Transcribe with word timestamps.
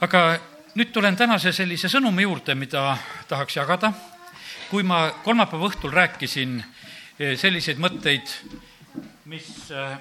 aga 0.00 0.20
nüüd 0.76 0.90
tulen 0.92 1.16
tänase 1.16 1.52
sellise 1.56 1.88
sõnumi 1.88 2.26
juurde, 2.26 2.54
mida 2.54 2.96
tahaks 3.28 3.56
jagada. 3.56 3.92
kui 4.66 4.82
ma 4.82 5.12
kolmapäeva 5.22 5.68
õhtul 5.68 5.92
rääkisin 5.94 6.58
eh, 6.58 7.36
selliseid 7.38 7.78
mõtteid, 7.78 8.32
mis 9.30 9.70
eh, 9.70 9.98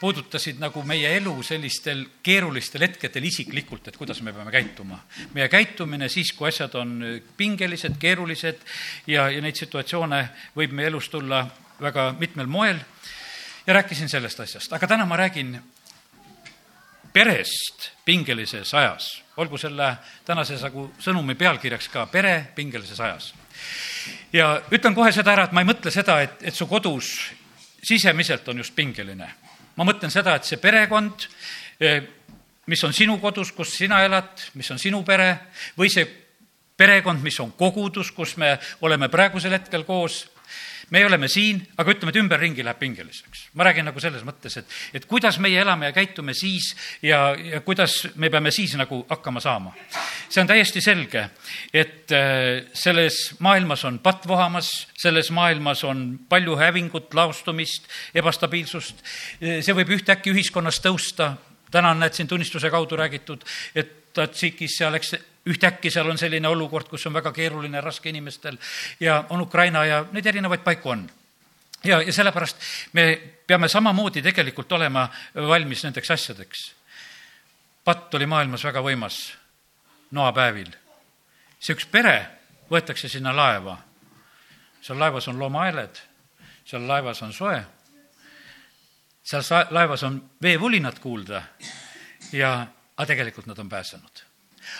puudutasid 0.00 0.58
nagu 0.58 0.82
meie 0.82 1.10
elu 1.18 1.34
sellistel 1.42 2.06
keerulistel 2.22 2.86
hetkedel 2.86 3.24
isiklikult, 3.28 3.88
et 3.88 3.96
kuidas 3.96 4.22
me 4.22 4.32
peame 4.32 4.50
käituma. 4.50 4.98
meie 5.34 5.48
käitumine 5.48 6.08
siis, 6.08 6.32
kui 6.32 6.48
asjad 6.48 6.74
on 6.74 7.02
eh, 7.02 7.20
pingelised, 7.36 7.98
keerulised 8.00 8.58
ja, 9.06 9.28
ja 9.30 9.40
neid 9.40 9.60
situatsioone 9.60 10.28
võib 10.56 10.72
meie 10.72 10.88
elus 10.88 11.08
tulla 11.08 11.46
väga 11.80 12.14
mitmel 12.18 12.46
moel 12.46 12.80
ja 13.66 13.74
rääkisin 13.74 14.08
sellest 14.08 14.40
asjast, 14.40 14.72
aga 14.72 14.86
täna 14.86 15.06
ma 15.06 15.16
räägin 15.20 15.60
perest 17.14 17.90
pingelises 18.04 18.74
ajas, 18.74 19.06
olgu 19.38 19.58
selle 19.58 19.92
tänase 20.26 20.58
nagu 20.58 20.88
sõnumi 21.02 21.36
pealkirjaks 21.38 21.88
ka 21.92 22.06
pere 22.10 22.34
pingelises 22.56 23.00
ajas. 23.00 23.32
ja 24.32 24.58
ütlen 24.70 24.94
kohe 24.94 25.12
seda 25.12 25.32
ära, 25.32 25.44
et 25.46 25.54
ma 25.54 25.62
ei 25.62 25.70
mõtle 25.70 25.92
seda, 25.94 26.20
et, 26.26 26.42
et 26.42 26.54
su 26.54 26.66
kodus 26.66 27.14
sisemiselt 27.84 28.48
on 28.48 28.58
just 28.58 28.74
pingeline. 28.74 29.30
ma 29.76 29.86
mõtlen 29.86 30.10
seda, 30.10 30.34
et 30.34 30.44
see 30.44 30.58
perekond, 30.58 31.28
eh, 31.80 32.02
mis 32.66 32.84
on 32.84 32.92
sinu 32.92 33.18
kodus, 33.22 33.52
kus 33.52 33.76
sina 33.78 34.02
elad, 34.04 34.50
mis 34.54 34.70
on 34.70 34.78
sinu 34.78 35.02
pere, 35.04 35.38
või 35.78 35.90
see 35.90 36.06
perekond, 36.76 37.22
mis 37.22 37.38
on 37.40 37.52
kogudus, 37.52 38.10
kus 38.10 38.36
me 38.36 38.56
oleme 38.80 39.08
praegusel 39.08 39.54
hetkel 39.54 39.84
koos, 39.84 40.24
me 40.94 41.02
oleme 41.06 41.28
siin, 41.30 41.58
aga 41.80 41.90
ütleme, 41.90 42.12
et 42.14 42.18
ümberringi 42.20 42.64
läheb 42.64 42.78
pingeliseks. 42.78 43.48
ma 43.58 43.66
räägin 43.66 43.88
nagu 43.88 44.00
selles 44.02 44.22
mõttes, 44.26 44.58
et, 44.60 44.74
et 44.94 45.06
kuidas 45.10 45.40
meie 45.42 45.58
elame 45.62 45.90
ja 45.90 45.96
käitume 45.96 46.34
siis 46.38 46.70
ja, 47.02 47.34
ja 47.34 47.60
kuidas 47.66 47.96
me 48.14 48.30
peame 48.30 48.52
siis 48.54 48.76
nagu 48.78 49.00
hakkama 49.10 49.42
saama. 49.42 49.74
see 50.28 50.42
on 50.42 50.50
täiesti 50.50 50.82
selge, 50.84 51.26
et 51.74 52.14
äh, 52.14 52.68
selles 52.72 53.34
maailmas 53.44 53.84
on 53.88 53.98
patt 54.04 54.28
vohamas, 54.28 54.70
selles 54.98 55.32
maailmas 55.34 55.84
on 55.84 56.06
palju 56.28 56.56
hävingut, 56.62 57.10
laostumist, 57.14 57.90
ebastabiilsust. 58.14 59.02
see 59.40 59.74
võib 59.74 59.96
ühtäkki 59.98 60.30
ühiskonnas 60.30 60.78
tõusta, 60.84 61.34
täna 61.74 61.90
on, 61.90 62.02
näed, 62.04 62.14
siin 62.14 62.30
tunnistuse 62.30 62.70
kaudu 62.70 63.02
räägitud, 63.02 63.42
et 63.74 64.00
Tadžikis 64.14 64.76
seal, 64.78 64.94
eks 64.94 65.16
ühtäkki 65.46 65.90
seal 65.90 66.08
on 66.10 66.18
selline 66.18 66.48
olukord, 66.48 66.88
kus 66.88 67.06
on 67.06 67.12
väga 67.12 67.32
keeruline, 67.32 67.80
raske 67.80 68.08
inimestel 68.08 68.56
ja 69.00 69.24
on 69.28 69.40
Ukraina 69.40 69.84
ja 69.84 70.04
neid 70.12 70.26
erinevaid 70.26 70.64
paiku 70.64 70.94
on 70.94 71.04
ja, 71.84 72.02
ja 72.02 72.12
sellepärast 72.12 72.56
me 72.92 73.20
peame 73.46 73.68
samamoodi 73.68 74.22
tegelikult 74.22 74.72
olema 74.72 75.08
valmis 75.34 75.84
nendeks 75.84 76.10
asjadeks. 76.10 76.74
patt 77.84 78.14
oli 78.14 78.26
maailmas 78.26 78.64
väga 78.64 78.80
võimas 78.80 79.34
noapäevil. 80.10 80.72
see 81.60 81.76
üks 81.76 81.86
pere 81.90 82.16
võetakse 82.70 83.08
sinna 83.08 83.36
laeva. 83.36 83.78
seal 84.80 84.98
laevas 84.98 85.28
on 85.28 85.38
loomaaeled, 85.38 86.00
seal 86.64 86.88
laevas 86.88 87.22
on 87.22 87.32
soe, 87.32 87.64
seal 89.22 89.42
sa-, 89.42 89.66
laevas 89.70 90.02
on 90.02 90.22
veevulinad 90.42 90.98
kuulda 90.98 91.42
ja, 92.32 92.66
aga 92.96 93.06
tegelikult 93.06 93.46
nad 93.46 93.58
on 93.58 93.68
pääsenud 93.68 94.33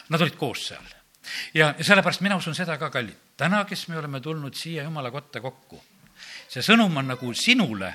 Nad 0.08 0.20
olid 0.20 0.36
koos 0.40 0.68
seal. 0.68 0.94
ja 1.54 1.74
sellepärast 1.80 2.20
mina 2.20 2.36
usun 2.36 2.54
seda 2.54 2.78
ka, 2.78 2.90
kallid. 2.90 3.16
täna, 3.36 3.64
kes 3.64 3.88
me 3.88 3.98
oleme 3.98 4.20
tulnud 4.20 4.54
siia 4.54 4.84
Jumala 4.84 5.10
kotta 5.10 5.40
kokku, 5.40 5.82
see 6.48 6.62
sõnum 6.62 6.96
on 6.96 7.14
nagu 7.14 7.34
sinule 7.34 7.94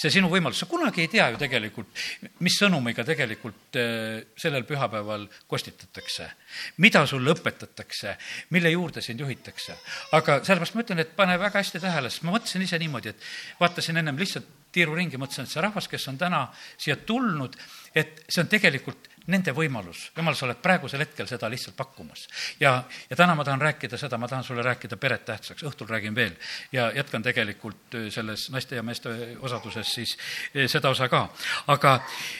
see 0.00 0.12
sinu 0.14 0.30
võimalus, 0.32 0.62
sa 0.62 0.68
kunagi 0.68 1.04
ei 1.04 1.10
tea 1.12 1.26
ju 1.32 1.38
tegelikult, 1.40 1.90
mis 2.44 2.56
sõnumiga 2.56 3.04
tegelikult 3.04 3.76
äh, 3.76 4.22
sellel 4.38 4.64
pühapäeval 4.68 5.26
kostitatakse. 5.50 6.30
Mida 6.78 7.04
sulle 7.06 7.34
õpetatakse, 7.34 8.16
mille 8.50 8.70
juurde 8.70 9.02
sind 9.02 9.20
juhitakse. 9.20 9.76
aga 10.12 10.40
sellepärast 10.44 10.74
ma 10.74 10.86
ütlen, 10.86 11.04
et 11.04 11.16
pane 11.16 11.38
väga 11.38 11.58
hästi 11.62 11.80
tähele, 11.80 12.10
sest 12.10 12.24
ma 12.24 12.36
mõtlesin 12.36 12.62
ise 12.62 12.78
niimoodi, 12.78 13.14
et 13.14 13.28
vaatasin 13.60 13.96
ennem 14.02 14.18
lihtsalt 14.18 14.48
tiiru 14.72 14.94
ringi, 14.94 15.18
mõtlesin, 15.18 15.46
et 15.46 15.52
see 15.52 15.62
rahvas, 15.62 15.88
kes 15.90 16.08
on 16.12 16.18
täna 16.18 16.44
siia 16.78 16.96
tulnud, 17.06 17.56
et 17.94 18.24
see 18.28 18.42
on 18.42 18.50
tegelikult 18.50 19.08
nende 19.30 19.52
võimalus. 19.54 20.10
jumal, 20.16 20.34
sa 20.34 20.46
oled 20.46 20.60
praegusel 20.62 21.02
hetkel 21.04 21.28
seda 21.28 21.50
lihtsalt 21.50 21.76
pakkumas. 21.76 22.26
ja, 22.60 22.84
ja 23.10 23.16
täna 23.16 23.34
ma 23.34 23.44
tahan 23.44 23.60
rääkida 23.60 23.98
seda, 23.98 24.18
ma 24.18 24.28
tahan 24.28 24.44
sulle 24.44 24.62
rääkida 24.62 24.96
peret 24.96 25.24
tähtsaks, 25.24 25.62
õhtul 25.62 25.88
räägin 25.88 26.14
veel 26.14 26.34
ja 26.72 26.90
jätkan 26.94 27.22
tegelikult 27.22 27.94
äh, 27.94 28.10
selles 28.10 28.50
naiste 28.50 28.76
ja 28.76 28.82
meeste 28.82 29.36
osaduses 29.40 29.94
siis 29.94 30.16
äh, 30.56 30.66
seda 30.66 30.90
osa 30.90 31.08
ka. 31.08 31.28
aga 31.66 31.94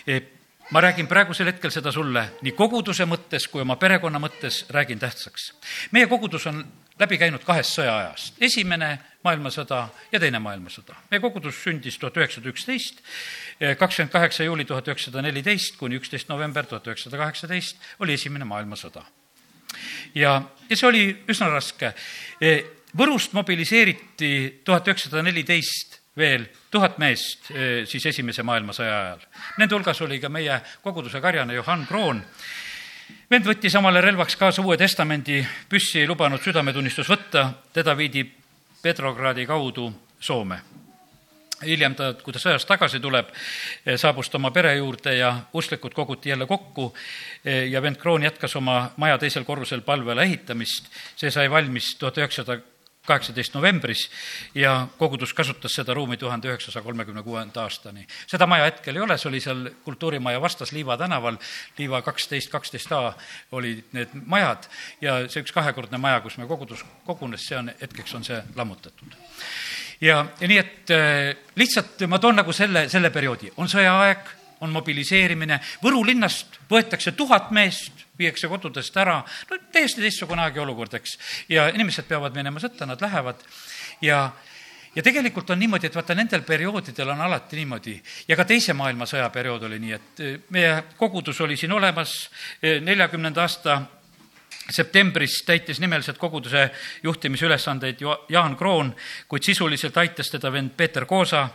äh, 0.09 0.23
ma 0.71 0.81
räägin 0.81 1.07
praegusel 1.07 1.47
hetkel 1.51 1.71
seda 1.75 1.91
sulle 1.93 2.23
nii 2.45 2.53
koguduse 2.55 3.07
mõttes 3.09 3.49
kui 3.51 3.63
oma 3.63 3.77
perekonna 3.77 4.21
mõttes 4.23 4.65
räägin 4.71 4.99
tähtsaks. 4.99 5.53
meie 5.91 6.07
kogudus 6.07 6.47
on 6.47 6.65
läbi 6.99 7.19
käinud 7.19 7.45
kahest 7.45 7.75
sõjaajast. 7.79 8.35
esimene 8.41 8.99
maailmasõda 9.25 9.89
ja 10.13 10.21
Teine 10.21 10.39
maailmasõda. 10.39 10.95
meie 11.11 11.21
kogudus 11.21 11.63
sündis 11.65 11.99
tuhat 11.99 12.17
üheksasada 12.17 12.49
üksteist, 12.49 13.03
kakskümmend 13.79 14.13
kaheksa 14.13 14.45
juuli 14.45 14.65
tuhat 14.65 14.89
üheksasada 14.89 15.23
neliteist 15.23 15.77
kuni 15.77 15.97
üksteist 15.97 16.29
november 16.29 16.67
tuhat 16.67 16.87
üheksasada 16.87 17.17
kaheksateist 17.17 17.77
oli 17.99 18.13
Esimene 18.13 18.45
maailmasõda. 18.45 19.03
ja, 20.15 20.43
ja 20.69 20.77
see 20.77 20.89
oli 20.89 21.25
üsna 21.29 21.49
raske. 21.49 21.95
Võrust 22.97 23.33
mobiliseeriti 23.33 24.63
tuhat 24.65 24.87
üheksasada 24.89 25.23
neliteist 25.23 26.00
veel 26.17 26.47
tuhat 26.71 26.99
meest 26.99 27.53
siis 27.89 28.07
Esimese 28.07 28.43
maailmasõja 28.43 28.97
ajal. 29.03 29.23
Nende 29.59 29.77
hulgas 29.77 30.01
oli 30.03 30.19
ka 30.21 30.29
meie 30.33 30.61
koguduse 30.83 31.21
karjane 31.23 31.55
Johann 31.55 31.87
Kroon, 31.87 32.23
vend 33.31 33.47
võttis 33.47 33.77
omale 33.79 34.03
relvaks 34.05 34.37
kaasa 34.37 34.63
Uue 34.63 34.77
Testamendi, 34.81 35.41
püssi 35.69 36.03
ei 36.03 36.11
lubanud 36.11 36.43
südametunnistus 36.43 37.09
võtta, 37.11 37.47
teda 37.73 37.97
viidi 37.97 38.27
Petrogradi 38.83 39.47
kaudu 39.47 39.93
Soome. 40.21 40.61
hiljem 41.61 41.93
ta, 41.95 42.15
kui 42.25 42.33
ta 42.33 42.41
sõjast 42.41 42.65
tagasi 42.65 43.01
tuleb, 43.05 43.29
saabus 44.01 44.31
ta 44.33 44.39
oma 44.39 44.49
pere 44.51 44.71
juurde 44.79 45.13
ja 45.13 45.35
usklikud 45.53 45.93
koguti 45.93 46.31
jälle 46.31 46.47
kokku 46.47 46.95
ja 47.45 47.83
vend 47.83 47.97
Kroon 48.01 48.23
jätkas 48.23 48.57
oma 48.57 48.91
maja 48.97 49.19
teisel 49.19 49.45
korrusel 49.45 49.81
palvele 49.81 50.23
ehitamist. 50.23 50.89
see 51.17 51.31
sai 51.31 51.51
valmis 51.51 51.95
tuhat 51.99 52.17
üheksasada 52.19 52.61
kaheksateist 53.11 53.55
novembris 53.57 54.07
ja 54.55 54.87
kogudus 54.99 55.35
kasutas 55.37 55.75
seda 55.77 55.95
ruumi 55.97 56.17
tuhande 56.21 56.49
üheksasaja 56.51 56.85
kolmekümne 56.85 57.23
kuuenda 57.27 57.65
aastani. 57.67 58.07
seda 58.31 58.47
maja 58.47 58.69
hetkel 58.71 58.97
ei 58.97 59.03
ole, 59.03 59.19
see 59.19 59.29
oli 59.31 59.43
seal 59.45 59.69
kultuurimaja 59.85 60.41
vastas 60.41 60.73
Liiva 60.73 60.97
tänaval, 61.01 61.39
Liiva 61.79 62.03
kaksteist, 62.07 62.51
kaksteist 62.51 62.93
A 62.93 63.13
olid 63.53 63.85
need 63.93 64.15
majad 64.27 64.67
ja 65.01 65.21
see 65.29 65.45
üks 65.45 65.55
kahekordne 65.55 65.99
maja, 65.99 66.21
kus 66.25 66.39
me 66.39 66.49
kogudus 66.51 66.85
kogunes, 67.07 67.47
see 67.47 67.59
on, 67.59 67.71
hetkeks 67.81 68.15
on 68.19 68.27
see 68.27 68.41
lammutatud. 68.57 69.17
ja, 70.01 70.25
ja 70.41 70.49
nii, 70.49 70.59
et 70.59 70.95
äh, 70.95 71.37
lihtsalt 71.57 72.07
ma 72.09 72.19
toon 72.19 72.41
nagu 72.43 72.53
selle, 72.53 72.89
selle 72.93 73.11
perioodi, 73.15 73.53
on 73.57 73.69
sõjaaeg, 73.71 74.40
on 74.61 74.71
mobiliseerimine, 74.71 75.61
Võru 75.83 76.05
linnast 76.07 76.61
võetakse 76.71 77.13
tuhat 77.17 77.51
meest 77.51 78.07
viiakse 78.19 78.49
kodudest 78.49 78.97
ära, 79.01 79.21
no 79.51 79.59
täiesti 79.73 80.05
teistsugune 80.05 80.45
aeg 80.45 80.57
ja 80.57 80.63
olukord, 80.63 80.95
eks. 81.01 81.19
ja 81.49 81.69
inimesed 81.73 82.09
peavad 82.09 82.37
minema 82.37 82.61
sõtta, 82.61 82.87
nad 82.87 83.01
lähevad. 83.01 83.43
Ja 84.05 84.31
ja 84.97 85.03
tegelikult 85.03 85.51
on 85.51 85.59
niimoodi, 85.59 85.87
et 85.87 85.95
vaata, 85.95 86.15
nendel 86.19 86.43
perioodidel 86.43 87.13
on 87.13 87.21
alati 87.21 87.57
niimoodi. 87.61 87.95
Ja 88.29 88.37
ka 88.37 88.45
Teise 88.45 88.75
maailmasõja 88.75 89.29
periood 89.31 89.63
oli 89.69 89.79
nii, 89.79 89.93
et 89.95 90.23
eh, 90.25 90.39
meie 90.51 90.73
kogudus 90.99 91.41
oli 91.41 91.57
siin 91.57 91.73
olemas, 91.73 92.31
eh, 92.63 92.81
neljakümnenda 92.83 93.45
aasta 93.47 93.81
septembris 94.71 95.43
täitis 95.47 95.81
nimeliselt 95.81 96.19
koguduse 96.19 96.71
juhtimise 97.03 97.47
ülesandeid 97.47 98.03
Jaan 98.29 98.57
Kroon, 98.57 98.95
kuid 99.29 99.47
sisuliselt 99.47 99.97
aitas 99.97 100.31
teda 100.31 100.53
vend 100.53 100.77
Peeter 100.77 101.07
Koosa. 101.07 101.49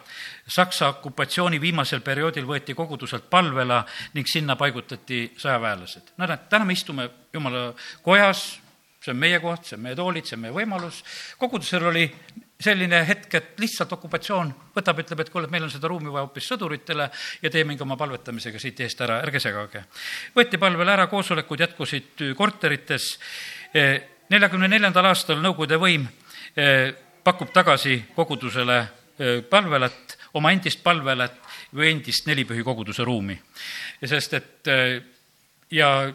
Saksa 0.48 0.92
okupatsiooni 0.94 1.58
viimasel 1.62 2.04
perioodil 2.06 2.46
võeti 2.46 2.76
koguduselt 2.78 3.30
palvela 3.30 3.80
ning 4.14 4.28
sinna 4.30 4.56
paigutati 4.56 5.32
sõjaväelased. 5.38 6.14
no 6.18 6.28
näed, 6.30 6.46
täna 6.50 6.66
me 6.66 6.74
istume 6.74 7.10
jumala 7.34 7.74
kojas, 8.06 8.60
see 9.02 9.12
on 9.12 9.18
meie 9.18 9.40
koht, 9.40 9.66
see 9.66 9.78
on 9.78 9.82
meie 9.82 9.96
toolid, 9.98 10.26
see 10.26 10.38
on 10.38 10.46
meie 10.46 10.54
võimalus. 10.54 11.02
kogudusel 11.42 11.88
oli 11.90 12.06
selline 12.62 13.02
hetk, 13.08 13.34
et 13.36 13.60
lihtsalt 13.60 13.92
okupatsioon 13.98 14.52
võtab, 14.76 15.00
ütleb, 15.04 15.22
et 15.22 15.32
kuule, 15.32 15.48
et 15.48 15.54
meil 15.54 15.66
on 15.68 15.72
seda 15.72 15.90
ruumi 15.92 16.12
vaja 16.12 16.24
hoopis 16.24 16.48
sõduritele 16.54 17.10
ja 17.44 17.52
tee 17.52 17.66
mingi 17.68 17.84
oma 17.84 17.98
palvetamisega 18.00 18.62
siit 18.62 18.80
eest 18.86 19.02
ära, 19.04 19.20
ärge 19.26 19.42
segage. 19.44 19.84
võeti 20.36 20.60
palvel 20.62 20.90
ära, 20.90 21.08
koosolekud 21.12 21.66
jätkusid 21.66 22.26
korterites. 22.38 23.20
neljakümne 24.30 24.68
neljandal 24.68 25.06
aastal 25.06 25.42
Nõukogude 25.42 25.78
võim 25.78 26.08
eh, 26.56 26.94
pakub 27.24 27.52
tagasi 27.52 28.06
kogudusele 28.16 28.78
eh, 28.80 29.42
palvelat, 29.50 30.18
oma 30.34 30.52
endist 30.52 30.84
palvelat 30.84 31.42
või 31.76 31.92
endist 31.92 32.28
nelipühi 32.28 32.64
koguduse 32.64 33.04
ruumi. 33.04 33.40
sest 34.06 34.34
et 34.34 34.68
ja 35.72 36.14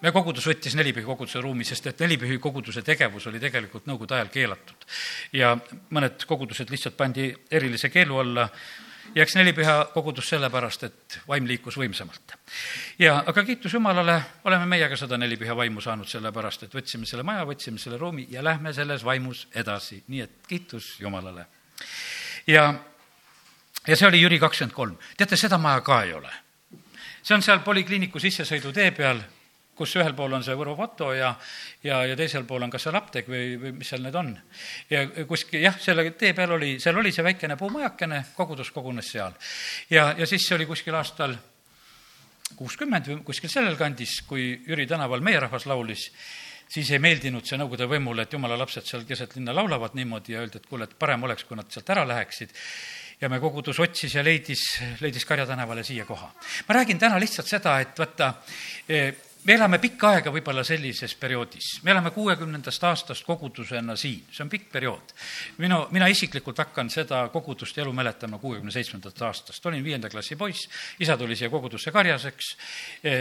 meie 0.00 0.12
kogudus 0.12 0.46
võttis 0.48 0.74
nelipühi 0.78 1.04
koguduse 1.04 1.40
ruumi, 1.44 1.64
sest 1.64 1.86
et 1.90 2.04
nelipühi 2.04 2.38
koguduse 2.40 2.82
tegevus 2.82 3.26
oli 3.28 3.40
tegelikult 3.40 3.88
nõukogude 3.88 4.16
ajal 4.16 4.30
keelatud. 4.32 4.86
ja 5.32 5.56
mõned 5.90 6.24
kogudused 6.26 6.70
lihtsalt 6.70 6.96
pandi 6.96 7.32
erilise 7.50 7.90
keelu 7.92 8.18
alla 8.18 8.48
ja 9.14 9.22
eks 9.22 9.34
nelipüha 9.36 9.76
kogudus 9.94 10.28
sellepärast, 10.32 10.84
et 10.86 11.18
vaim 11.28 11.46
liikus 11.46 11.76
võimsamalt. 11.78 12.36
ja 12.98 13.22
aga 13.26 13.44
kiitus 13.44 13.74
Jumalale, 13.74 14.20
oleme 14.44 14.66
meie 14.66 14.88
ka 14.88 14.96
seda 14.96 15.18
nelipüha 15.18 15.56
vaimu 15.56 15.80
saanud, 15.80 16.08
sellepärast 16.08 16.64
et 16.64 16.74
võtsime 16.74 17.06
selle 17.06 17.22
maja, 17.22 17.44
võtsime 17.44 17.78
selle 17.78 17.98
ruumi 17.98 18.26
ja 18.30 18.44
lähme 18.44 18.72
selles 18.72 19.04
vaimus 19.04 19.48
edasi, 19.54 20.02
nii 20.08 20.20
et 20.20 20.46
kiitus 20.48 20.94
Jumalale. 21.00 21.46
ja, 22.46 22.72
ja 23.86 23.96
see 23.96 24.08
oli 24.08 24.22
Jüri 24.22 24.38
kakskümmend 24.38 24.74
kolm. 24.74 24.96
teate, 25.16 25.36
seda 25.36 25.58
maja 25.58 25.80
ka 25.80 26.02
ei 26.02 26.14
ole. 26.14 26.32
see 27.22 27.34
on 27.34 27.42
seal 27.42 27.60
polikliiniku 27.60 28.18
sissesõidutee 28.18 28.90
peal 28.90 29.20
kus 29.80 29.96
ühel 29.96 30.12
pool 30.16 30.36
on 30.36 30.44
see 30.44 30.56
Võru 30.58 30.74
foto 30.76 31.10
ja, 31.16 31.30
ja, 31.86 32.02
ja 32.10 32.16
teisel 32.18 32.44
pool 32.48 32.66
on 32.66 32.72
kas 32.72 32.84
seal 32.86 32.98
apteek 33.00 33.30
või, 33.30 33.54
või 33.60 33.72
mis 33.78 33.88
seal 33.88 34.04
need 34.04 34.18
on. 34.20 34.34
ja 34.92 35.06
kuskil 35.28 35.64
jah, 35.64 35.78
selle 35.80 36.10
tee 36.20 36.34
peal 36.36 36.52
oli, 36.58 36.74
seal 36.82 37.00
oli 37.00 37.14
see 37.16 37.24
väikene 37.24 37.56
puumajakene, 37.60 38.24
kogudus 38.36 38.72
kogunes 38.74 39.08
seal. 39.14 39.36
ja, 39.90 40.10
ja 40.18 40.28
siis 40.28 40.44
see 40.46 40.58
oli 40.58 40.68
kuskil 40.68 40.98
aastal 41.00 41.36
kuuskümmend 42.58 43.08
või 43.08 43.18
kuskil 43.24 43.52
sellel 43.52 43.78
kandis, 43.80 44.20
kui 44.28 44.52
Jüri 44.66 44.86
tänaval 44.90 45.22
Meie 45.24 45.40
rahvas 45.40 45.68
laulis, 45.70 46.08
siis 46.70 46.90
ei 46.92 47.00
meeldinud 47.02 47.46
see 47.46 47.58
Nõukogude 47.60 47.88
võimule, 47.90 48.26
et 48.26 48.34
jumala 48.36 48.58
lapsed 48.58 48.86
seal 48.86 49.06
keset 49.08 49.36
linna 49.38 49.54
laulavad 49.56 49.96
niimoodi 49.96 50.34
ja 50.34 50.42
öeldi, 50.44 50.60
et 50.60 50.68
kuule, 50.68 50.88
et 50.90 50.98
parem 50.98 51.24
oleks, 51.28 51.46
kui 51.48 51.58
nad 51.58 51.70
sealt 51.72 51.94
ära 51.94 52.04
läheksid 52.08 52.52
ja 53.20 53.28
me 53.28 53.40
kogudus 53.40 53.80
otsis 53.80 54.14
ja 54.16 54.24
leidis, 54.24 54.62
leidis 55.00 55.26
Karja 55.28 55.46
tänavale 55.46 55.84
siia 55.84 56.04
koha. 56.08 56.32
ma 56.68 56.74
räägin 56.74 56.98
täna 56.98 57.20
lihtsalt 57.20 57.48
seda, 57.48 57.80
et 57.80 57.98
vaata, 57.98 58.34
me 59.44 59.54
elame 59.54 59.78
pikka 59.80 60.10
aega 60.14 60.32
võib-olla 60.32 60.62
sellises 60.66 61.14
perioodis, 61.18 61.78
me 61.84 61.94
elame 61.94 62.12
kuuekümnendast 62.12 62.84
aastast 62.84 63.24
kogudusena 63.24 63.96
siin, 63.96 64.26
see 64.28 64.44
on 64.44 64.50
pikk 64.52 64.68
periood. 64.72 65.14
minu, 65.58 65.86
mina 65.96 66.08
isiklikult 66.12 66.58
hakkan 66.58 66.90
seda 66.90 67.22
kogudust 67.32 67.76
ja 67.76 67.84
elu 67.84 67.92
mäletama 67.92 68.38
kuuekümne 68.38 68.72
seitsmendast 68.74 69.22
aastast, 69.22 69.66
olin 69.66 69.84
viienda 69.84 70.10
klassi 70.10 70.36
poiss, 70.36 70.68
isa 71.00 71.16
tuli 71.16 71.36
siia 71.36 71.50
kogudusse 71.50 71.92
karjaseks, 71.92 72.50
e, 73.04 73.14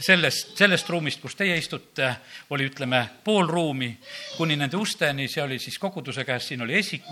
sellest, 0.00 0.56
sellest 0.58 0.88
ruumist, 0.90 1.20
kus 1.22 1.36
teie 1.38 1.56
istute, 1.58 2.10
oli, 2.50 2.66
ütleme, 2.70 3.04
pool 3.24 3.46
ruumi 3.46 3.92
kuni 4.36 4.56
nende 4.56 4.78
usteni, 4.80 5.28
see 5.28 5.42
oli 5.44 5.58
siis 5.62 5.78
koguduse 5.78 6.24
käes, 6.24 6.48
siin 6.48 6.66
oli 6.66 6.78
esik, 6.78 7.06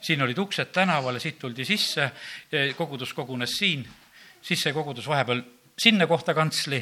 siin 0.00 0.22
olid 0.22 0.38
uksed 0.38 0.72
tänavale, 0.74 1.20
siit 1.20 1.38
tuldi 1.38 1.64
sisse, 1.64 2.10
e, 2.52 2.68
kogudus 2.76 3.14
kogunes 3.16 3.56
siin, 3.56 3.86
siis 4.42 4.60
sai 4.60 4.76
kogudus 4.76 5.08
vahepeal 5.08 5.42
sinna 5.78 6.06
kohta 6.06 6.34
kantsli 6.34 6.80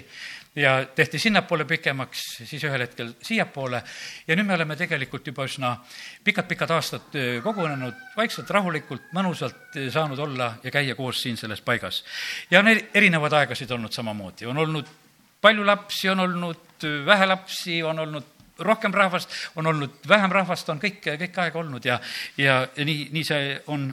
ja 0.57 0.85
tehti 0.95 1.19
sinnapoole 1.19 1.65
pikemaks, 1.65 2.23
siis 2.45 2.65
ühel 2.67 2.83
hetkel 2.83 3.13
siiapoole 3.23 3.83
ja 4.27 4.37
nüüd 4.37 4.49
me 4.49 4.57
oleme 4.57 4.77
tegelikult 4.77 5.27
juba 5.31 5.47
üsna 5.47 5.77
pikad-pikad 6.27 6.73
aastad 6.75 7.19
kogunenud, 7.45 7.95
vaikselt, 8.17 8.51
rahulikult, 8.51 9.13
mõnusalt 9.15 9.79
saanud 9.95 10.19
olla 10.19 10.53
ja 10.65 10.75
käia 10.75 10.99
koos 10.99 11.23
siin 11.23 11.39
selles 11.39 11.63
paigas. 11.63 12.03
ja 12.51 12.61
on 12.61 12.73
erinevaid 12.73 13.39
aegasid 13.43 13.71
olnud 13.71 13.95
samamoodi, 13.95 14.47
on 14.51 14.59
olnud 14.59 14.91
palju 15.41 15.67
lapsi, 15.67 16.09
on 16.09 16.21
olnud 16.27 16.91
vähe 17.07 17.27
lapsi, 17.27 17.83
on 17.83 17.99
olnud 17.99 18.37
rohkem 18.59 18.93
rahvast, 18.95 19.31
on 19.57 19.67
olnud 19.67 20.03
vähem 20.09 20.33
rahvast, 20.33 20.69
on 20.69 20.81
kõike, 20.81 21.17
kõike 21.21 21.45
aega 21.45 21.59
olnud 21.59 21.85
ja, 21.85 22.01
ja, 22.37 22.67
ja 22.77 22.85
nii, 22.85 23.09
nii 23.15 23.25
see 23.25 23.55
on 23.73 23.89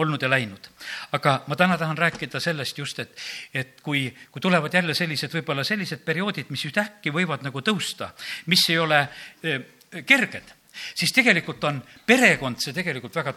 olnud 0.00 0.22
ja 0.22 0.30
läinud. 0.30 0.68
aga 1.12 1.42
ma 1.46 1.56
täna 1.56 1.78
tahan 1.78 1.98
rääkida 1.98 2.40
sellest 2.40 2.78
just, 2.78 2.98
et, 2.98 3.14
et 3.54 3.80
kui, 3.82 4.08
kui 4.30 4.40
tulevad 4.40 4.74
jälle 4.74 4.94
sellised, 4.94 5.32
võib-olla 5.34 5.64
sellised 5.64 6.04
perioodid, 6.04 6.50
mis 6.50 6.64
ühtäkki 6.68 7.12
võivad 7.14 7.44
nagu 7.46 7.62
tõusta, 7.62 8.10
mis 8.46 8.66
ei 8.68 8.78
ole 8.78 9.00
eh, 9.42 9.60
kerged, 10.06 10.52
siis 10.94 11.12
tegelikult 11.12 11.64
on 11.64 11.82
perekond 12.06 12.60
see 12.62 12.76
tegelikult 12.76 13.16
väga 13.16 13.34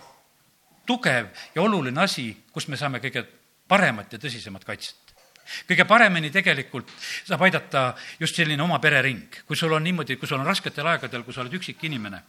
tugev 0.88 1.32
ja 1.56 1.62
oluline 1.62 2.04
asi, 2.04 2.30
kus 2.52 2.68
me 2.68 2.78
saame 2.78 3.02
kõige 3.04 3.26
paremat 3.68 4.14
ja 4.14 4.20
tõsisemat 4.20 4.66
kaitset 4.68 5.04
kõige 5.68 5.84
paremini 5.84 6.30
tegelikult 6.32 6.92
saab 7.28 7.42
aidata 7.44 7.90
just 8.20 8.38
selline 8.40 8.64
oma 8.64 8.80
perering, 8.80 9.42
kui 9.48 9.60
sul 9.60 9.74
on 9.76 9.84
niimoodi, 9.84 10.16
kui 10.16 10.28
sul 10.28 10.40
on 10.40 10.48
rasketel 10.48 10.88
aegadel, 10.88 11.26
kui 11.28 11.36
sa 11.36 11.44
oled 11.44 11.58
üksik 11.60 11.84
inimene 11.84 12.22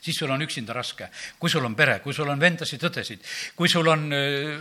siis 0.00 0.16
sul 0.16 0.30
on 0.30 0.42
üksinda 0.42 0.72
raske. 0.72 1.08
kui 1.38 1.50
sul 1.50 1.64
on 1.64 1.74
pere, 1.76 1.98
kui 2.00 2.14
sul 2.14 2.28
on 2.28 2.40
vendasid-õdesid, 2.40 3.24
kui 3.56 3.68
sul 3.68 3.86
on 3.86 4.10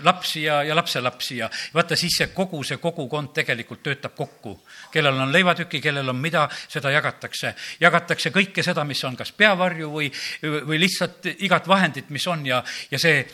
lapsi 0.03 0.43
ja, 0.43 0.61
ja 0.63 0.75
lapselapsi 0.75 1.37
ja 1.37 1.49
vaata, 1.73 1.95
siis 1.95 2.17
see 2.17 2.27
kogu 2.33 2.63
see 2.63 2.77
kogukond 2.77 3.33
tegelikult 3.33 3.83
töötab 3.83 4.15
kokku. 4.15 4.59
kellel 4.91 5.19
on 5.21 5.31
leivatüki, 5.31 5.81
kellel 5.81 6.09
on 6.09 6.15
mida, 6.15 6.47
seda 6.67 6.91
jagatakse. 6.91 7.55
jagatakse 7.79 8.31
kõike 8.31 8.63
seda, 8.63 8.83
mis 8.83 9.03
on 9.03 9.15
kas 9.15 9.31
peavarju 9.31 9.91
või, 9.91 10.11
või 10.43 10.79
lihtsalt 10.79 11.25
igat 11.37 11.67
vahendit, 11.67 12.09
mis 12.09 12.27
on 12.27 12.45
ja, 12.45 12.63
ja 12.91 12.99
see 12.99 13.25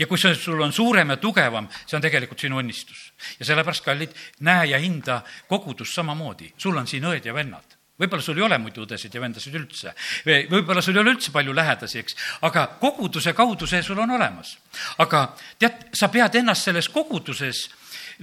ja 0.00 0.06
kui 0.06 0.18
see 0.18 0.34
sul 0.34 0.60
on 0.60 0.72
suurem 0.72 1.10
ja 1.10 1.16
tugevam, 1.20 1.68
see 1.86 1.96
on 1.98 2.04
tegelikult 2.04 2.40
sinu 2.40 2.60
õnnistus. 2.60 3.12
ja 3.38 3.44
sellepärast, 3.44 3.84
kallid, 3.84 4.16
näe 4.40 4.70
ja 4.72 4.78
hinda 4.78 5.22
kogudust 5.48 5.94
samamoodi. 5.94 6.52
sul 6.56 6.76
on 6.76 6.86
siin 6.86 7.04
õed 7.04 7.24
ja 7.24 7.34
vennad 7.34 7.79
võib-olla 8.00 8.24
sul 8.24 8.40
ei 8.40 8.46
ole 8.46 8.58
muidu 8.62 8.84
õdesid 8.86 9.14
ja 9.14 9.22
vendasid 9.22 9.56
üldse. 9.58 9.94
võib-olla 10.24 10.82
sul 10.82 10.96
ei 10.96 11.02
ole 11.02 11.14
üldse 11.16 11.32
palju 11.34 11.54
lähedasi, 11.56 12.00
eks, 12.00 12.16
aga 12.48 12.66
koguduse 12.80 13.34
kaudu 13.36 13.68
see 13.70 13.82
sul 13.86 13.98
on 13.98 14.16
olemas. 14.16 14.56
aga 14.98 15.26
tead, 15.58 15.90
sa 15.92 16.08
pead 16.08 16.40
ennast 16.40 16.68
selles 16.68 16.88
koguduses 16.88 17.68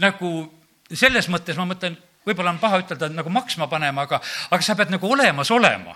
nagu 0.01 0.33
selles 0.93 1.27
mõttes, 1.29 1.57
ma 1.59 1.67
mõtlen, 1.67 1.97
võib-olla 2.25 2.53
on 2.55 2.59
paha 2.61 2.81
ütelda, 2.83 3.09
nagu 3.11 3.31
maksma 3.33 3.67
panema, 3.67 4.07
aga, 4.07 4.21
aga 4.51 4.63
sa 4.63 4.75
pead 4.75 4.91
nagu 4.93 5.09
olemas 5.11 5.51
olema 5.51 5.95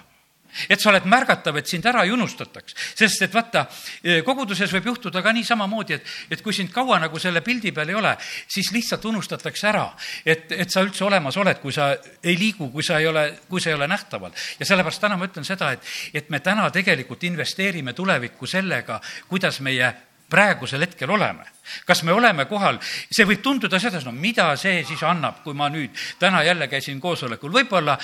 et 0.70 0.82
sa 0.82 0.90
oled 0.92 1.06
märgatav, 1.10 1.58
et 1.58 1.68
sind 1.68 1.86
ära 1.86 2.04
ei 2.06 2.12
unustataks. 2.12 2.76
sest 2.96 3.22
et 3.22 3.34
vaata, 3.34 3.66
eh, 4.04 4.22
koguduses 4.26 4.72
võib 4.74 4.92
juhtuda 4.92 5.22
ka 5.22 5.34
nii 5.34 5.44
samamoodi, 5.48 5.94
et, 5.94 6.06
et 6.32 6.42
kui 6.42 6.54
sind 6.54 6.72
kaua 6.72 7.00
nagu 7.00 7.20
selle 7.20 7.42
pildi 7.42 7.72
peal 7.72 7.90
ei 7.90 7.96
ole, 7.96 8.16
siis 8.48 8.72
lihtsalt 8.72 9.06
unustatakse 9.06 9.68
ära, 9.68 9.88
et, 10.26 10.52
et 10.52 10.70
sa 10.70 10.84
üldse 10.86 11.06
olemas 11.06 11.38
oled, 11.38 11.60
kui 11.62 11.74
sa 11.74 11.92
ei 12.24 12.38
liigu, 12.38 12.72
kui 12.72 12.84
sa 12.84 13.00
ei 13.00 13.08
ole, 13.08 13.26
kui 13.50 13.62
sa 13.62 13.72
ei 13.72 13.80
ole 13.80 13.88
nähtaval. 13.88 14.32
ja 14.60 14.66
sellepärast 14.66 15.02
täna 15.02 15.18
ma 15.18 15.28
ütlen 15.30 15.48
seda, 15.48 15.72
et, 15.72 15.92
et 16.14 16.30
me 16.30 16.40
täna 16.40 16.70
tegelikult 16.72 17.24
investeerime 17.24 17.94
tulevikku 17.94 18.48
sellega, 18.48 19.02
kuidas 19.28 19.60
meie 19.62 19.94
praegusel 20.32 20.86
hetkel 20.86 21.12
oleme. 21.12 21.46
kas 21.86 22.02
me 22.04 22.12
oleme 22.12 22.46
kohal, 22.50 22.80
see 22.84 23.24
võib 23.28 23.40
tunduda 23.44 23.80
sedasi, 23.80 24.04
no 24.08 24.12
mida 24.12 24.50
see 24.60 24.82
siis 24.88 25.04
annab, 25.08 25.40
kui 25.44 25.56
ma 25.56 25.70
nüüd 25.72 25.96
täna 26.20 26.42
jälle 26.44 26.68
käisin 26.68 27.00
koosolekul, 27.00 27.52
võib-olla, 27.54 27.96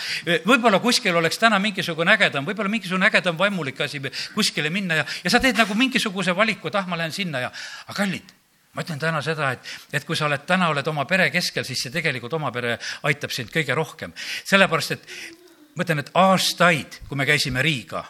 võib-olla 0.45 0.79
kuskil 0.79 1.15
oleks 1.19 1.39
täna 1.41 1.59
mingisugune 1.59 2.13
ägedam, 2.13 2.47
võib-olla 2.47 2.71
mingisugune 2.71 3.09
ägedam 3.09 3.39
vaimulik 3.39 3.81
asi 3.83 3.99
kuskile 4.35 4.71
minna 4.71 5.01
ja, 5.01 5.05
ja 5.23 5.33
sa 5.33 5.41
teed 5.43 5.59
nagu 5.59 5.75
mingisuguse 5.75 6.35
valiku, 6.35 6.71
et 6.71 6.79
ah, 6.79 6.87
ma 6.87 6.99
lähen 7.01 7.15
sinna 7.15 7.43
ja, 7.47 7.51
aga 7.87 7.97
kallid, 7.97 8.31
ma 8.77 8.85
ütlen 8.85 9.01
täna 9.01 9.23
seda, 9.25 9.51
et, 9.57 9.73
et 9.99 10.07
kui 10.07 10.15
sa 10.15 10.29
oled, 10.29 10.45
täna 10.47 10.71
oled 10.71 10.87
oma 10.87 11.07
pere 11.09 11.27
keskel, 11.33 11.67
siis 11.67 11.81
see 11.83 11.95
tegelikult 11.95 12.37
oma 12.39 12.53
pere 12.55 12.77
aitab 13.09 13.35
sind 13.35 13.51
kõige 13.51 13.75
rohkem. 13.75 14.13
sellepärast, 14.47 14.95
et 14.95 15.09
ma 15.75 15.83
ütlen, 15.83 16.05
et 16.05 16.13
aastaid, 16.13 17.01
kui 17.09 17.19
me 17.19 17.27
käisime 17.27 17.65
Riiga 17.65 18.05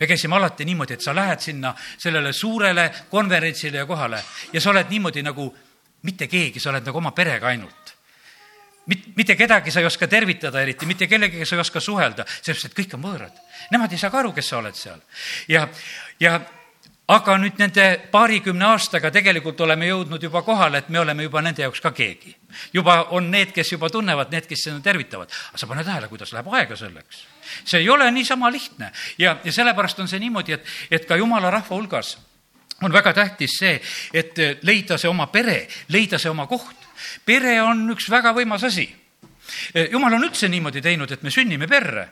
me 0.00 0.06
käisime 0.06 0.36
alati 0.36 0.64
niimoodi, 0.64 0.94
et 0.94 1.02
sa 1.02 1.14
lähed 1.14 1.40
sinna 1.40 1.74
sellele 1.98 2.32
suurele 2.32 2.90
konverentsile 3.10 3.78
ja 3.78 3.86
kohale 3.86 4.22
ja 4.52 4.60
sa 4.60 4.70
oled 4.70 4.90
niimoodi 4.90 5.22
nagu 5.22 5.48
mitte 6.02 6.26
keegi, 6.26 6.60
sa 6.60 6.70
oled 6.70 6.86
nagu 6.86 6.98
oma 6.98 7.12
perega 7.12 7.48
ainult. 7.48 7.94
mit-, 8.86 9.10
mitte 9.16 9.36
kedagi 9.36 9.70
sa 9.70 9.80
ei 9.80 9.86
oska 9.86 10.06
tervitada 10.06 10.60
eriti, 10.60 10.86
mitte 10.86 11.06
kellegagi 11.06 11.46
sa 11.46 11.56
ei 11.56 11.60
oska 11.60 11.80
suhelda, 11.80 12.24
sellepärast 12.24 12.70
et 12.70 12.78
kõik 12.78 12.94
on 12.94 13.02
võõrad. 13.02 13.42
Nemad 13.70 13.92
ei 13.92 13.98
saa 13.98 14.10
ka 14.10 14.22
aru, 14.22 14.32
kes 14.32 14.48
sa 14.48 14.58
oled 14.62 14.74
seal. 14.74 15.00
ja, 15.48 15.68
ja 16.20 16.40
aga 17.08 17.38
nüüd 17.40 17.56
nende 17.56 17.84
paarikümne 18.12 18.66
aastaga 18.68 19.10
tegelikult 19.12 19.60
oleme 19.64 19.88
jõudnud 19.88 20.22
juba 20.22 20.42
kohale, 20.44 20.82
et 20.82 20.88
me 20.92 21.00
oleme 21.00 21.24
juba 21.24 21.40
nende 21.44 21.62
jaoks 21.64 21.80
ka 21.80 21.92
keegi. 21.96 22.34
juba 22.72 23.08
on 23.16 23.30
need, 23.30 23.52
kes 23.52 23.72
juba 23.72 23.88
tunnevad, 23.90 24.30
need, 24.30 24.46
kes 24.46 24.64
seda 24.68 24.80
tervitavad. 24.84 25.32
aga 25.48 25.58
sa 25.58 25.66
pane 25.66 25.84
tähele, 25.84 26.08
kuidas 26.08 26.32
läheb 26.32 26.48
aega 26.52 26.76
selleks. 26.76 27.24
see 27.64 27.80
ei 27.80 27.88
ole 27.88 28.10
niisama 28.10 28.50
lihtne 28.52 28.92
ja, 29.18 29.38
ja 29.44 29.52
sellepärast 29.52 30.00
on 30.00 30.08
see 30.08 30.20
niimoodi, 30.20 30.52
et, 30.52 30.66
et 30.90 31.06
ka 31.08 31.16
jumala 31.16 31.50
rahva 31.50 31.76
hulgas 31.76 32.18
on 32.82 32.92
väga 32.92 33.12
tähtis 33.12 33.56
see, 33.58 33.80
et 34.12 34.36
leida 34.62 34.98
see 34.98 35.08
oma 35.08 35.26
pere, 35.26 35.66
leida 35.88 36.18
see 36.18 36.30
oma 36.30 36.46
koht. 36.46 36.76
pere 37.24 37.62
on 37.62 37.88
üks 37.90 38.10
väga 38.10 38.34
võimas 38.36 38.64
asi. 38.64 38.88
jumal 39.90 40.12
on 40.12 40.28
üldse 40.28 40.48
niimoodi 40.48 40.82
teinud, 40.82 41.10
et 41.10 41.22
me 41.22 41.30
sünnime 41.30 41.66
perre 41.66 42.08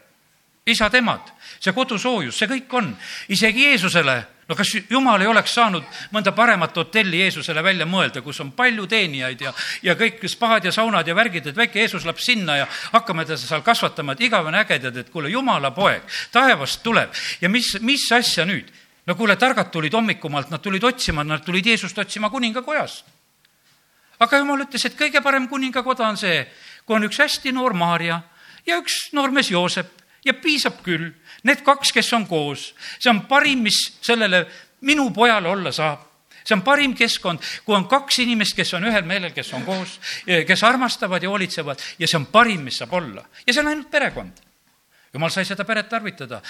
isad-emad, 0.67 1.29
see 1.61 1.73
kodusoojus, 1.73 2.39
see 2.39 2.49
kõik 2.49 2.73
on. 2.75 2.97
isegi 3.29 3.69
Jeesusele, 3.69 4.36
no 4.49 4.55
kas 4.55 4.71
Jumal 4.91 5.21
ei 5.21 5.27
oleks 5.31 5.55
saanud 5.57 5.85
mõnda 6.15 6.33
paremat 6.35 6.77
hotelli 6.77 7.21
Jeesusele 7.25 7.63
välja 7.65 7.87
mõelda, 7.89 8.23
kus 8.23 8.41
on 8.45 8.53
palju 8.57 8.87
teenijaid 8.91 9.43
ja, 9.43 9.53
ja 9.83 9.97
kõik 9.99 10.23
spaad 10.31 10.69
ja 10.69 10.73
saunad 10.73 11.09
ja 11.09 11.17
värgid, 11.19 11.51
et 11.51 11.57
väike 11.57 11.83
Jeesus 11.83 12.07
läheb 12.07 12.21
sinna 12.23 12.61
ja 12.61 12.69
hakkame 12.93 13.27
teda 13.27 13.39
seal 13.41 13.65
kasvatama, 13.67 14.15
et 14.15 14.27
igavene 14.29 14.63
äge, 14.63 14.79
tead, 14.85 15.03
et 15.03 15.11
kuule, 15.11 15.31
Jumala 15.33 15.73
poeg, 15.75 16.07
taevast 16.33 16.83
tuleb 16.87 17.15
ja 17.41 17.51
mis, 17.51 17.75
mis 17.83 18.07
asja 18.15 18.47
nüüd? 18.47 18.71
no 19.07 19.15
kuule, 19.15 19.37
targad 19.39 19.71
tulid 19.71 19.95
hommikumaalt, 19.95 20.51
nad 20.51 20.63
tulid 20.63 20.85
otsima, 20.85 21.25
nad 21.25 21.45
tulid 21.47 21.67
Jeesust 21.67 21.99
otsima 21.99 22.31
kuningakojast. 22.31 23.05
aga 24.19 24.39
Jumal 24.39 24.65
ütles, 24.67 24.87
et 24.87 24.99
kõige 24.99 25.23
parem 25.23 25.49
kuningakoda 25.49 26.09
on 26.09 26.17
see, 26.17 26.47
kui 26.87 26.97
on 26.97 27.07
üks 27.07 27.19
hästi 27.19 27.53
noor 27.53 27.75
Maarja 27.75 28.23
ja 28.67 28.79
üks 28.79 29.09
noormees 29.15 29.51
Joosep 29.51 29.91
ja 30.25 30.35
piisab 30.35 30.83
küll. 30.83 31.13
Need 31.47 31.63
kaks, 31.67 31.93
kes 31.95 32.13
on 32.17 32.27
koos, 32.27 32.73
see 32.99 33.11
on 33.13 33.23
parim, 33.31 33.63
mis 33.67 33.79
sellele 34.05 34.45
minu 34.87 35.11
pojale 35.15 35.49
olla 35.49 35.73
saab. 35.73 36.03
see 36.47 36.55
on 36.55 36.63
parim 36.63 36.95
keskkond, 36.95 37.43
kui 37.67 37.75
on 37.75 37.89
kaks 37.91 38.21
inimest, 38.23 38.55
kes 38.55 38.75
on 38.79 38.85
ühel 38.87 39.03
meelel, 39.07 39.33
kes 39.35 39.53
on 39.59 39.65
koos, 39.67 39.99
kes 40.47 40.63
armastavad 40.63 41.23
ja 41.23 41.31
hoolitsevad 41.31 41.81
ja 41.99 42.07
see 42.07 42.19
on 42.21 42.27
parim, 42.31 42.67
mis 42.69 42.79
saab 42.79 42.93
olla. 42.95 43.25
ja 43.47 43.53
see 43.53 43.63
on 43.65 43.73
ainult 43.73 43.91
perekond 43.91 44.46
jumal 45.17 45.33
sai 45.33 45.47
seda 45.49 45.65
peret 45.65 45.89
tarvitada, 45.89 46.43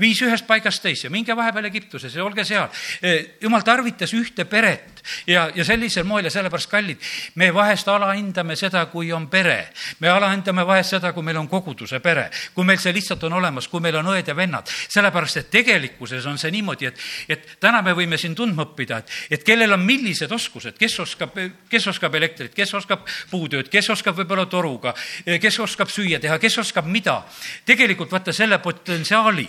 viis 0.00 0.20
ühest 0.24 0.46
paigast 0.48 0.82
teise, 0.82 1.10
minge 1.12 1.36
vahepeal 1.36 1.68
Egiptusesse 1.68 2.22
olge 2.24 2.44
seal. 2.48 2.70
E, 3.04 3.38
jumal 3.42 3.64
tarvitas 3.66 4.14
ühte 4.16 4.46
peret 4.48 5.02
ja, 5.28 5.50
ja 5.54 5.64
sellisel 5.64 6.06
moel 6.08 6.28
ja 6.28 6.32
sellepärast, 6.32 6.70
kallid, 6.72 7.02
me 7.40 7.50
vahest 7.54 7.88
alahindame 7.92 8.56
seda, 8.56 8.86
kui 8.92 9.12
on 9.12 9.28
pere. 9.32 9.68
me 10.00 10.08
alahindame 10.08 10.64
vahest 10.66 10.96
seda, 10.96 11.12
kui 11.12 11.22
meil 11.22 11.38
on 11.40 11.48
koguduse 11.48 12.00
pere, 12.00 12.30
kui 12.54 12.64
meil 12.64 12.80
see 12.80 12.94
lihtsalt 12.96 13.24
on 13.28 13.36
olemas, 13.40 13.68
kui 13.68 13.82
meil 13.84 13.98
on 14.00 14.12
õed 14.14 14.28
ja 14.28 14.36
vennad. 14.36 14.70
sellepärast, 14.88 15.42
et 15.42 15.50
tegelikkuses 15.50 16.26
on 16.26 16.38
see 16.40 16.50
niimoodi, 16.54 16.88
et, 16.88 17.04
et 17.28 17.56
täna 17.60 17.82
me 17.82 17.92
võime 17.96 18.18
siin 18.20 18.34
tundma 18.34 18.64
õppida, 18.64 19.02
et, 19.04 19.12
et 19.36 19.44
kellel 19.44 19.76
on 19.76 19.84
millised 19.84 20.32
oskused, 20.32 20.78
kes 20.80 20.98
oskab, 21.04 21.36
kes 21.70 21.88
oskab 21.92 22.14
elektrit, 22.14 22.54
kes 22.54 22.74
oskab 22.74 23.04
puutööd, 23.30 23.68
kes 23.72 23.90
oskab 23.92 24.16
võib-olla 24.16 24.46
toruga, 24.50 24.94
kes 25.24 25.60
oskab 25.60 25.92
süüa 25.92 26.20
teha, 26.22 26.38
kes 26.40 26.58
oskab 26.64 26.88
mida. 26.88 27.20
tegelikult 27.66 28.13
vaata 28.14 28.32
selle 28.32 28.58
potentsiaali 28.58 29.48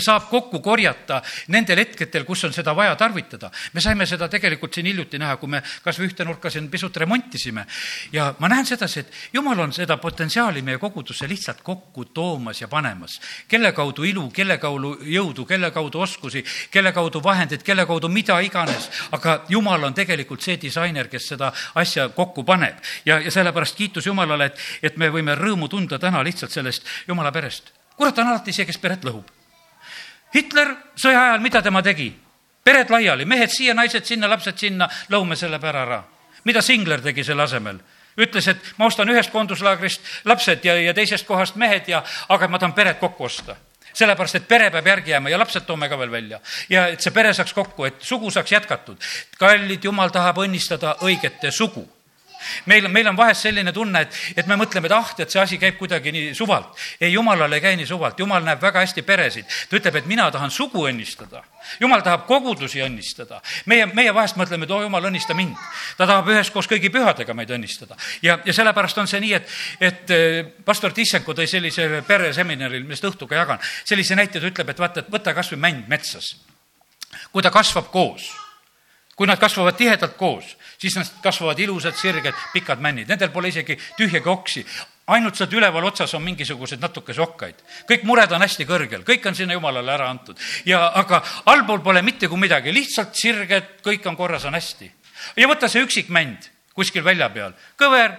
saab 0.00 0.28
kokku 0.30 0.60
korjata 0.60 1.20
nendel 1.48 1.78
hetkedel, 1.82 2.24
kus 2.24 2.44
on 2.44 2.52
seda 2.52 2.74
vaja 2.76 2.96
tarvitada. 2.96 3.50
me 3.72 3.80
saime 3.80 4.06
seda 4.06 4.28
tegelikult 4.28 4.74
siin 4.74 4.86
hiljuti 4.86 5.18
näha, 5.18 5.36
kui 5.36 5.48
me 5.48 5.62
kas 5.82 5.98
või 5.98 6.10
ühte 6.10 6.24
nurka 6.24 6.50
siin 6.50 6.68
pisut 6.70 6.96
remontisime. 6.96 7.66
ja 8.12 8.34
ma 8.38 8.48
näen 8.48 8.66
sedasi, 8.66 9.00
et 9.00 9.12
jumal 9.32 9.58
on 9.58 9.72
seda 9.72 9.96
potentsiaali 9.96 10.62
meie 10.62 10.78
kogudusse 10.78 11.28
lihtsalt 11.28 11.62
kokku 11.62 12.04
toomas 12.04 12.60
ja 12.60 12.68
panemas. 12.68 13.20
kelle 13.48 13.72
kaudu 13.72 14.04
ilu, 14.04 14.30
kelle 14.30 14.58
kaudu 14.58 14.96
jõudu, 15.02 15.46
kelle 15.46 15.70
kaudu 15.70 16.00
oskusi, 16.00 16.44
kelle 16.70 16.92
kaudu 16.92 17.22
vahendeid, 17.22 17.62
kelle 17.62 17.86
kaudu 17.86 18.08
mida 18.08 18.40
iganes. 18.40 18.90
aga 19.12 19.44
jumal 19.48 19.84
on 19.84 19.94
tegelikult 19.94 20.40
see 20.40 20.56
disainer, 20.56 21.08
kes 21.08 21.28
seda 21.28 21.52
asja 21.74 22.08
kokku 22.08 22.44
paneb. 22.44 22.76
ja, 23.04 23.18
ja 23.18 23.30
sellepärast 23.30 23.76
kiitus 23.76 24.06
Jumalale, 24.06 24.46
et, 24.46 24.58
et 24.82 24.96
me 24.96 25.08
võime 25.10 25.34
rõõmu 25.34 25.68
tunda 25.68 25.98
täna 25.98 26.22
lihtsalt 26.22 26.50
sellest 26.50 26.86
Jumala 27.08 27.32
perest 27.32 27.72
kurat 28.02 28.18
on 28.18 28.32
alati 28.32 28.54
see, 28.54 28.66
kes 28.66 28.80
peret 28.82 29.04
lõhub. 29.06 29.28
Hitler 30.34 30.74
sõja 30.96 31.28
ajal, 31.28 31.40
mida 31.40 31.62
tema 31.62 31.82
tegi? 31.82 32.12
pered 32.62 32.90
laiali, 32.94 33.24
mehed 33.26 33.50
siia, 33.50 33.74
naised 33.74 34.06
sinna, 34.06 34.28
lapsed 34.30 34.54
sinna, 34.58 34.86
lõhume 35.10 35.36
selle 35.36 35.58
pere 35.58 35.82
ära. 35.82 36.02
mida 36.44 36.62
Singler 36.62 37.00
tegi 37.02 37.24
selle 37.24 37.42
asemel? 37.42 37.80
ütles, 38.16 38.48
et 38.48 38.72
ma 38.76 38.86
ostan 38.86 39.08
ühest 39.08 39.32
koonduslaagrist 39.32 40.00
lapsed 40.24 40.64
ja, 40.64 40.76
ja 40.76 40.94
teisest 40.94 41.26
kohast 41.26 41.56
mehed 41.56 41.88
ja, 41.88 42.02
aga 42.28 42.48
ma 42.48 42.58
tahan 42.58 42.74
pered 42.74 42.98
kokku 43.00 43.24
osta 43.24 43.56
sellepärast, 43.92 44.38
et 44.40 44.48
pere 44.48 44.70
peab 44.72 44.86
järgi 44.86 45.10
jääma 45.10 45.28
ja 45.28 45.38
lapsed 45.38 45.66
toome 45.66 45.88
ka 45.88 45.98
veel 45.98 46.10
välja. 46.10 46.40
ja 46.68 46.86
et 46.88 47.00
see 47.00 47.12
pere 47.12 47.32
saaks 47.34 47.52
kokku, 47.52 47.84
et 47.84 48.00
sugu 48.00 48.30
saaks 48.30 48.52
jätkatud. 48.52 48.96
kallid, 49.38 49.84
jumal 49.84 50.10
tahab 50.10 50.38
õnnistada 50.44 50.96
õigete 51.02 51.50
sugu 51.50 51.88
meil, 52.66 52.88
meil 52.88 53.08
on 53.10 53.16
vahest 53.16 53.46
selline 53.46 53.72
tunne, 53.72 54.04
et, 54.06 54.18
et 54.36 54.48
me 54.50 54.56
mõtleme, 54.60 54.88
et 54.88 54.94
ah, 54.96 55.12
tead, 55.16 55.30
see 55.32 55.40
asi 55.42 55.58
käib 55.60 55.78
kuidagi 55.80 56.12
nii 56.14 56.32
suvalt. 56.36 56.76
ei, 57.00 57.12
jumalal 57.12 57.52
ei 57.52 57.62
käi 57.64 57.76
nii 57.80 57.88
suvalt, 57.88 58.18
jumal 58.18 58.44
näeb 58.44 58.62
väga 58.62 58.82
hästi 58.84 59.02
peresid. 59.06 59.48
ta 59.70 59.78
ütleb, 59.78 59.96
et 60.00 60.06
mina 60.10 60.30
tahan 60.30 60.50
sugu 60.50 60.86
õnnistada. 60.88 61.42
jumal 61.80 62.02
tahab 62.02 62.26
kogudusi 62.26 62.82
õnnistada. 62.82 63.40
meie, 63.66 63.86
meie 63.86 64.14
vahest 64.14 64.36
mõtleme, 64.36 64.64
et 64.64 64.70
oo 64.70 64.80
oh, 64.80 64.86
jumal, 64.88 65.08
õnnista 65.10 65.34
mind. 65.38 65.56
ta 65.96 66.06
tahab 66.06 66.28
üheskoos 66.28 66.68
kõigi 66.70 66.92
pühadega 66.92 67.34
meid 67.34 67.50
õnnistada. 67.50 67.96
ja, 68.22 68.38
ja 68.44 68.52
sellepärast 68.52 68.98
on 68.98 69.10
see 69.10 69.20
nii, 69.20 69.34
et, 69.38 69.56
et 69.80 70.14
eh, 70.16 70.44
pastor 70.64 70.92
Tissenko 70.92 71.34
tõi 71.34 71.46
sellise 71.46 72.04
pereseminaril, 72.06 72.84
millest 72.84 73.10
õhtu 73.10 73.28
ka 73.30 73.38
jagan, 73.38 73.58
sellise 73.84 74.16
näite, 74.18 74.40
ta 74.40 74.50
ütleb, 74.50 74.70
et 74.70 74.78
vaata, 74.78 75.04
et 75.04 75.12
võta 75.12 75.34
kas 75.34 75.52
või 75.54 75.64
mänd 75.68 75.88
metsas. 75.88 76.36
kui 77.32 77.42
ta 77.42 77.50
kasvab 77.52 77.90
koos 77.92 78.41
kui 79.22 79.28
nad 79.30 79.38
kasvavad 79.38 79.76
tihedalt 79.78 80.16
koos, 80.18 80.56
siis 80.82 80.96
nad 80.98 81.06
kasvavad 81.22 81.60
ilusad, 81.62 81.94
sirged, 81.94 82.34
pikad 82.50 82.80
männid, 82.82 83.06
nendel 83.06 83.30
pole 83.30 83.52
isegi 83.52 83.76
tühjagi 83.94 84.26
oksi. 84.28 84.64
Ainult 85.14 85.38
sealt 85.38 85.52
üleval 85.54 85.84
otsas 85.86 86.10
on 86.18 86.24
mingisugused 86.26 86.82
natukese 86.82 87.22
okkaid. 87.22 87.60
kõik 87.86 88.02
mured 88.02 88.32
on 88.34 88.42
hästi 88.42 88.66
kõrgel, 88.66 89.04
kõik 89.06 89.28
on 89.30 89.38
sinna 89.38 89.54
jumalale 89.54 89.92
ära 89.94 90.08
antud. 90.10 90.38
ja 90.66 90.88
aga 90.94 91.22
allpool 91.46 91.78
pole 91.86 92.02
mitte 92.02 92.28
kui 92.28 92.38
midagi, 92.38 92.74
lihtsalt 92.74 93.14
sirged, 93.14 93.78
kõik 93.86 94.08
on 94.10 94.16
korras, 94.16 94.44
on 94.44 94.54
hästi. 94.54 94.90
ja 95.36 95.48
võta 95.48 95.68
see 95.68 95.86
üksik 95.86 96.08
mänd 96.08 96.50
kuskil 96.74 97.04
välja 97.04 97.30
peal, 97.30 97.54
kõver, 97.78 98.18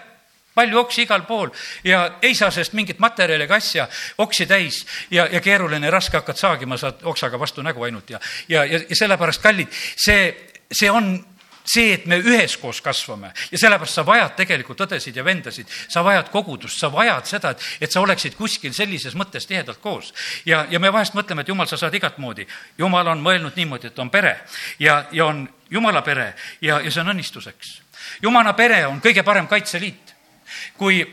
palju 0.54 0.80
oksi 0.80 1.04
igal 1.04 1.26
pool. 1.28 1.50
Ja 1.84 2.20
ei 2.22 2.36
saa 2.36 2.52
sellest 2.52 2.74
mingit 2.74 3.00
materjali 3.00 3.44
ega 3.44 3.56
asja, 3.56 3.88
oksi 4.18 4.46
täis. 4.46 4.86
Ja, 5.12 5.28
ja 5.32 5.42
keeruline, 5.42 5.90
raske 5.90 6.18
hakkad 6.18 6.38
saagima, 6.38 6.78
saad 6.78 7.04
oksaga 7.04 7.40
vastu 7.40 7.62
nägu 7.62 7.84
ainult 7.84 8.10
ja, 8.10 8.20
ja, 8.48 8.64
ja, 8.64 8.80
ja 8.90 8.96
sellepärast, 8.96 9.42
kallid, 9.42 9.68
see 9.98 10.53
see 10.74 10.90
on 10.92 11.16
see, 11.64 11.94
et 11.94 12.06
me 12.06 12.18
üheskoos 12.20 12.82
kasvame 12.84 13.32
ja 13.52 13.60
sellepärast 13.60 14.00
sa 14.00 14.06
vajad 14.06 14.36
tegelikult 14.36 14.84
õdesid 14.86 15.16
ja 15.16 15.24
vendasid, 15.26 15.70
sa 15.88 16.04
vajad 16.04 16.30
kogudust, 16.34 16.80
sa 16.80 16.90
vajad 16.92 17.30
seda, 17.30 17.54
et, 17.54 17.64
et 17.88 17.92
sa 17.92 18.04
oleksid 18.04 18.36
kuskil 18.36 18.74
sellises 18.76 19.16
mõttes 19.16 19.48
tihedalt 19.48 19.80
koos. 19.82 20.14
ja, 20.46 20.66
ja 20.70 20.80
me 20.80 20.92
vahest 20.94 21.16
mõtleme, 21.16 21.42
et 21.42 21.52
jumal, 21.52 21.68
sa 21.68 21.80
saad 21.80 21.96
igat 21.96 22.18
moodi. 22.18 22.48
jumal 22.78 23.08
on 23.08 23.24
mõelnud 23.24 23.56
niimoodi, 23.56 23.88
et 23.88 24.00
on 24.00 24.12
pere 24.12 24.38
ja, 24.80 25.06
ja 25.12 25.26
on 25.26 25.48
jumala 25.72 26.02
pere 26.02 26.34
ja, 26.62 26.80
ja 26.80 26.92
see 26.92 27.02
on 27.02 27.14
õnnistuseks. 27.16 27.82
jumala 28.22 28.54
pere 28.54 28.86
on 28.88 29.02
kõige 29.02 29.24
parem 29.24 29.48
kaitseliit. 29.48 30.16
kui 30.78 31.04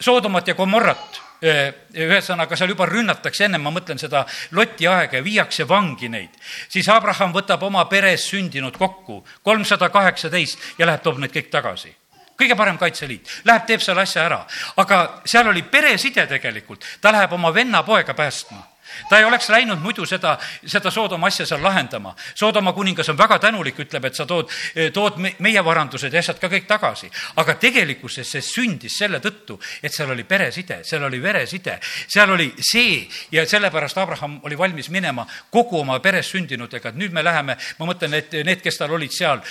Soodomat 0.00 0.48
ja 0.48 0.54
Gomorrat 0.54 1.29
ühesõnaga, 1.40 2.56
seal 2.56 2.74
juba 2.74 2.86
rünnatakse 2.88 3.46
ennem, 3.46 3.62
ma 3.64 3.72
mõtlen 3.74 3.98
seda 4.00 4.24
Loti 4.56 4.88
aega 4.88 5.18
ja 5.18 5.24
viiakse 5.24 5.68
vangi 5.68 6.08
neid. 6.08 6.36
siis 6.68 6.88
Abraham 6.88 7.32
võtab 7.32 7.62
oma 7.62 7.84
peres 7.84 8.28
sündinud 8.28 8.76
kokku 8.76 9.24
kolmsada 9.42 9.88
kaheksateist 9.88 10.78
ja 10.78 10.86
läheb, 10.86 11.02
toob 11.02 11.18
need 11.18 11.32
kõik 11.32 11.50
tagasi. 11.50 11.94
Kõige 12.40 12.56
parem 12.56 12.78
kaitseliit, 12.78 13.28
läheb, 13.44 13.66
teeb 13.66 13.80
selle 13.84 14.00
asja 14.00 14.24
ära, 14.24 14.46
aga 14.76 15.22
seal 15.24 15.48
oli 15.48 15.62
pereside 15.62 16.26
tegelikult, 16.26 16.84
ta 17.00 17.12
läheb 17.12 17.32
oma 17.32 17.54
venna 17.54 17.82
poega 17.82 18.14
päästma 18.14 18.62
ta 19.08 19.18
ei 19.18 19.24
oleks 19.24 19.48
läinud 19.48 19.80
muidu 19.82 20.06
seda, 20.06 20.36
seda 20.66 20.90
Soodoma 20.90 21.26
asja 21.26 21.46
seal 21.46 21.62
lahendama. 21.62 22.14
Soodoma 22.34 22.72
kuningas 22.72 23.08
on 23.08 23.18
väga 23.18 23.38
tänulik, 23.38 23.78
ütleb, 23.78 24.04
et 24.04 24.18
sa 24.18 24.26
tood, 24.26 24.50
tood 24.94 25.18
meie 25.20 25.64
varandused 25.64 26.12
ja 26.12 26.22
asjad 26.22 26.40
ka 26.40 26.50
kõik 26.52 26.66
tagasi. 26.68 27.10
aga 27.36 27.54
tegelikkuses 27.54 28.30
see 28.30 28.42
sündis 28.44 28.96
selle 28.98 29.20
tõttu, 29.20 29.58
et 29.82 29.92
seal 29.92 30.10
oli 30.10 30.24
pereside, 30.24 30.80
seal 30.84 31.04
oli 31.04 31.22
vereside, 31.22 31.78
seal 32.08 32.30
oli 32.30 32.50
see 32.58 33.06
ja 33.32 33.46
sellepärast 33.46 33.98
Abraham 33.98 34.40
oli 34.44 34.58
valmis 34.58 34.90
minema 34.90 35.26
kogu 35.50 35.80
oma 35.80 35.98
peres 36.00 36.30
sündinutega, 36.30 36.90
et 36.90 37.00
nüüd 37.00 37.12
me 37.12 37.24
läheme, 37.24 37.56
ma 37.78 37.86
mõtlen, 37.86 38.14
et 38.14 38.32
need, 38.44 38.62
kes 38.62 38.78
tal 38.78 38.94
olid 38.96 39.14
seal, 39.14 39.42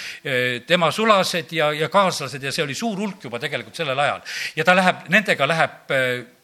tema 0.67 0.91
sulased 0.91 1.53
ja, 1.55 1.71
ja 1.73 1.89
kaaslased 1.89 2.43
ja 2.43 2.51
see 2.51 2.65
oli 2.65 2.75
suur 2.77 2.99
hulk 2.99 3.23
juba 3.23 3.39
tegelikult 3.39 3.75
sellel 3.75 3.99
ajal. 3.99 4.21
ja 4.55 4.65
ta 4.65 4.75
läheb, 4.77 5.07
nendega 5.09 5.47
läheb 5.47 5.95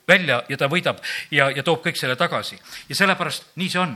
välja 0.08 0.44
ja 0.50 0.58
ta 0.58 0.70
võidab 0.72 1.02
ja, 1.32 1.50
ja 1.52 1.64
toob 1.64 1.84
kõik 1.86 1.98
selle 2.00 2.16
tagasi. 2.16 2.60
ja 2.90 2.96
sellepärast 2.96 3.56
nii 3.56 3.70
see 3.70 3.82
on 3.82 3.96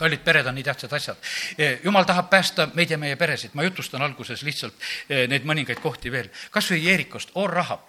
kallid 0.00 0.22
pered 0.24 0.46
on 0.48 0.56
nii 0.56 0.64
tähtsad 0.64 0.92
asjad. 0.96 1.16
E, 1.58 1.78
jumal 1.84 2.06
tahab 2.08 2.30
päästa 2.32 2.70
meid 2.74 2.90
ja 2.90 2.98
meie 2.98 3.16
peresid, 3.20 3.52
ma 3.54 3.66
jutustan 3.66 4.02
alguses 4.02 4.42
lihtsalt 4.46 4.74
e, 5.08 5.26
neid 5.28 5.44
mõningaid 5.48 5.82
kohti 5.82 6.12
veel. 6.12 6.30
kas 6.50 6.70
või 6.72 6.84
Jeerikost, 6.86 7.34
Or 7.34 7.52
Rahab, 7.52 7.84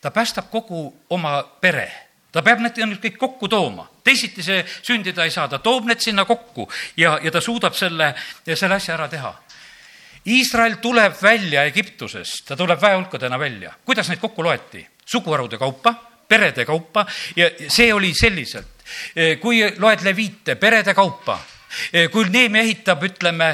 ta 0.00 0.14
päästab 0.14 0.52
kogu 0.52 0.84
oma 1.10 1.40
pere 1.60 1.88
ta 2.32 2.42
peab 2.44 2.60
need 2.60 2.76
nüüd 2.84 3.00
kõik 3.02 3.16
kokku 3.18 3.48
tooma, 3.48 3.86
teisiti 4.04 4.44
see 4.44 4.60
sündida 4.82 5.24
ei 5.24 5.32
saa, 5.32 5.48
ta 5.48 5.58
toob 5.64 5.88
need 5.88 6.02
sinna 6.04 6.26
kokku 6.28 6.68
ja, 7.00 7.16
ja 7.24 7.32
ta 7.32 7.40
suudab 7.40 7.74
selle, 7.74 8.12
selle 8.52 8.76
asja 8.76 8.94
ära 8.94 9.08
teha. 9.08 9.32
Iisrael 10.28 10.76
tuleb 10.82 11.14
välja 11.22 11.64
Egiptusest, 11.64 12.44
ta 12.46 12.56
tuleb 12.56 12.80
väehulkadena 12.82 13.38
välja. 13.38 13.72
kuidas 13.84 14.08
neid 14.08 14.20
kokku 14.20 14.44
loeti? 14.44 14.86
suguharude 15.08 15.56
kaupa 15.58 15.94
perede 16.28 16.64
kaupa 16.64 17.06
ja 17.36 17.50
see 17.68 17.92
oli 17.92 18.12
selliselt. 18.14 18.66
kui 19.40 19.62
loed 19.78 20.04
leviite 20.04 20.54
perede 20.56 20.94
kaupa 20.94 21.38
kui 22.12 22.28
Neeme 22.32 22.62
ehitab, 22.64 23.02
ütleme, 23.04 23.50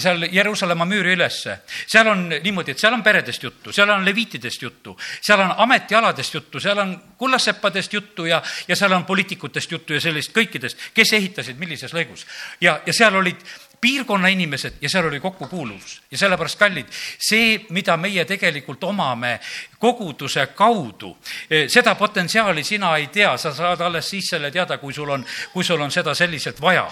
seal 0.00 0.24
Jeruusalemma 0.32 0.86
müüri 0.88 1.12
ülesse, 1.16 1.58
seal 1.86 2.08
on 2.08 2.26
niimoodi, 2.30 2.72
et 2.72 2.80
seal 2.80 2.96
on 2.96 3.04
peredest 3.04 3.44
juttu, 3.44 3.72
seal 3.76 3.92
on 3.92 4.04
leviitidest 4.06 4.62
juttu, 4.62 4.96
seal 5.20 5.42
on 5.44 5.52
ametialadest 5.66 6.38
juttu, 6.38 6.60
seal 6.64 6.80
on 6.80 6.94
kullaseppadest 7.18 7.98
juttu 7.98 8.28
ja, 8.28 8.42
ja 8.68 8.76
seal 8.76 8.96
on 8.96 9.04
poliitikutest 9.08 9.72
juttu 9.72 9.98
ja 9.98 10.00
sellist 10.00 10.32
kõikidest, 10.36 10.90
kes 10.94 11.12
ehitasid 11.20 11.60
millises 11.60 11.92
lõigus. 11.94 12.26
ja, 12.60 12.80
ja 12.86 12.96
seal 12.96 13.20
olid 13.20 13.44
piirkonna 13.80 14.28
inimesed 14.28 14.72
ja 14.80 14.88
seal 14.88 15.06
oli 15.06 15.20
kokkukuuluvus 15.20 16.02
ja 16.10 16.18
sellepärast, 16.18 16.58
kallid, 16.58 16.86
see, 17.18 17.66
mida 17.70 17.96
meie 17.96 18.24
tegelikult 18.24 18.84
omame 18.84 19.38
koguduse 19.78 20.46
kaudu, 20.46 21.16
eh, 21.50 21.68
seda 21.68 21.94
potentsiaali 21.94 22.64
sina 22.64 22.96
ei 22.96 23.06
tea, 23.06 23.36
sa 23.36 23.54
saad 23.54 23.80
alles 23.80 24.10
siis 24.10 24.30
selle 24.30 24.50
teada, 24.50 24.78
kui 24.78 24.92
sul 24.92 25.10
on, 25.10 25.26
kui 25.52 25.64
sul 25.64 25.80
on 25.80 25.90
seda 25.90 26.14
selliselt 26.14 26.60
vaja. 26.60 26.88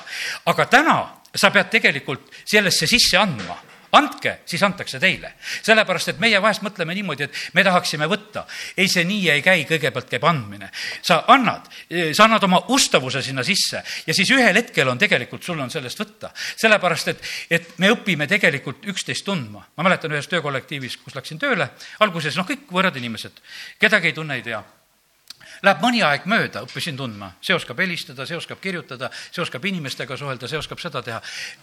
aga 0.47 0.67
täna 0.67 0.99
sa 1.35 1.51
pead 1.51 1.71
tegelikult 1.71 2.31
sellesse 2.45 2.87
sisse 2.87 3.19
andma 3.19 3.57
andke, 3.97 4.39
siis 4.47 4.63
antakse 4.63 5.01
teile. 5.03 5.33
sellepärast, 5.63 6.13
et 6.13 6.21
meie 6.23 6.41
vahest 6.43 6.63
mõtleme 6.63 6.95
niimoodi, 6.95 7.27
et 7.27 7.41
me 7.55 7.65
tahaksime 7.65 8.09
võtta. 8.11 8.45
ei, 8.77 8.89
see 8.89 9.05
nii 9.05 9.31
ei 9.31 9.43
käi, 9.43 9.65
kõigepealt 9.69 10.11
käib 10.11 10.25
andmine. 10.25 10.71
sa 11.03 11.25
annad, 11.29 11.69
sa 12.13 12.25
annad 12.25 12.45
oma 12.45 12.63
ustavuse 12.69 13.23
sinna 13.23 13.45
sisse 13.45 13.83
ja 14.07 14.15
siis 14.15 14.31
ühel 14.31 14.57
hetkel 14.57 14.89
on 14.89 14.99
tegelikult, 14.99 15.43
sul 15.43 15.61
on 15.61 15.71
sellest 15.71 16.01
võtta. 16.01 16.31
sellepärast, 16.57 17.09
et, 17.09 17.23
et 17.51 17.79
me 17.79 17.91
õpime 17.95 18.29
tegelikult 18.29 18.87
üksteist 18.87 19.25
tundma. 19.25 19.67
ma 19.77 19.89
mäletan 19.89 20.13
ühes 20.13 20.29
töökollektiivis, 20.29 20.97
kus 21.03 21.15
läksin 21.15 21.39
tööle, 21.39 21.71
alguses 22.01 22.37
noh, 22.37 22.47
kõik 22.47 22.71
võõrad 22.71 22.97
inimesed, 22.97 23.45
kedagi 23.79 24.13
ei 24.13 24.17
tunne, 24.17 24.35
ei 24.35 24.43
tea 24.43 24.63
Läheb 25.65 25.81
mõni 25.81 26.03
aeg 26.05 26.27
mööda, 26.29 26.63
õppisin 26.67 26.99
tundma, 26.99 27.31
see 27.45 27.57
oskab 27.57 27.79
helistada, 27.81 28.27
see 28.29 28.37
oskab 28.37 28.61
kirjutada, 28.61 29.09
see 29.31 29.41
oskab 29.45 29.65
inimestega 29.65 30.19
suhelda, 30.19 30.49
see 30.51 30.61
oskab 30.61 30.83
seda 30.83 31.03
teha. 31.07 31.21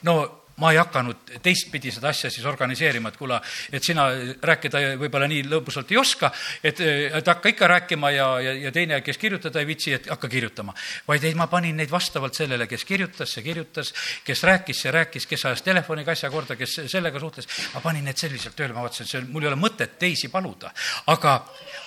no 0.07 0.15
ma 0.61 0.71
ei 0.71 0.77
hakanud 0.77 1.31
teistpidi 1.41 1.91
seda 1.93 2.11
asja 2.13 2.29
siis 2.31 2.45
organiseerima, 2.45 3.09
et 3.09 3.17
kuule, 3.17 3.39
et 3.73 3.83
sina 3.83 4.05
rääkida 4.41 4.81
võib-olla 5.01 5.27
nii 5.31 5.47
lõbusalt 5.49 5.91
ei 5.93 5.97
oska, 5.97 6.29
et, 6.63 6.79
et 6.83 7.31
hakka 7.31 7.53
ikka 7.53 7.69
rääkima 7.71 8.11
ja, 8.13 8.27
ja, 8.43 8.53
ja 8.67 8.73
teine, 8.75 9.01
kes 9.05 9.17
kirjutada 9.21 9.63
ei 9.63 9.69
viitsi, 9.69 9.95
et 9.97 10.11
hakka 10.13 10.29
kirjutama. 10.29 10.75
vaid 11.07 11.25
ei, 11.25 11.33
ma 11.39 11.47
panin 11.49 11.77
neid 11.81 11.91
vastavalt 11.91 12.37
sellele, 12.37 12.67
kes 12.69 12.85
kirjutas, 12.85 13.33
see 13.33 13.45
kirjutas, 13.45 13.93
kes 14.23 14.45
rääkis, 14.45 14.85
see 14.85 14.93
rääkis, 14.93 15.27
kes 15.29 15.45
ajas 15.49 15.65
telefoniga 15.65 16.13
asja 16.13 16.29
korda, 16.29 16.55
kes 16.59 16.81
sellega 16.87 17.19
suhtles. 17.19 17.49
ma 17.73 17.81
panin 17.81 18.05
need 18.05 18.21
selliselt 18.21 18.55
tööle, 18.55 18.77
ma 18.77 18.85
vaatasin, 18.85 19.09
see, 19.09 19.25
mul 19.25 19.47
ei 19.47 19.53
ole 19.53 19.59
mõtet 19.59 19.97
teisi 19.99 20.29
paluda. 20.29 20.73
aga 21.07 21.39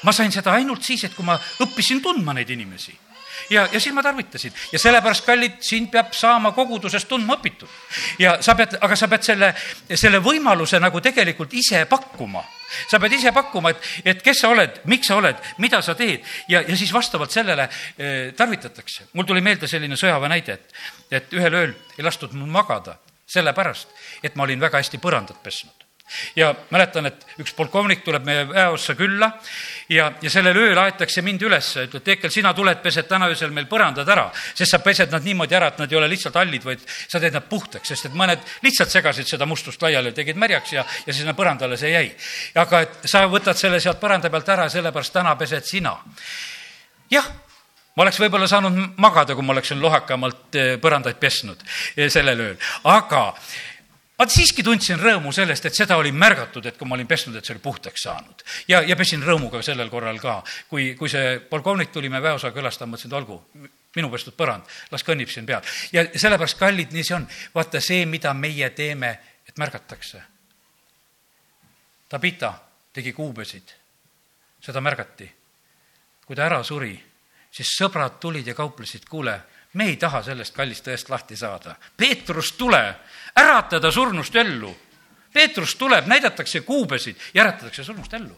ma 0.02 0.12
sain 0.12 0.32
seda 0.32 0.58
ainult 0.58 0.82
siis, 0.82 1.04
et 1.04 1.14
kui 1.14 1.24
ma 1.24 1.38
õppisin 1.62 2.02
tundma 2.02 2.34
neid 2.34 2.50
inimesi 2.50 3.05
ja, 3.50 3.66
ja 3.72 3.80
siis 3.80 3.94
ma 3.94 4.02
tarvitasin 4.02 4.52
ja 4.72 4.78
sellepärast, 4.78 5.24
kallid, 5.26 5.60
sind 5.64 5.90
peab 5.92 6.12
saama 6.16 6.52
koguduses 6.56 7.04
tundma 7.04 7.38
õpitud. 7.38 7.68
ja 8.18 8.36
sa 8.42 8.54
pead, 8.58 8.76
aga 8.80 8.96
sa 8.96 9.08
pead 9.08 9.26
selle, 9.26 9.52
selle 9.94 10.20
võimaluse 10.24 10.80
nagu 10.82 11.00
tegelikult 11.00 11.54
ise 11.54 11.84
pakkuma 11.90 12.44
sa 12.90 12.98
pead 13.00 13.16
ise 13.16 13.32
pakkuma, 13.32 13.70
et, 13.70 13.88
et 14.12 14.22
kes 14.22 14.42
sa 14.42 14.50
oled, 14.50 14.82
miks 14.90 15.10
sa 15.10 15.16
oled, 15.20 15.40
mida 15.62 15.80
sa 15.82 15.94
teed 15.98 16.24
ja, 16.50 16.62
ja 16.62 16.76
siis 16.76 16.92
vastavalt 16.94 17.34
sellele 17.34 17.68
eh, 17.68 18.32
tarvitatakse. 18.36 19.10
mul 19.14 19.28
tuli 19.28 19.40
meelde 19.40 19.70
selline 19.70 19.98
sõjaväe 19.98 20.32
näide, 20.32 20.58
et, 20.58 20.78
et 21.20 21.36
ühel 21.38 21.60
ööl 21.62 21.74
ei 21.98 22.06
lastud 22.06 22.34
mul 22.34 22.50
magada 22.50 22.98
sellepärast, 23.26 23.90
et 24.22 24.36
ma 24.36 24.46
olin 24.46 24.60
väga 24.60 24.82
hästi 24.82 25.02
põrandat 25.02 25.42
pesnud 25.42 25.85
ja 26.36 26.52
mäletan, 26.70 27.06
et 27.10 27.24
üks 27.42 27.54
polkovnik 27.56 28.04
tuleb 28.04 28.24
meie 28.26 28.44
väeossa 28.48 28.94
külla 28.98 29.30
ja, 29.90 30.10
ja 30.22 30.30
sellel 30.30 30.56
ööl 30.60 30.78
aetakse 30.78 31.22
mind 31.26 31.42
üles, 31.42 31.72
ütleb, 31.82 32.04
Teekel, 32.06 32.30
sina 32.30 32.52
tuled, 32.54 32.78
pesed 32.82 33.08
täna 33.10 33.28
öösel 33.32 33.50
meil 33.54 33.66
põrandad 33.70 34.08
ära, 34.12 34.28
sest 34.54 34.70
sa 34.70 34.80
pesed 34.84 35.10
nad 35.12 35.26
niimoodi 35.26 35.56
ära, 35.58 35.72
et 35.72 35.80
nad 35.82 35.92
ei 35.92 35.98
ole 35.98 36.10
lihtsalt 36.12 36.38
hallid, 36.38 36.64
vaid 36.64 36.84
sa 36.86 37.20
teed 37.22 37.34
nad 37.34 37.48
puhtaks, 37.50 37.90
sest 37.90 38.10
et 38.10 38.18
mõned 38.18 38.42
lihtsalt 38.62 38.92
segasid 38.92 39.30
seda 39.30 39.48
mustust 39.50 39.82
laiali, 39.82 40.14
tegid 40.14 40.38
märjaks 40.38 40.76
ja, 40.76 40.84
ja 41.06 41.16
sinna 41.16 41.34
põrandale 41.38 41.78
see 41.80 41.90
jäi. 41.94 42.06
aga 42.62 42.84
et 42.86 43.10
sa 43.10 43.26
võtad 43.30 43.58
selle 43.58 43.80
sealt 43.82 44.00
põranda 44.02 44.30
pealt 44.30 44.54
ära, 44.54 44.68
sellepärast 44.70 45.18
täna 45.18 45.34
pesed 45.36 45.66
sina. 45.66 45.96
jah 47.10 47.26
ma 47.96 48.04
oleks 48.04 48.18
võib-olla 48.20 48.48
saanud 48.50 48.98
magada, 49.00 49.34
kui 49.34 49.44
ma 49.44 49.54
oleksin 49.56 49.80
lohakamalt 49.80 50.58
eh, 50.60 50.74
põrandaid 50.80 51.16
pesnud 51.20 51.62
eh, 51.96 52.10
sellel 52.12 52.42
ööl, 52.50 52.58
aga 52.92 53.30
ma 54.18 54.26
siiski 54.32 54.64
tundsin 54.64 55.00
rõõmu 55.00 55.32
sellest, 55.34 55.66
et 55.68 55.76
seda 55.76 55.96
oli 56.00 56.12
märgatud, 56.12 56.66
et 56.66 56.76
kui 56.78 56.88
ma 56.88 56.96
olin 56.96 57.08
pesnud, 57.08 57.36
et 57.36 57.44
see 57.44 57.54
oli 57.54 57.62
puhtaks 57.64 58.06
saanud. 58.08 58.44
ja, 58.68 58.80
ja 58.82 58.96
pesin 58.96 59.22
rõõmuga 59.22 59.62
sellel 59.62 59.90
korral 59.92 60.18
ka, 60.20 60.42
kui, 60.68 60.94
kui 60.96 61.10
see 61.12 61.38
polkovnik 61.50 61.92
tuli 61.92 62.08
me 62.08 62.22
väeosa 62.22 62.50
külastama, 62.54 62.94
mõtlesin, 62.94 63.12
et 63.12 63.18
olgu, 63.18 63.40
minu 63.96 64.10
pestud 64.12 64.36
põrand, 64.36 64.64
las 64.90 65.04
kõnnib 65.04 65.32
siin 65.32 65.46
peal. 65.46 65.64
ja 65.92 66.06
sellepärast, 66.14 66.58
kallid, 66.58 66.92
nii 66.92 67.04
see 67.04 67.16
on. 67.16 67.26
vaata 67.54 67.80
see, 67.80 68.06
mida 68.06 68.32
meie 68.34 68.70
teeme, 68.70 69.12
et 69.48 69.58
märgatakse. 69.58 70.22
Tabita 72.08 72.52
tegi 72.94 73.12
kuubesid, 73.12 73.74
seda 74.62 74.80
märgati. 74.80 75.28
kui 76.26 76.36
ta 76.36 76.46
ära 76.46 76.62
suri, 76.64 76.96
siis 77.50 77.76
sõbrad 77.78 78.18
tulid 78.20 78.46
ja 78.46 78.54
kauplesid, 78.54 79.04
kuule 79.08 79.36
me 79.76 79.90
ei 79.92 79.96
taha 80.00 80.22
sellest 80.24 80.54
kallist 80.56 80.86
tõest 80.88 81.10
lahti 81.12 81.36
saada. 81.36 81.74
Peetrus, 81.96 82.54
tule, 82.56 82.80
ärata 83.36 83.80
ta 83.80 83.90
surnust 83.92 84.36
ellu. 84.36 84.72
Peetrus 85.32 85.74
tuleb, 85.76 86.06
näidatakse 86.08 86.62
kuubesid 86.64 87.16
ja 87.34 87.44
äratatakse 87.44 87.84
surnust 87.84 88.14
ellu. 88.14 88.36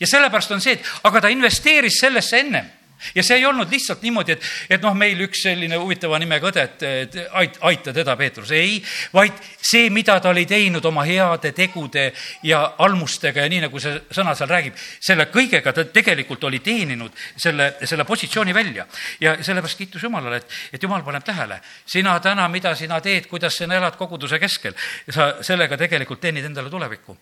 ja 0.00 0.06
sellepärast 0.06 0.50
on 0.50 0.60
see, 0.60 0.72
et 0.72 0.88
aga 1.04 1.20
ta 1.20 1.28
investeeris 1.28 2.00
sellesse 2.00 2.40
ennem 2.40 2.66
ja 3.14 3.22
see 3.22 3.38
ei 3.40 3.46
olnud 3.46 3.70
lihtsalt 3.70 4.02
niimoodi, 4.02 4.36
et, 4.36 4.46
et 4.76 4.82
noh, 4.82 4.94
meil 4.96 5.20
üks 5.26 5.42
selline 5.46 5.78
huvitava 5.80 6.18
nimega 6.20 6.48
õde, 6.50 6.64
et, 6.64 6.84
et 6.86 7.18
ait-, 7.40 7.58
aita 7.68 7.92
teda, 7.96 8.16
Peetrus, 8.16 8.50
ei, 8.56 8.78
vaid 9.14 9.36
see, 9.60 9.90
mida 9.94 10.18
ta 10.22 10.30
oli 10.32 10.46
teinud 10.48 10.84
oma 10.88 11.04
heade 11.06 11.52
tegude 11.56 12.08
ja 12.46 12.62
almustega 12.86 13.44
ja 13.44 13.52
nii, 13.52 13.62
nagu 13.66 13.82
see 13.82 13.94
sõna 14.16 14.34
seal 14.38 14.50
räägib, 14.50 14.80
selle 15.00 15.28
kõigega 15.32 15.74
ta 15.76 15.86
tegelikult 15.92 16.48
oli 16.48 16.62
teeninud 16.64 17.14
selle, 17.36 17.74
selle 17.84 18.06
positsiooni 18.08 18.54
välja. 18.54 18.86
ja 19.20 19.36
sellepärast 19.42 19.78
kiitus 19.78 20.02
Jumalale, 20.02 20.42
et, 20.42 20.58
et 20.72 20.82
Jumal 20.82 21.04
paneb 21.04 21.24
tähele, 21.24 21.60
sina 21.86 22.18
täna, 22.20 22.48
mida 22.48 22.74
sina 22.74 23.00
teed, 23.00 23.28
kuidas 23.30 23.56
sa 23.56 23.68
elad 23.68 23.96
koguduse 23.96 24.38
keskel, 24.38 24.74
sa 25.10 25.36
sellega 25.44 25.76
tegelikult 25.76 26.20
teenid 26.20 26.44
endale 26.44 26.70
tulevikku. 26.70 27.16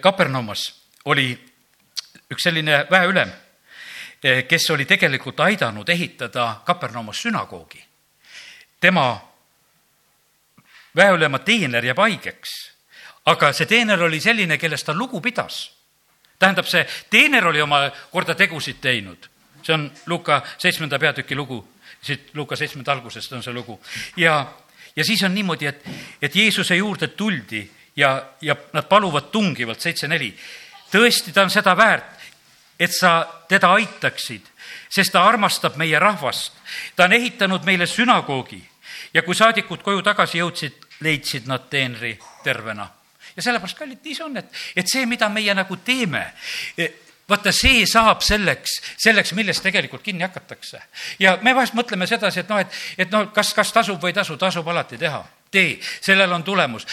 Kapernaumas 0.00 0.66
oli 1.08 1.32
üks 2.32 2.44
selline 2.44 2.84
väeülem 2.90 3.30
kes 4.48 4.70
oli 4.70 4.84
tegelikult 4.84 5.40
aidanud 5.40 5.88
ehitada 5.88 6.60
Kapernaumos 6.64 7.22
sünagoogi. 7.22 7.84
tema 8.80 9.32
väeülema 10.96 11.38
teener 11.38 11.84
jääb 11.84 11.98
haigeks, 11.98 12.50
aga 13.26 13.52
see 13.52 13.66
teener 13.66 14.02
oli 14.02 14.20
selline, 14.20 14.58
kellest 14.58 14.86
ta 14.86 14.94
lugu 14.94 15.20
pidas. 15.20 15.72
tähendab, 16.38 16.66
see 16.66 16.86
teener 17.10 17.46
oli 17.46 17.60
oma 17.62 17.90
korda 18.10 18.34
tegusid 18.34 18.80
teinud, 18.80 19.28
see 19.62 19.74
on 19.74 19.90
Luka 20.06 20.42
seitsmenda 20.58 20.98
peatüki 20.98 21.36
lugu, 21.36 21.60
siit 22.02 22.34
Luka 22.34 22.56
seitsmenda 22.56 22.92
algusest 22.92 23.32
on 23.32 23.42
see 23.42 23.54
lugu 23.54 23.80
ja, 24.16 24.52
ja 24.96 25.04
siis 25.04 25.22
on 25.22 25.34
niimoodi, 25.34 25.66
et, 25.66 25.86
et 26.22 26.36
Jeesuse 26.36 26.76
juurde 26.76 27.08
tuldi 27.08 27.70
ja, 27.96 28.22
ja 28.40 28.56
nad 28.72 28.88
paluvad 28.88 29.30
tungivalt, 29.32 29.80
seitse 29.80 30.08
neli. 30.08 30.34
tõesti, 30.92 31.32
ta 31.32 31.42
on 31.42 31.50
seda 31.50 31.76
väärt, 31.76 32.21
et 32.82 32.92
sa 32.94 33.22
teda 33.48 33.72
aitaksid, 33.78 34.46
sest 34.90 35.12
ta 35.14 35.22
armastab 35.28 35.76
meie 35.80 35.98
rahvast. 35.98 36.52
ta 36.96 37.04
on 37.04 37.12
ehitanud 37.12 37.64
meile 37.64 37.86
sünagoogi 37.86 38.62
ja 39.14 39.22
kui 39.22 39.34
saadikud 39.34 39.82
koju 39.82 40.02
tagasi 40.02 40.40
jõudsid, 40.40 40.88
leidsid 41.00 41.46
nad 41.46 41.68
teenri 41.70 42.18
tervena. 42.44 42.88
ja 43.36 43.42
sellepärast, 43.42 43.78
kallid, 43.78 44.02
nii 44.04 44.14
see 44.14 44.24
on, 44.24 44.36
et, 44.36 44.50
et 44.76 44.88
see, 44.88 45.06
mida 45.06 45.28
meie 45.32 45.54
nagu 45.54 45.76
teeme, 45.84 46.24
e, 46.76 46.88
vaata, 47.28 47.52
see 47.52 47.86
saab 47.88 48.20
selleks, 48.24 48.74
selleks, 49.00 49.32
millest 49.32 49.62
tegelikult 49.62 50.02
kinni 50.02 50.26
hakatakse. 50.26 50.82
ja 51.18 51.38
me 51.42 51.54
vahest 51.54 51.78
mõtleme 51.78 52.06
sedasi, 52.06 52.42
et 52.42 52.50
noh, 52.50 52.60
et, 52.60 52.82
et 52.98 53.14
noh, 53.14 53.30
kas, 53.32 53.54
kas 53.54 53.72
tasub 53.72 54.02
või 54.02 54.12
ei 54.12 54.20
tasu, 54.20 54.36
tasub 54.36 54.68
alati 54.68 54.98
teha. 54.98 55.24
tee, 55.52 55.78
sellel 56.00 56.32
on 56.32 56.44
tulemus 56.44 56.86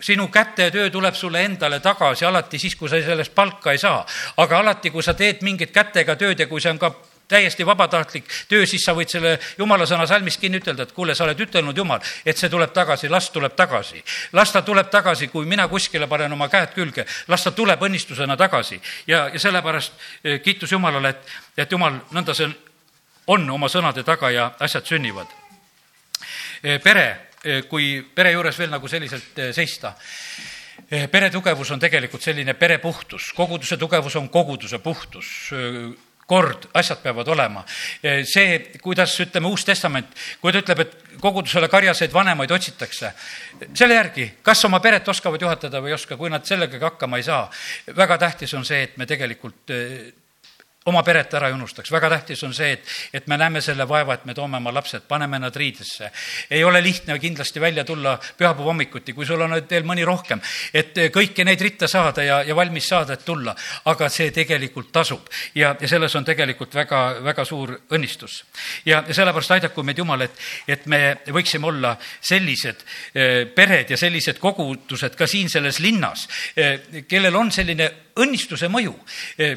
sinu 0.00 0.28
kätetöö 0.28 0.90
tuleb 0.90 1.14
sulle 1.14 1.44
endale 1.44 1.80
tagasi 1.80 2.24
alati 2.24 2.58
siis, 2.58 2.76
kui 2.76 2.88
sa 2.88 3.00
sellest 3.02 3.34
palka 3.34 3.72
ei 3.72 3.78
saa. 3.78 4.06
aga 4.36 4.58
alati, 4.58 4.90
kui 4.90 5.02
sa 5.02 5.14
teed 5.14 5.42
mingit 5.42 5.70
kätega 5.70 6.16
tööd 6.16 6.40
ja 6.40 6.46
kui 6.46 6.60
see 6.60 6.70
on 6.70 6.78
ka 6.78 6.94
täiesti 7.28 7.66
vabatahtlik 7.66 8.24
töö, 8.48 8.66
siis 8.66 8.84
sa 8.84 8.94
võid 8.94 9.10
selle 9.10 9.38
jumala 9.58 9.86
sõna 9.86 10.06
salmis 10.06 10.36
kinni 10.38 10.60
ütelda, 10.60 10.86
et 10.86 10.92
kuule, 10.94 11.14
sa 11.14 11.24
oled 11.24 11.40
ütelnud, 11.40 11.76
Jumal, 11.76 12.00
et 12.26 12.38
see 12.38 12.50
tuleb 12.50 12.70
tagasi, 12.72 13.08
las 13.10 13.30
tuleb 13.30 13.56
tagasi. 13.56 14.02
las 14.32 14.52
ta 14.52 14.62
tuleb 14.62 14.90
tagasi, 14.90 15.28
kui 15.28 15.46
mina 15.46 15.68
kuskile 15.68 16.06
panen 16.06 16.32
oma 16.32 16.48
käed 16.48 16.74
külge, 16.74 17.06
las 17.28 17.44
ta 17.44 17.50
tuleb 17.50 17.82
õnnistusena 17.82 18.36
tagasi. 18.36 18.80
ja, 19.06 19.28
ja 19.32 19.38
sellepärast 19.38 19.92
eh, 20.24 20.40
kiitus 20.40 20.72
Jumalale, 20.72 21.08
et, 21.08 21.34
et 21.56 21.72
Jumal, 21.72 22.00
nõnda 22.12 22.34
see 22.34 22.48
on 23.26 23.50
oma 23.50 23.68
sõnade 23.68 24.04
taga 24.04 24.30
ja 24.30 24.52
asjad 24.60 24.86
sünnivad. 24.86 25.26
Eh, 26.62 26.80
pere 26.82 27.26
kui 27.68 28.00
pere 28.14 28.32
juures 28.34 28.58
veel 28.58 28.72
nagu 28.72 28.88
selliselt 28.90 29.38
eh, 29.38 29.52
seista. 29.56 29.94
Eh, 30.90 31.06
pere 31.10 31.30
tugevus 31.32 31.70
on 31.74 31.80
tegelikult 31.82 32.22
selline 32.22 32.54
pere 32.58 32.78
puhtus, 32.82 33.32
koguduse 33.36 33.78
tugevus 33.80 34.16
on 34.20 34.28
koguduse 34.32 34.78
puhtus, 34.84 35.30
kord, 36.26 36.66
asjad 36.74 37.00
peavad 37.04 37.28
olema. 37.30 37.62
see, 38.26 38.58
kuidas 38.82 39.14
ütleme, 39.22 39.46
Uus 39.46 39.64
Testament, 39.64 40.10
kui 40.42 40.52
ta 40.52 40.58
ütleb, 40.58 40.82
et 40.82 41.18
kogudusele 41.22 41.68
karjaseid 41.70 42.12
vanemaid 42.12 42.50
otsitakse, 42.50 43.12
selle 43.72 43.94
järgi, 43.94 44.28
kas 44.42 44.64
oma 44.66 44.80
peret 44.82 45.08
oskavad 45.08 45.42
juhatada 45.42 45.80
või 45.80 45.94
ei 45.94 45.98
oska, 45.98 46.18
kui 46.18 46.30
nad 46.30 46.44
sellegagi 46.44 46.82
hakkama 46.82 47.22
ei 47.22 47.26
saa, 47.26 47.46
väga 47.96 48.18
tähtis 48.26 48.54
on 48.58 48.66
see, 48.66 48.82
et 48.88 48.98
me 48.98 49.06
tegelikult 49.06 49.70
oma 50.86 51.02
peret 51.02 51.34
ära 51.34 51.50
ei 51.50 51.54
unustaks, 51.56 51.90
väga 51.92 52.10
tähtis 52.10 52.42
on 52.46 52.54
see, 52.54 52.76
et, 52.76 52.94
et 53.12 53.26
me 53.26 53.38
näeme 53.40 53.60
selle 53.64 53.86
vaeva, 53.88 54.14
et 54.14 54.24
me 54.28 54.34
toome 54.34 54.60
oma 54.60 54.72
lapsed, 54.74 55.06
paneme 55.08 55.38
nad 55.42 55.56
riidesse. 55.56 56.10
ei 56.50 56.64
ole 56.64 56.82
lihtne 56.82 57.18
kindlasti 57.18 57.60
välja 57.60 57.84
tulla 57.84 58.16
pühapäeva 58.38 58.70
hommikuti, 58.70 59.12
kui 59.12 59.26
sul 59.26 59.40
on 59.42 59.56
veel 59.70 59.86
mõni 59.86 60.04
rohkem, 60.06 60.40
et 60.74 60.94
kõiki 61.12 61.44
neid 61.44 61.60
ritta 61.60 61.88
saada 61.90 62.22
ja, 62.22 62.40
ja 62.46 62.56
valmis 62.56 62.88
saada, 62.88 63.14
et 63.14 63.24
tulla. 63.24 63.54
aga 63.84 64.08
see 64.08 64.30
tegelikult 64.30 64.92
tasub 64.92 65.28
ja, 65.54 65.74
ja 65.80 65.88
selles 65.88 66.14
on 66.16 66.24
tegelikult 66.24 66.74
väga, 66.74 67.02
väga 67.24 67.44
suur 67.44 67.74
õnnistus. 67.90 68.44
ja, 68.84 69.02
ja 69.08 69.14
sellepärast 69.14 69.56
aidaku 69.58 69.82
meid 69.82 69.98
Jumal, 69.98 70.22
et, 70.22 70.38
et 70.68 70.86
me 70.86 71.16
võiksime 71.32 71.66
olla 71.66 71.96
sellised 72.20 72.84
eh, 73.14 73.46
pered 73.54 73.90
ja 73.90 73.96
sellised 73.98 74.38
kogudused 74.38 75.16
ka 75.16 75.26
siin 75.26 75.50
selles 75.50 75.80
linnas, 75.80 76.28
eh, 76.56 77.02
kellel 77.08 77.36
on 77.36 77.50
selline 77.52 77.90
õnnistuse 78.16 78.68
mõju 78.72 78.94
eh, 79.38 79.56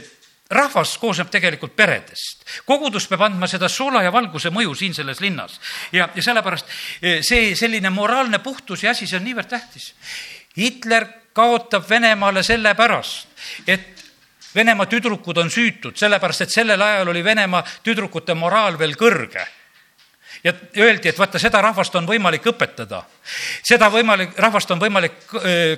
rahvas 0.49 0.97
koosneb 0.97 1.29
tegelikult 1.29 1.75
peredest. 1.75 2.45
kogudus 2.65 3.07
peab 3.07 3.21
andma 3.27 3.47
seda 3.47 3.69
soola 3.69 4.01
ja 4.03 4.11
valguse 4.11 4.49
mõju 4.49 4.75
siin 4.75 4.93
selles 4.93 5.21
linnas 5.21 5.59
ja, 5.91 6.09
ja 6.15 6.23
sellepärast 6.23 6.65
eh, 7.01 7.21
see 7.21 7.55
selline 7.55 7.89
moraalne 7.89 8.39
puhtus 8.39 8.83
ja 8.83 8.91
asi, 8.91 9.07
see 9.07 9.19
on 9.19 9.27
niivõrd 9.27 9.49
tähtis. 9.49 9.93
Hitler 10.57 11.05
kaotab 11.33 11.85
Venemaale 11.89 12.43
sellepärast, 12.43 13.27
et 13.67 13.95
Venemaa 14.55 14.89
tüdrukud 14.89 15.37
on 15.37 15.51
süütud, 15.53 15.93
sellepärast 15.93 16.41
et 16.41 16.51
sellel 16.51 16.81
ajal 16.81 17.11
oli 17.11 17.23
Venemaa 17.23 17.61
tüdrukute 17.85 18.33
moraal 18.33 18.79
veel 18.79 18.97
kõrge 18.97 19.45
ja 20.43 20.53
öeldi, 20.77 21.09
et 21.09 21.19
vaata, 21.19 21.39
seda 21.39 21.61
rahvast 21.61 21.95
on 21.95 22.07
võimalik 22.07 22.45
õpetada. 22.51 23.03
seda 23.63 23.89
võimalik, 23.91 24.37
rahvast 24.37 24.71
on 24.71 24.79
võimalik 24.79 25.17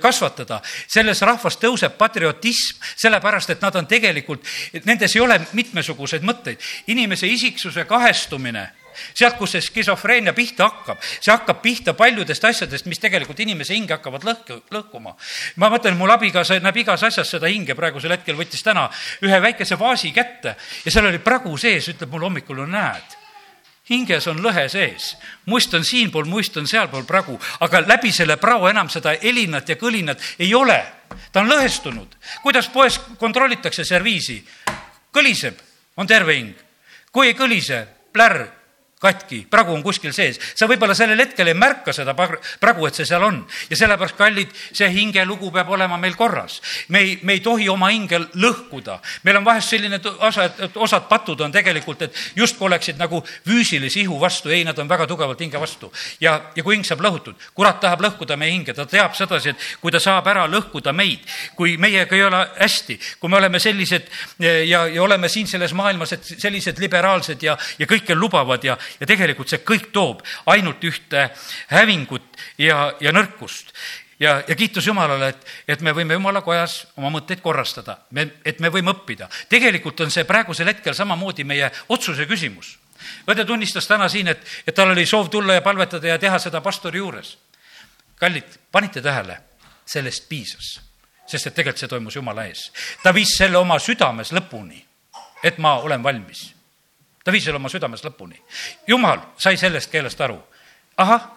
kasvatada. 0.01 0.61
selles 0.87 1.21
rahvas 1.21 1.57
tõuseb 1.57 1.97
patriotism, 1.97 2.77
sellepärast 2.95 3.49
et 3.49 3.61
nad 3.61 3.75
on 3.75 3.87
tegelikult, 3.87 4.45
nendes 4.83 5.15
ei 5.15 5.21
ole 5.21 5.41
mitmesuguseid 5.53 6.23
mõtteid. 6.23 6.59
inimese 6.87 7.27
isiksuse 7.27 7.85
kahestumine 7.85 8.71
sealt, 9.13 9.37
kus 9.37 9.55
see 9.55 9.61
skisofreenia 9.61 10.33
pihta 10.33 10.67
hakkab, 10.67 10.99
see 11.01 11.31
hakkab 11.31 11.61
pihta 11.63 11.93
paljudest 11.97 12.43
asjadest, 12.43 12.85
mis 12.91 12.99
tegelikult 12.99 13.39
inimese 13.39 13.73
hinge 13.73 13.95
hakkavad 13.95 14.25
lõhku, 14.27 14.61
lõhkuma. 14.71 15.15
ma 15.55 15.69
mõtlen, 15.69 15.97
mul 15.97 16.11
abikaasa 16.11 16.59
näeb 16.59 16.81
igas 16.83 17.03
asjas 17.03 17.29
seda 17.29 17.47
hinge, 17.47 17.75
praegusel 17.75 18.11
hetkel 18.11 18.35
võttis 18.35 18.63
täna 18.63 18.89
ühe 19.23 19.41
väikese 19.41 19.79
vaasi 19.79 20.11
kätte 20.11 20.55
ja 20.85 20.91
seal 20.91 21.07
oli 21.07 21.19
pragu 21.19 21.57
sees, 21.57 21.87
ütleb 21.87 22.11
mulle 22.11 22.29
hommikul, 22.29 22.61
no 22.61 22.67
näed 22.67 23.20
hinges 23.89 24.27
on 24.27 24.41
lõhe 24.43 24.67
sees, 24.69 25.15
must 25.45 25.73
on 25.73 25.83
siinpool, 25.83 26.25
must 26.29 26.57
on 26.57 26.67
sealpool 26.67 27.03
pragu, 27.07 27.37
aga 27.59 27.81
läbi 27.87 28.11
selle 28.11 28.37
prao 28.37 28.69
enam 28.69 28.89
seda 28.89 29.15
helinat 29.21 29.69
ja 29.69 29.75
kõlinat 29.75 30.21
ei 30.39 30.53
ole. 30.53 30.79
ta 31.31 31.41
on 31.41 31.49
lõhestunud. 31.49 32.07
kuidas 32.43 32.69
poes 32.69 32.99
kontrollitakse 33.17 33.83
serviisi? 33.83 34.45
kõliseb, 35.13 35.59
on 35.97 36.07
terve 36.07 36.35
hing. 36.35 36.55
kui 37.11 37.27
ei 37.27 37.33
kõlise, 37.33 37.87
plärr 38.13 38.60
katki, 39.01 39.45
pragu 39.49 39.73
on 39.73 39.81
kuskil 39.83 40.13
sees. 40.13 40.37
sa 40.55 40.67
võib-olla 40.69 40.93
sellel 40.97 41.19
hetkel 41.23 41.49
ei 41.49 41.57
märka 41.57 41.93
seda 41.95 42.13
pragu, 42.13 42.85
et 42.85 42.97
see 42.97 43.07
seal 43.09 43.23
on. 43.25 43.39
ja 43.69 43.77
sellepärast, 43.79 44.17
kallid, 44.17 44.51
see 44.77 44.89
hingelugu 44.93 45.49
peab 45.51 45.71
olema 45.73 45.97
meil 45.97 46.15
korras. 46.15 46.59
me 46.89 46.99
ei, 47.01 47.19
me 47.23 47.33
ei 47.33 47.41
tohi 47.41 47.69
oma 47.69 47.89
hinge 47.89 48.19
lõhkuda. 48.35 48.99
meil 49.23 49.39
on 49.41 49.45
vahest 49.45 49.73
selline 49.73 49.99
osa, 50.19 50.45
et, 50.45 50.77
osad 50.77 51.07
patud 51.09 51.41
on 51.41 51.51
tegelikult, 51.51 52.01
et 52.05 52.21
justkui 52.35 52.67
oleksid 52.69 53.01
nagu 53.01 53.23
füüsilise 53.47 54.03
ihu 54.03 54.19
vastu, 54.21 54.53
ei, 54.53 54.63
nad 54.63 54.77
on 54.79 54.89
väga 54.89 55.07
tugevalt 55.09 55.41
hinge 55.41 55.59
vastu. 55.59 55.91
ja, 56.21 56.37
ja 56.55 56.63
kui 56.63 56.77
hing 56.77 56.85
saab 56.85 57.01
lõhutud, 57.01 57.49
kurat 57.57 57.81
tahab 57.81 58.05
lõhkuda 58.05 58.37
meie 58.37 58.53
hinge, 58.53 58.77
ta 58.77 58.85
teab 58.85 59.17
sedasi, 59.17 59.55
et 59.55 59.67
kui 59.81 59.91
ta 59.91 59.99
saab 59.99 60.29
ära 60.29 60.45
lõhkuda 60.45 60.93
meid, 60.93 61.25
kui 61.57 61.73
meiega 61.81 62.15
ei 62.15 62.23
ole 62.29 62.45
hästi, 62.59 62.99
kui 63.19 63.33
me 63.33 63.41
oleme 63.41 63.59
sellised 63.59 64.13
ja, 64.39 64.85
ja 64.85 65.01
oleme 65.01 65.29
siin 65.29 65.49
selles 65.49 65.73
maailmas, 65.73 66.13
et 66.13 66.33
sellised 66.37 66.77
liberaalsed 66.77 67.41
ja, 67.41 67.57
ja 67.79 67.89
kõike 67.89 68.13
lubavad 68.15 68.63
ja, 68.63 68.77
ja 68.99 69.07
tegelikult 69.07 69.49
see 69.49 69.63
kõik 69.65 69.91
toob 69.91 70.21
ainult 70.51 70.83
ühte 70.83 71.29
hävingut 71.71 72.39
ja, 72.57 72.93
ja 72.99 73.11
nõrkust 73.11 73.73
ja, 74.21 74.43
ja 74.47 74.55
kiitus 74.55 74.87
Jumalale, 74.87 75.31
et, 75.33 75.47
et 75.67 75.81
me 75.81 75.93
võime 75.95 76.13
Jumala 76.13 76.41
kojas 76.45 76.85
oma 76.97 77.09
mõtteid 77.13 77.41
korrastada, 77.41 77.97
me, 78.11 78.27
et 78.45 78.59
me 78.59 78.69
võime 78.73 78.93
õppida. 78.93 79.29
tegelikult 79.49 80.05
on 80.05 80.13
see 80.13 80.27
praegusel 80.29 80.69
hetkel 80.69 80.95
samamoodi 80.97 81.43
meie 81.43 81.71
otsuse 81.89 82.27
küsimus. 82.29 82.77
õde 83.27 83.45
tunnistas 83.45 83.87
täna 83.87 84.09
siin, 84.09 84.27
et, 84.27 84.45
et 84.67 84.75
tal 84.75 84.93
oli 84.93 85.05
soov 85.05 85.29
tulla 85.29 85.57
ja 85.57 85.61
palvetada 85.61 86.07
ja 86.07 86.19
teha 86.19 86.39
seda 86.39 86.61
pastori 86.61 86.97
juures. 86.97 87.37
kallid, 88.15 88.57
panite 88.71 89.01
tähele, 89.01 89.37
sellest 89.85 90.29
piisas, 90.29 90.79
sest 91.25 91.47
et 91.47 91.55
tegelikult 91.55 91.79
see 91.79 91.87
toimus 91.89 92.15
Jumala 92.15 92.45
ees. 92.45 92.71
ta 93.03 93.13
viis 93.13 93.37
selle 93.37 93.57
oma 93.57 93.79
südames 93.79 94.31
lõpuni, 94.31 94.85
et 95.43 95.57
ma 95.57 95.79
olen 95.81 96.03
valmis 96.03 96.51
ta 97.23 97.31
viis 97.31 97.45
selle 97.45 97.59
oma 97.61 97.69
südames 97.69 98.03
lõpuni. 98.05 98.39
jumal 98.87 99.21
sai 99.37 99.57
sellest 99.57 99.91
keelest 99.91 100.21
aru. 100.21 100.39
ahah, 100.97 101.29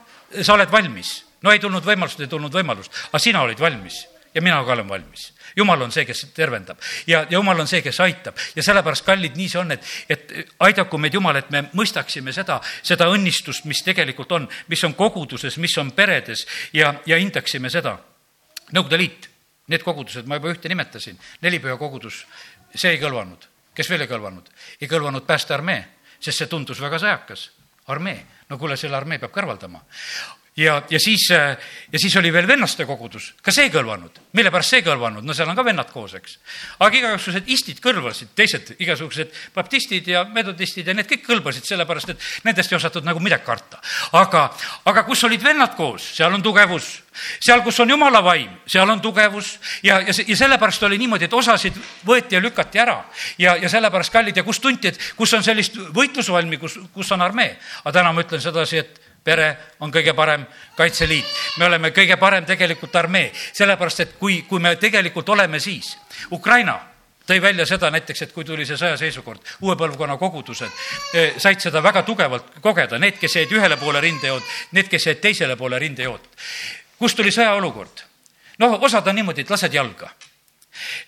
sa 0.43 0.55
oled 0.55 0.71
valmis. 0.71 1.25
no 1.43 1.53
ei 1.53 1.59
tulnud 1.59 1.85
võimalust, 1.85 2.21
ei 2.21 2.29
tulnud 2.29 2.53
võimalust, 2.53 2.93
aga 3.09 3.19
sina 3.19 3.43
olid 3.43 3.61
valmis 3.61 4.07
ja 4.35 4.43
mina 4.43 4.65
ka 4.65 4.73
olen 4.73 4.89
valmis. 4.89 5.33
jumal 5.57 5.83
on 5.83 5.93
see, 5.93 6.05
kes 6.05 6.27
tervendab 6.35 6.79
ja, 7.07 7.21
ja 7.21 7.39
jumal 7.39 7.61
on 7.61 7.69
see, 7.69 7.83
kes 7.83 8.01
aitab 8.01 8.39
ja 8.57 8.63
sellepärast, 8.63 9.05
kallid, 9.05 9.37
nii 9.37 9.49
see 9.49 9.61
on, 9.61 9.73
et, 9.73 9.93
et 10.09 10.35
aidaku 10.59 10.99
meid 10.99 11.15
Jumal, 11.15 11.37
et 11.37 11.51
me 11.51 11.63
mõistaksime 11.73 12.33
seda, 12.33 12.61
seda 12.83 13.09
õnnistust, 13.13 13.69
mis 13.71 13.83
tegelikult 13.87 14.33
on, 14.33 14.49
mis 14.69 14.85
on 14.85 14.95
koguduses, 14.99 15.59
mis 15.63 15.79
on 15.79 15.93
peredes 15.93 16.47
ja, 16.73 16.95
ja 17.07 17.21
hindaksime 17.21 17.71
seda. 17.71 17.99
Nõukogude 18.73 18.99
Liit, 18.99 19.29
need 19.69 19.85
kogudused, 19.85 20.27
ma 20.27 20.41
juba 20.41 20.51
ühte 20.51 20.69
nimetasin, 20.69 21.19
nelipüha 21.45 21.77
kogudus, 21.79 22.25
see 22.75 22.97
ei 22.97 23.03
kõlvanud 23.03 23.54
kes 23.75 23.91
veel 23.91 24.07
ei 24.07 24.11
kõlvanud? 24.11 24.49
ei 24.81 24.89
kõlvanud 24.89 25.27
päästearmee, 25.27 25.83
sest 26.21 26.39
see 26.39 26.51
tundus 26.51 26.81
väga 26.81 26.99
sõjakas. 26.99 27.51
armee, 27.87 28.27
no 28.49 28.59
kuule, 28.59 28.77
selle 28.77 28.97
armee 28.97 29.19
peab 29.19 29.33
kõrvaldama 29.33 29.85
ja, 30.57 30.83
ja 30.91 31.01
siis, 31.01 31.27
ja 31.93 31.99
siis 31.99 32.17
oli 32.17 32.33
veel 32.33 32.47
vennaste 32.49 32.87
kogudus, 32.87 33.33
ka 33.43 33.53
see 33.55 33.69
ei 33.69 33.73
kõlvanud. 33.75 34.21
mille 34.33 34.51
pärast 34.55 34.75
see 34.75 34.83
ei 34.83 34.87
kõlvanud? 34.87 35.27
no 35.27 35.35
seal 35.35 35.51
on 35.51 35.59
ka 35.59 35.65
vennad 35.67 35.91
koos, 35.91 36.15
eks. 36.15 36.39
aga 36.79 37.01
igasugused 37.01 37.51
istid 37.51 37.81
kõlvasid, 37.85 38.35
teised 38.35 38.75
igasugused 38.79 39.33
baptistid 39.55 40.09
ja 40.09 40.25
metodistid 40.25 40.87
ja 40.87 40.95
need 40.95 41.11
kõik 41.11 41.27
kõlbasid, 41.27 41.67
sellepärast 41.67 42.15
et 42.15 42.29
nendest 42.45 42.73
ei 42.73 42.79
osatud 42.79 43.07
nagu 43.07 43.23
midagi 43.23 43.47
karta. 43.47 43.81
aga, 44.13 44.47
aga 44.85 45.07
kus 45.09 45.25
olid 45.25 45.43
vennad 45.43 45.75
koos, 45.77 46.13
seal 46.17 46.35
on 46.35 46.43
tugevus 46.43 47.01
seal, 47.15 47.63
kus 47.63 47.79
on 47.81 47.91
jumala 47.91 48.21
vaim, 48.25 48.51
seal 48.67 48.91
on 48.91 49.01
tugevus 49.03 49.55
ja, 49.83 50.01
ja, 50.03 50.15
ja 50.27 50.37
sellepärast 50.37 50.83
oli 50.83 50.99
niimoodi, 50.99 51.29
et 51.29 51.37
osasid 51.37 51.77
võeti 52.07 52.35
ja 52.35 52.43
lükati 52.43 52.83
ära. 52.83 53.05
ja, 53.39 53.57
ja 53.57 53.71
sellepärast 53.71 54.13
kallid 54.13 54.37
ja 54.37 54.43
kus 54.47 54.61
tunti, 54.61 54.91
et 54.91 55.01
kus 55.17 55.35
on 55.35 55.45
sellist 55.47 55.79
võitlusvalmi, 55.95 56.59
kus, 56.59 56.79
kus 56.95 57.13
on 57.15 57.23
armee. 57.23 57.57
aga 57.85 57.99
täna 58.01 58.13
ma 58.13 58.25
ütlen 58.27 58.43
sedasi, 58.43 58.83
et 58.83 59.01
pere 59.25 59.51
on 59.81 59.93
kõige 59.93 60.15
parem 60.15 60.47
Kaitseliit, 60.77 61.27
me 61.59 61.67
oleme 61.67 61.91
kõige 61.97 62.17
parem 62.21 62.45
tegelikult 62.45 62.97
armee, 62.97 63.31
sellepärast 63.53 64.01
et 64.01 64.19
kui, 64.19 64.43
kui 64.49 64.61
me 64.61 64.77
tegelikult 64.77 65.29
oleme 65.29 65.61
siis, 65.61 65.97
Ukraina 66.33 66.79
tõi 67.27 67.41
välja 67.43 67.67
seda 67.67 67.91
näiteks, 67.91 68.23
et 68.23 68.33
kui 68.33 68.45
tuli 68.45 68.67
see 68.69 68.77
sõjaseisukord, 68.77 69.41
uue 69.65 69.77
põlvkonna 69.81 70.17
kogudused 70.21 70.69
eh, 71.15 71.39
said 71.41 71.63
seda 71.63 71.83
väga 71.83 72.03
tugevalt 72.05 72.59
kogeda, 72.61 72.99
need, 73.01 73.17
kes 73.21 73.39
jäid 73.41 73.53
ühele 73.57 73.79
poole 73.81 74.03
rindejoont, 74.05 74.51
need, 74.77 74.91
kes 74.93 75.09
jäid 75.09 75.23
teisele 75.25 75.57
poole 75.57 75.79
rindejoont. 75.81 76.29
Kust 76.99 77.17
tuli 77.17 77.33
sõjaolukord? 77.35 78.05
noh, 78.59 78.77
osad 78.87 79.09
on 79.11 79.17
niimoodi, 79.19 79.43
et 79.43 79.51
lased 79.51 79.73
jalga. 79.75 80.13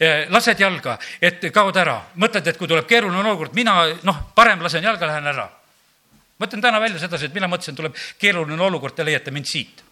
Eh, 0.01 0.27
lased 0.31 0.61
jalga, 0.61 0.97
et 1.23 1.45
kaod 1.55 1.77
ära, 1.79 2.01
mõtled, 2.23 2.49
et 2.49 2.59
kui 2.59 2.69
tuleb 2.71 2.89
keeruline 2.89 3.21
olukord, 3.23 3.55
mina 3.55 3.85
noh, 4.07 4.19
parem 4.35 4.63
lasen 4.63 4.83
jalga, 4.83 5.07
lähen 5.07 5.31
ära. 5.31 5.47
Mõtlen 6.39 6.63
täna 6.63 6.81
välja 6.81 6.99
sedasi, 6.99 7.31
et 7.31 7.35
mina 7.35 7.49
mõtlesin, 7.49 7.77
tuleb 7.77 7.97
keeruline 8.19 8.63
olukord, 8.63 8.95
te 8.95 9.05
leiate 9.05 9.31
mind 9.31 9.49
siit. 9.51 9.85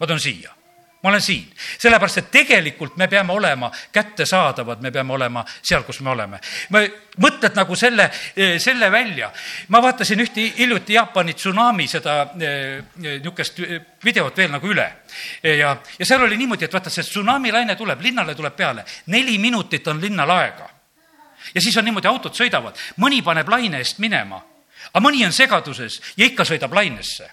ma 0.00 0.06
tulen 0.06 0.20
siia 0.20 0.54
ma 1.02 1.08
olen 1.08 1.22
siin, 1.22 1.46
sellepärast 1.78 2.18
et 2.20 2.30
tegelikult 2.32 2.96
me 3.00 3.08
peame 3.08 3.32
olema 3.32 3.70
kättesaadavad, 3.92 4.82
me 4.84 4.90
peame 4.92 5.12
olema 5.12 5.44
seal, 5.62 5.82
kus 5.82 6.00
me 6.04 6.10
oleme. 6.10 6.40
ma, 6.70 6.82
mõtled 7.24 7.56
nagu 7.56 7.76
selle, 7.76 8.10
selle 8.58 8.90
välja. 8.92 9.30
ma 9.68 9.80
vaatasin 9.82 10.20
ühte 10.20 10.44
hiljuti 10.58 10.98
Jaapani 10.98 11.34
tsunami 11.34 11.88
seda 11.88 12.18
eh, 12.40 12.82
niisugust 12.96 13.62
videot 14.04 14.36
veel 14.36 14.52
nagu 14.52 14.68
üle. 14.68 14.86
ja, 15.42 15.76
ja 15.98 16.06
seal 16.06 16.22
oli 16.22 16.36
niimoodi, 16.36 16.68
et 16.68 16.76
vaata, 16.76 16.90
see 16.90 17.06
tsunami 17.06 17.52
laine 17.52 17.76
tuleb, 17.76 18.00
linnale 18.00 18.34
tuleb 18.34 18.56
peale, 18.56 18.84
neli 19.06 19.38
minutit 19.38 19.88
on 19.88 20.00
linnal 20.00 20.36
aega. 20.36 20.68
ja 21.54 21.60
siis 21.60 21.76
on 21.76 21.88
niimoodi, 21.88 22.12
autod 22.12 22.36
sõidavad, 22.36 22.76
mõni 23.00 23.24
paneb 23.24 23.48
laine 23.48 23.80
eest 23.80 24.04
minema, 24.04 24.42
aga 24.92 25.04
mõni 25.04 25.24
on 25.26 25.32
segaduses 25.32 26.00
ja 26.16 26.26
ikka 26.26 26.44
sõidab 26.44 26.74
lainesse 26.74 27.30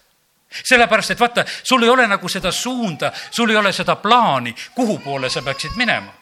sellepärast, 0.48 1.12
et 1.12 1.20
vaata, 1.20 1.44
sul 1.64 1.84
ei 1.84 1.90
ole 1.90 2.08
nagu 2.08 2.30
seda 2.32 2.52
suunda, 2.52 3.12
sul 3.32 3.52
ei 3.52 3.58
ole 3.60 3.74
seda 3.76 3.98
plaani, 4.00 4.56
kuhu 4.76 5.00
poole 5.04 5.30
sa 5.30 5.42
peaksid 5.42 5.76
minema. 5.76 6.14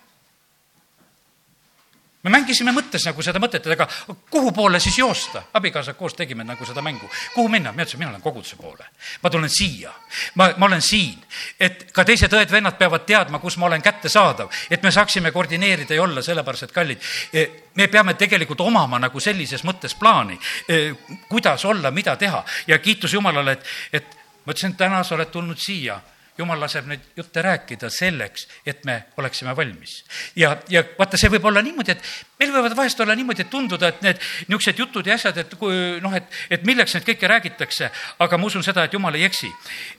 Me 2.26 2.32
mängisime 2.34 2.74
mõttes 2.74 3.04
nagu 3.06 3.22
seda 3.22 3.40
mõtet, 3.42 3.68
et 3.68 3.76
aga 3.76 3.86
kuhu 4.34 4.52
poole 4.56 4.80
siis 4.82 4.98
joosta? 4.98 5.44
abikaasaga 5.54 5.98
koos 5.98 6.16
tegime 6.18 6.44
nagu 6.44 6.66
seda 6.66 6.82
mängu. 6.82 7.10
kuhu 7.36 7.50
minna? 7.50 7.72
mina 7.72 7.86
ütlesin, 7.86 8.02
mina 8.02 8.12
lähen 8.12 8.24
koguduse 8.24 8.56
poole. 8.58 8.88
ma 9.22 9.30
tulen 9.30 9.50
siia. 9.50 9.94
ma, 10.36 10.50
ma 10.58 10.66
olen 10.66 10.82
siin. 10.82 11.22
et 11.60 11.92
ka 11.94 12.06
teised 12.06 12.34
õed-vennad 12.34 12.80
peavad 12.80 13.06
teadma, 13.06 13.40
kus 13.40 13.58
ma 13.62 13.70
olen 13.70 13.82
kättesaadav, 13.86 14.50
et 14.70 14.84
me 14.84 14.92
saaksime 14.92 15.32
koordineerida 15.32 15.94
ja 15.94 16.02
olla, 16.02 16.22
sellepärast 16.26 16.68
et 16.68 16.74
kallid, 16.74 17.06
e, 17.34 17.46
me 17.76 17.88
peame 17.88 18.18
tegelikult 18.18 18.66
omama 18.66 19.00
nagu 19.00 19.20
sellises 19.20 19.64
mõttes 19.64 19.94
plaani, 20.00 20.40
e, 20.68 20.82
kuidas 21.30 21.66
olla, 21.66 21.92
mida 21.92 22.18
teha 22.18 22.42
ja 22.68 22.80
kiitus 22.80 23.14
Jumalale, 23.14 23.60
et, 23.60 23.72
et 24.02 24.20
ma 24.46 24.54
ütlesin, 24.54 24.74
täna 24.74 25.04
sa 25.04 25.16
oled 25.16 25.30
tulnud 25.30 25.62
siia 25.62 26.02
jumal 26.38 26.60
laseb 26.60 26.88
neid 26.90 27.04
jutte 27.18 27.42
rääkida 27.42 27.90
selleks, 27.94 28.48
et 28.66 28.84
me 28.86 28.98
oleksime 29.18 29.56
valmis. 29.56 30.04
ja, 30.36 30.58
ja 30.70 30.84
vaata, 30.98 31.18
see 31.18 31.32
võib 31.32 31.48
olla 31.48 31.64
niimoodi, 31.66 31.96
et 31.96 32.04
meil 32.40 32.52
võivad 32.54 32.76
vahest 32.78 33.00
olla 33.00 33.16
niimoodi, 33.16 33.46
et 33.46 33.50
tunduda, 33.50 33.94
et 33.94 34.02
need 34.06 34.22
niisugused 34.48 34.84
jutud 34.84 35.08
ja 35.08 35.16
asjad, 35.16 35.38
et 35.38 35.56
kui 35.60 36.00
noh, 36.04 36.14
et, 36.16 36.28
et 36.50 36.68
milleks 36.68 36.98
neid 36.98 37.08
kõike 37.08 37.32
räägitakse, 37.32 37.90
aga 38.20 38.38
ma 38.38 38.52
usun 38.52 38.64
seda, 38.66 38.86
et 38.86 38.94
jumal 38.94 39.16
ei 39.16 39.28
eksi. 39.30 39.52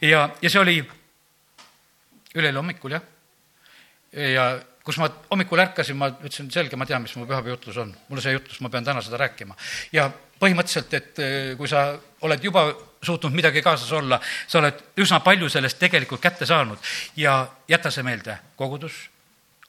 ja, 0.05 0.29
ja 0.43 0.53
see 0.53 0.63
oli 0.63 0.79
üleeile 2.37 2.61
hommikul, 2.61 2.99
jah. 2.99 3.05
ja 4.13 4.49
kus 4.87 5.01
ma 5.03 5.11
hommikul 5.31 5.61
ärkasin, 5.67 5.99
ma 5.99 6.13
ütlesin, 6.15 6.51
selge, 6.55 6.79
ma 6.79 6.87
tean, 6.87 7.03
mis 7.03 7.17
mu 7.19 7.27
pühapäeva 7.27 7.57
jutlus 7.57 7.81
on. 7.83 7.91
mul 8.09 8.21
on 8.21 8.23
see 8.23 8.37
jutlus, 8.37 8.61
ma 8.63 8.71
pean 8.71 8.87
täna 8.87 9.03
seda 9.03 9.19
rääkima. 9.25 9.57
ja 9.93 10.11
põhimõtteliselt, 10.41 10.95
et 10.95 11.57
kui 11.59 11.69
sa 11.69 11.89
oled 12.27 12.45
juba 12.45 12.69
suutnud 13.07 13.35
midagi 13.35 13.63
kaasas 13.63 13.93
olla, 13.93 14.21
sa 14.47 14.59
oled 14.61 14.81
üsna 15.03 15.21
palju 15.25 15.49
sellest 15.53 15.79
tegelikult 15.81 16.23
kätte 16.23 16.47
saanud 16.47 16.79
ja 17.17 17.39
jäta 17.69 17.91
see 17.91 18.05
meelde, 18.07 18.39
kogudus, 18.57 18.99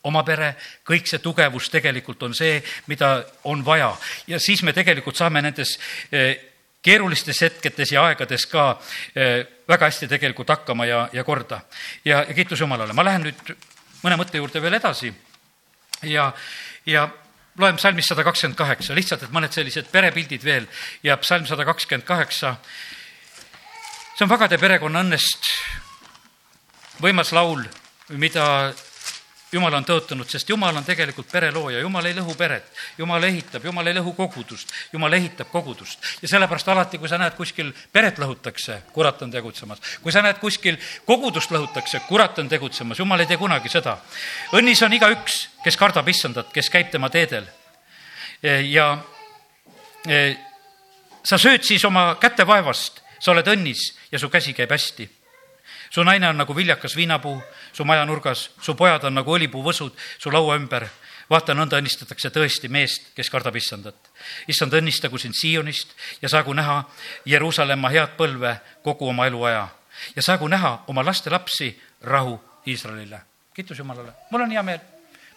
oma 0.07 0.23
pere, 0.27 0.53
kõik 0.87 1.09
see 1.09 1.21
tugevus 1.23 1.71
tegelikult 1.73 2.23
on 2.27 2.35
see, 2.37 2.59
mida 2.87 3.11
on 3.49 3.63
vaja 3.65 3.91
ja 4.27 4.39
siis 4.39 4.63
me 4.63 4.73
tegelikult 4.75 5.17
saame 5.19 5.41
nendes 5.43 5.77
eh, 6.11 6.35
keerulistes 6.83 7.41
hetkedes 7.43 7.91
ja 7.91 8.05
aegades 8.07 8.45
ka 8.51 8.69
eh, 9.15 9.41
väga 9.67 9.89
hästi 9.89 10.07
tegelikult 10.11 10.53
hakkama 10.53 10.85
ja, 10.87 11.07
ja 11.13 11.23
korda. 11.27 11.61
ja, 12.05 12.23
ja 12.23 12.33
kiitus 12.33 12.61
Jumalale, 12.63 12.93
ma 12.93 13.05
lähen 13.05 13.27
nüüd 13.27 13.57
mõne 14.03 14.17
mõtte 14.19 14.37
juurde 14.37 14.61
veel 14.61 14.77
edasi. 14.77 15.13
Ja, 16.05 16.31
ja 16.85 17.07
loen 17.57 17.79
psalmis 17.79 18.07
sada 18.09 18.23
kakskümmend 18.23 18.57
kaheksa, 18.57 18.95
lihtsalt, 18.95 19.23
et 19.25 19.33
mõned 19.33 19.53
sellised 19.53 19.89
perepildid 19.91 20.43
veel. 20.45 20.67
Ja 21.03 21.17
psalm 21.21 21.47
sada 21.49 21.65
kakskümmend 21.65 22.05
kaheksa 22.07 22.57
see 24.17 24.25
on 24.25 24.31
Vagade 24.31 24.57
perekonna 24.57 25.03
õnnest 25.05 25.45
võimas 27.03 27.29
laul, 27.37 27.61
mida 28.17 28.73
Jumal 29.51 29.73
on 29.77 29.85
tõotanud, 29.87 30.27
sest 30.27 30.49
Jumal 30.49 30.75
on 30.75 30.83
tegelikult 30.83 31.29
perelooja, 31.31 31.79
Jumal 31.79 32.05
ei 32.09 32.15
lõhu 32.17 32.35
peret, 32.35 32.67
Jumal 32.97 33.23
ehitab, 33.23 33.63
Jumal 33.65 33.87
ei 33.87 33.95
lõhu 33.95 34.11
kogudust, 34.17 34.73
Jumal 34.93 35.13
ehitab 35.13 35.47
kogudust. 35.51 35.99
ja 36.21 36.27
sellepärast 36.27 36.67
alati, 36.67 36.97
kui 36.97 37.07
sa 37.07 37.17
näed 37.17 37.35
kuskil 37.37 37.71
peret 37.91 38.19
lõhutakse, 38.19 38.81
kurat 38.93 39.21
on 39.21 39.31
tegutsemas. 39.31 39.79
kui 40.03 40.11
sa 40.11 40.21
näed 40.21 40.39
kuskil 40.39 40.77
kogudust 41.05 41.51
lõhutakse, 41.51 41.99
kurat 42.07 42.39
on 42.39 42.49
tegutsemas, 42.49 42.99
Jumal 42.99 43.19
ei 43.19 43.25
tee 43.25 43.37
kunagi 43.37 43.69
seda. 43.69 43.97
õnnis 44.51 44.83
on 44.85 44.93
igaüks, 44.93 45.47
kes 45.63 45.77
kardab 45.77 46.07
issandat, 46.07 46.51
kes 46.53 46.69
käib 46.69 46.91
tema 46.91 47.09
teedel. 47.09 47.47
ja 48.63 48.97
sa 51.23 51.37
sööd 51.37 51.63
siis 51.63 51.85
oma 51.85 52.15
kätevaevast 52.21 53.01
sa 53.19 53.31
oled 53.33 53.47
õnnis 53.47 53.91
ja 54.11 54.19
su 54.19 54.29
käsi 54.29 54.53
käib 54.53 54.71
hästi. 54.71 55.07
Su 55.89 56.03
naine 56.03 56.29
on 56.29 56.37
nagu 56.37 56.55
viljakas 56.55 56.95
viinapuu 56.95 57.41
su 57.73 57.85
majanurgas, 57.85 58.49
su 58.61 58.75
pojad 58.75 59.03
on 59.03 59.13
nagu 59.13 59.37
õlipuuvõsud 59.37 59.91
su 60.17 60.31
laua 60.31 60.55
ümber. 60.55 60.87
vaata, 61.29 61.51
nõnda 61.53 61.75
õnnistatakse 61.75 62.29
tõesti 62.31 62.69
meest, 62.71 63.09
kes 63.15 63.29
kardab 63.29 63.55
issandat. 63.55 63.95
issand, 64.47 64.73
õnnistagu 64.73 65.17
sind 65.19 65.33
Siionist 65.35 65.95
ja 66.21 66.29
saagu 66.29 66.53
näha 66.53 66.83
Jeruusalemma 67.25 67.89
head 67.89 68.15
põlve 68.17 68.59
kogu 68.83 69.09
oma 69.09 69.27
eluaja 69.27 69.67
ja 70.15 70.21
saagu 70.21 70.47
näha 70.47 70.83
oma 70.87 71.03
laste 71.05 71.29
lapsi 71.29 71.81
rahu 72.01 72.39
Iisraelile. 72.67 73.21
kiitus 73.53 73.79
Jumalale, 73.79 74.11
mul 74.31 74.41
on 74.41 74.51
hea 74.51 74.63
meel. 74.63 74.79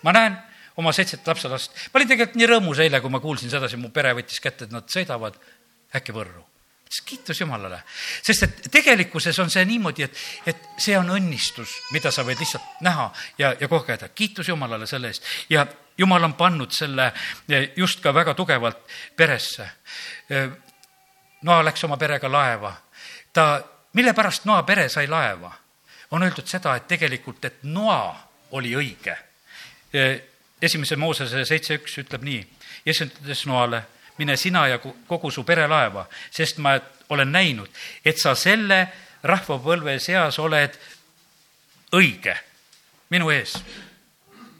ma 0.02 0.12
näen 0.12 0.36
oma 0.76 0.92
seitset 0.92 1.26
lapselast. 1.26 1.74
ma 1.94 1.98
olin 1.98 2.08
tegelikult 2.08 2.36
nii 2.36 2.46
rõõmus 2.46 2.78
eile, 2.78 3.00
kui 3.00 3.10
ma 3.10 3.20
kuulsin 3.20 3.50
sedasi, 3.50 3.76
mu 3.76 3.90
pere 3.90 4.14
võttis 4.14 4.40
kätte, 4.40 4.64
et 4.64 4.70
nad 4.70 4.86
sõidavad 4.86 5.34
äkki 5.94 6.12
Võrru 6.12 6.49
siis 6.90 7.04
kiitus 7.06 7.40
Jumalale. 7.40 7.82
sest 8.22 8.42
et 8.42 8.68
tegelikkuses 8.70 9.38
on 9.38 9.50
see 9.50 9.64
niimoodi, 9.64 10.02
et, 10.02 10.16
et 10.46 10.64
see 10.78 10.98
on 10.98 11.10
õnnistus, 11.14 11.70
mida 11.94 12.10
sa 12.10 12.24
võid 12.26 12.40
lihtsalt 12.42 12.82
näha 12.82 13.10
ja, 13.38 13.54
ja 13.60 13.68
kogeda. 13.68 14.08
kiitus 14.08 14.48
Jumalale 14.48 14.86
selle 14.86 15.08
eest 15.08 15.26
ja 15.50 15.66
Jumal 15.98 16.24
on 16.24 16.34
pannud 16.34 16.72
selle 16.72 17.12
just 17.76 18.00
ka 18.00 18.14
väga 18.14 18.34
tugevalt 18.34 18.78
peresse. 19.16 19.66
Noa 21.42 21.64
läks 21.64 21.84
oma 21.84 21.96
perega 21.96 22.30
laeva. 22.32 22.72
ta, 23.32 23.62
mille 23.92 24.14
pärast 24.14 24.44
Noa 24.44 24.62
pere 24.62 24.88
sai 24.88 25.06
laeva? 25.08 25.52
on 26.10 26.22
öeldud 26.22 26.46
seda, 26.46 26.74
et 26.74 26.88
tegelikult, 26.88 27.44
et 27.44 27.62
Noa 27.62 28.30
oli 28.50 28.74
õige. 28.74 29.16
esimese 30.62 30.96
Moosese 30.96 31.44
seitse 31.44 31.74
üks 31.74 31.98
ütleb 31.98 32.22
nii, 32.22 32.46
Jeesus 32.86 33.12
ütles 33.12 33.46
Noale 33.46 33.84
mine 34.20 34.36
sina 34.36 34.66
ja 34.68 34.78
kogu 34.80 35.30
su 35.32 35.44
pere 35.48 35.66
laeva, 35.70 36.04
sest 36.30 36.60
ma 36.60 36.76
olen 37.10 37.32
näinud, 37.32 37.68
et 38.04 38.20
sa 38.20 38.34
selle 38.38 38.84
rahvapõlve 39.26 39.98
seas 40.00 40.38
oled 40.38 40.76
õige 41.96 42.36
minu 43.10 43.30
ees. 43.34 43.56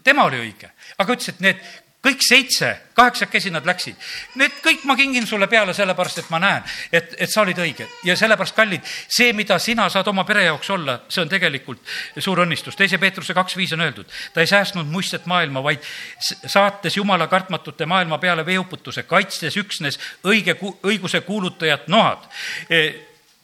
tema 0.04 0.24
oli 0.24 0.40
õige, 0.40 0.70
aga 0.98 1.14
ütles, 1.14 1.28
et 1.28 1.40
need 1.44 1.60
kõik 2.00 2.22
seitse, 2.24 2.70
kaheksakesi 2.96 3.50
nad 3.52 3.66
läksid. 3.68 3.96
Need 4.40 4.60
kõik 4.64 4.84
ma 4.88 4.96
kingin 4.96 5.26
sulle 5.28 5.46
peale 5.52 5.74
sellepärast, 5.76 6.22
et 6.22 6.30
ma 6.32 6.40
näen, 6.40 6.68
et, 6.92 7.12
et 7.18 7.30
sa 7.30 7.42
olid 7.44 7.58
õige 7.60 7.86
ja 8.04 8.16
sellepärast, 8.16 8.56
kallid, 8.56 8.86
see, 9.08 9.32
mida 9.36 9.58
sina 9.60 9.88
saad 9.92 10.08
oma 10.08 10.24
pere 10.28 10.46
jaoks 10.46 10.70
olla, 10.72 10.96
see 11.12 11.22
on 11.24 11.32
tegelikult 11.32 11.92
suur 12.18 12.40
õnnistus. 12.46 12.76
teise 12.76 12.98
Peetruse 12.98 13.36
kaks 13.36 13.56
viis 13.56 13.74
on 13.76 13.84
öeldud, 13.84 14.08
ta 14.34 14.40
ei 14.40 14.48
säästnud 14.48 14.88
muistset 14.88 15.26
maailma, 15.28 15.62
vaid 15.64 15.84
saates 16.20 16.96
Jumala 16.96 17.28
kartmatute 17.28 17.86
maailma 17.86 18.18
peale 18.18 18.46
veeuputuse, 18.46 19.02
kaitstes 19.02 19.56
üksnes 19.60 20.00
õige, 20.24 20.56
õiguse 20.84 21.20
kuulutajat 21.26 21.88
Noad 21.88 22.24
e, 22.70 22.80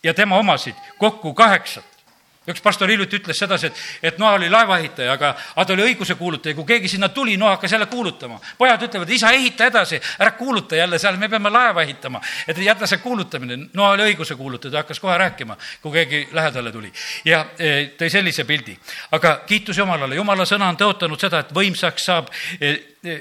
ja 0.03 0.14
tema 0.14 0.38
omasid 0.40 0.77
kokku 0.99 1.35
kaheksat 1.35 1.96
üks 2.49 2.63
pastor 2.63 2.91
hiljuti 2.91 3.19
ütles 3.21 3.39
sedasi, 3.39 3.67
et, 3.67 3.81
et 4.11 4.19
Noa 4.19 4.37
oli 4.39 4.49
laevaehitaja, 4.51 5.13
aga, 5.17 5.33
aga 5.55 5.67
ta 5.67 5.75
oli 5.75 5.87
õiguse 5.91 6.15
kuulutaja, 6.19 6.55
kui 6.55 6.67
keegi 6.69 6.89
sinna 6.95 7.09
tuli, 7.09 7.37
Noa 7.37 7.57
hakkas 7.57 7.73
jälle 7.73 7.87
kuulutama. 7.91 8.41
pojad 8.59 8.83
ütlevad, 8.83 9.11
isa, 9.11 9.31
ehita 9.31 9.67
edasi, 9.67 10.01
ära 10.19 10.31
kuuluta 10.39 10.77
jälle 10.77 10.99
seal, 10.99 11.17
me 11.17 11.29
peame 11.29 11.51
laeva 11.51 11.83
ehitama. 11.83 12.21
et 12.49 12.59
jäta 12.59 12.87
see 12.87 12.99
kuulutamine, 12.99 13.59
Noa 13.73 13.91
oli 13.97 14.11
õiguse 14.13 14.37
kuulutaja, 14.37 14.73
ta 14.73 14.85
hakkas 14.85 15.01
kohe 15.01 15.19
rääkima, 15.19 15.57
kui 15.83 15.93
keegi 15.93 16.29
lähedale 16.33 16.73
tuli. 16.73 16.93
ja 17.25 17.47
e, 17.59 17.93
tõi 17.99 18.11
sellise 18.11 18.45
pildi. 18.45 18.79
aga 19.13 19.41
kiitus 19.47 19.79
Jumalale, 19.79 20.15
Jumala 20.15 20.45
sõna 20.45 20.69
on 20.69 20.77
tõotanud 20.77 21.21
seda, 21.21 21.43
et 21.43 21.55
võimsaks 21.55 22.07
saab 22.07 22.31
e, 22.61 22.73
e, 23.05 23.19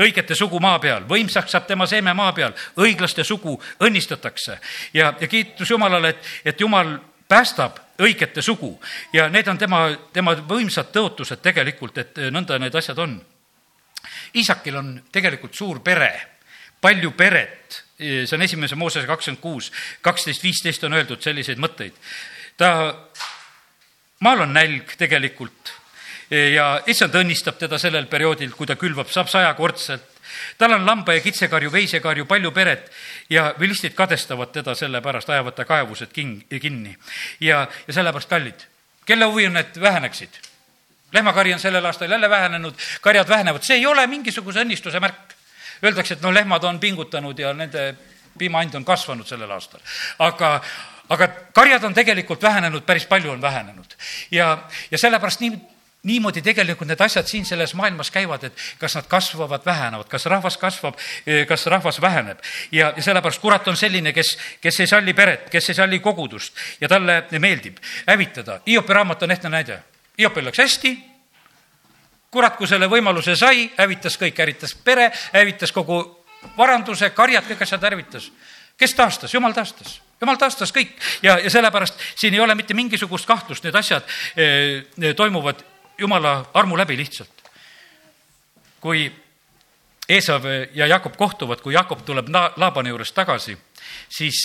õigete 0.00 0.34
sugu 0.34 0.58
maa 0.60 0.78
peal, 0.82 1.06
võimsaks 1.08 1.54
saab 1.54 1.66
tema 1.66 1.86
seeme 1.86 2.14
maa 2.14 2.32
peal, 2.32 2.52
õiglaste 2.76 3.24
sugu 3.24 3.60
õnnistatakse. 3.80 4.58
ja, 4.94 5.14
ja 5.20 5.28
kiitus 5.28 5.70
Jumalale, 5.70 6.08
et, 6.08 6.30
et 6.44 6.60
Jumal 6.60 6.96
päästab 7.28 7.83
õigete 8.02 8.42
sugu 8.42 8.72
ja 9.12 9.28
need 9.30 9.48
on 9.48 9.58
tema, 9.58 9.86
tema 10.12 10.34
võimsad 10.34 10.90
tõotused 10.94 11.42
tegelikult, 11.44 11.98
et 11.98 12.22
nõnda 12.34 12.58
need 12.58 12.74
asjad 12.74 12.98
on. 13.04 13.18
Iisakil 14.34 14.76
on 14.76 14.94
tegelikult 15.12 15.54
suur 15.54 15.80
pere, 15.84 16.10
palju 16.80 17.12
peret, 17.16 17.82
see 17.98 18.34
on 18.36 18.42
esimese 18.44 18.76
Moosese 18.76 19.08
kakskümmend 19.08 19.42
kuus, 19.42 19.70
kaksteist, 20.02 20.42
viisteist 20.42 20.84
on 20.84 20.98
öeldud 20.98 21.22
selliseid 21.22 21.62
mõtteid. 21.62 21.94
ta, 22.56 22.70
maal 24.20 24.44
on 24.46 24.52
nälg 24.54 24.96
tegelikult 24.98 25.72
ja 26.30 26.82
issand 26.86 27.14
õnnistab 27.14 27.58
teda 27.60 27.78
sellel 27.78 28.06
perioodil, 28.10 28.52
kui 28.56 28.66
ta 28.66 28.76
külvab, 28.80 29.08
saab 29.12 29.28
sajakordselt 29.30 30.13
tal 30.58 30.72
on 30.72 30.86
lamba 30.86 31.14
ja 31.14 31.20
kitsekarju, 31.20 31.72
veisekarju, 31.72 32.26
palju 32.26 32.50
peret 32.50 32.90
ja 33.30 33.54
vilistid 33.60 33.94
kadestavad 33.94 34.52
teda 34.52 34.74
selle 34.74 35.00
pärast, 35.00 35.30
ajavad 35.30 35.54
ta 35.54 35.64
kaevused 35.64 36.12
king-, 36.12 36.42
kinni. 36.60 36.96
ja, 37.40 37.66
ja 37.86 37.92
sellepärast 37.92 38.28
kallid, 38.28 38.66
kelle 39.06 39.24
huvi 39.24 39.46
on, 39.46 39.56
et 39.56 39.80
väheneksid? 39.80 40.40
lehmakari 41.14 41.52
on 41.54 41.60
sellel 41.60 41.84
aastal 41.84 42.10
jälle 42.10 42.30
vähenenud, 42.30 42.74
karjad 43.00 43.28
vähenevad, 43.28 43.62
see 43.62 43.76
ei 43.76 43.86
ole 43.86 44.06
mingisuguse 44.06 44.64
õnnistuse 44.64 45.00
märk. 45.00 45.36
Öeldakse, 45.84 46.14
et 46.14 46.22
no 46.22 46.32
lehmad 46.34 46.64
on 46.64 46.80
pingutanud 46.80 47.38
ja 47.38 47.52
nende 47.54 47.94
piimand 48.38 48.74
on 48.74 48.84
kasvanud 48.84 49.26
sellel 49.26 49.50
aastal. 49.50 49.80
aga, 50.18 50.60
aga 51.08 51.28
karjad 51.54 51.84
on 51.84 51.94
tegelikult 51.94 52.42
vähenenud, 52.42 52.82
päris 52.82 53.06
palju 53.06 53.30
on 53.30 53.42
vähenenud. 53.42 53.94
ja, 54.30 54.58
ja 54.90 54.98
sellepärast 54.98 55.40
nii 55.40 55.73
niimoodi 56.04 56.42
tegelikult 56.44 56.88
need 56.88 57.00
asjad 57.00 57.28
siin 57.28 57.46
selles 57.48 57.74
maailmas 57.74 58.10
käivad, 58.12 58.44
et 58.44 58.64
kas 58.78 58.96
nad 58.98 59.08
kasvavad, 59.08 59.64
vähenevad, 59.66 60.08
kas 60.08 60.26
rahvas 60.30 60.58
kasvab, 60.60 60.98
eh, 61.26 61.46
kas 61.46 61.66
rahvas 61.66 62.00
väheneb. 62.00 62.38
ja, 62.72 62.92
ja 62.96 63.02
sellepärast 63.02 63.40
kurat 63.40 63.68
on 63.68 63.76
selline, 63.76 64.12
kes, 64.12 64.38
kes 64.60 64.80
ei 64.80 64.86
salli 64.86 65.14
peret, 65.14 65.50
kes 65.50 65.68
ei 65.68 65.74
salli 65.74 66.00
kogudust 66.00 66.54
ja 66.80 66.88
talle 66.88 67.24
meeldib 67.38 67.78
hävitada. 68.06 68.60
Hiopi 68.66 68.92
raamat 68.92 69.22
on 69.22 69.30
ehtne 69.30 69.50
näide. 69.50 69.82
Hiopil 70.18 70.44
läks 70.44 70.58
hästi, 70.58 70.98
kurat, 72.30 72.56
kui 72.56 72.68
selle 72.68 72.86
võimaluse 72.90 73.36
sai, 73.36 73.70
hävitas 73.78 74.18
kõik, 74.18 74.38
hävitas 74.38 74.74
pere, 74.74 75.10
hävitas 75.32 75.72
kogu 75.72 76.02
varanduse, 76.56 77.10
karjad, 77.10 77.46
kõik 77.48 77.62
asjad 77.62 77.82
hävitas. 77.90 78.32
kes 78.78 78.94
taastas? 78.94 79.34
jumal 79.34 79.52
taastas 79.52 80.00
jumal 80.20 80.36
taastas 80.36 80.72
kõik 80.72 80.94
ja, 81.22 81.38
ja 81.38 81.50
sellepärast 81.50 82.00
siin 82.16 82.34
ei 82.34 82.40
ole 82.40 82.54
mitte 82.54 82.74
mingisugust 82.74 83.26
kahtlust, 83.26 83.64
need 83.64 83.74
asjad 83.74 84.02
e, 84.36 85.12
toimuvad 85.16 85.64
jumala 85.98 86.50
armu 86.54 86.76
läbi 86.76 86.96
lihtsalt. 86.96 87.30
kui 88.80 89.24
Eesav 90.08 90.44
ja 90.74 90.86
Jakob 90.86 91.16
kohtuvad, 91.16 91.60
kui 91.60 91.74
Jakob 91.74 92.02
tuleb 92.04 92.28
Laabani 92.56 92.88
juurest 92.88 93.14
tagasi, 93.14 93.56
siis 94.08 94.42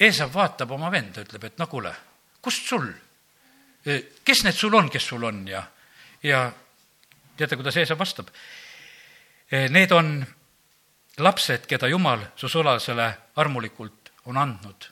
Eesav 0.00 0.28
eh, 0.28 0.34
vaatab 0.34 0.70
oma 0.70 0.90
venda, 0.90 1.22
ütleb, 1.22 1.44
et 1.44 1.58
no 1.58 1.66
kuule, 1.70 1.92
kust 2.42 2.66
sul, 2.66 2.88
eh, 3.86 4.02
kes 4.24 4.42
need 4.44 4.58
sul 4.58 4.74
on, 4.74 4.90
kes 4.90 5.06
sul 5.06 5.22
on 5.24 5.44
ja, 5.48 5.62
ja 6.22 6.42
teate, 7.36 7.56
kuidas 7.56 7.76
Eesav 7.76 7.98
vastab? 7.98 8.32
Eh, 9.50 9.68
need 9.70 9.92
on 9.92 10.16
lapsed, 11.22 11.68
keda 11.70 11.86
Jumal 11.92 12.26
su 12.36 12.48
sulasele 12.48 13.12
armulikult 13.36 14.10
on 14.26 14.36
andnud. 14.36 14.90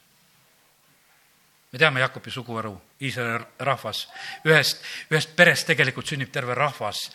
me 1.72 1.78
teame 1.78 2.00
Jakobi 2.00 2.30
suguharu, 2.30 2.80
Iisraeli 3.00 3.44
rahvas, 3.64 4.08
ühest, 4.44 4.82
ühest 5.10 5.30
perest 5.36 5.66
tegelikult 5.70 6.10
sünnib 6.10 6.32
terve 6.32 6.54
rahvas, 6.54 7.06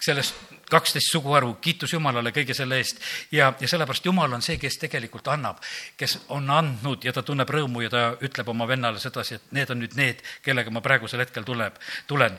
sellest 0.00 0.34
kaksteist 0.70 1.12
suguharu, 1.12 1.54
kiitus 1.60 1.92
Jumalale 1.92 2.32
kõige 2.32 2.54
selle 2.54 2.78
eest. 2.80 3.00
ja, 3.32 3.52
ja 3.60 3.68
sellepärast 3.68 4.04
Jumal 4.04 4.32
on 4.32 4.42
see, 4.44 4.58
kes 4.60 4.78
tegelikult 4.78 5.28
annab, 5.28 5.60
kes 5.96 6.18
on 6.34 6.50
andnud 6.50 7.04
ja 7.04 7.12
ta 7.12 7.22
tunneb 7.22 7.50
rõõmu 7.50 7.84
ja 7.84 7.90
ta 7.92 8.02
ütleb 8.24 8.48
oma 8.48 8.68
vennale 8.68 9.00
sedasi, 9.00 9.34
et 9.34 9.52
need 9.56 9.70
on 9.70 9.82
nüüd 9.82 9.96
need, 9.98 10.22
kellega 10.42 10.70
ma 10.70 10.84
praegusel 10.84 11.24
hetkel 11.24 11.44
tuleb, 11.44 11.76
tulen. 12.06 12.38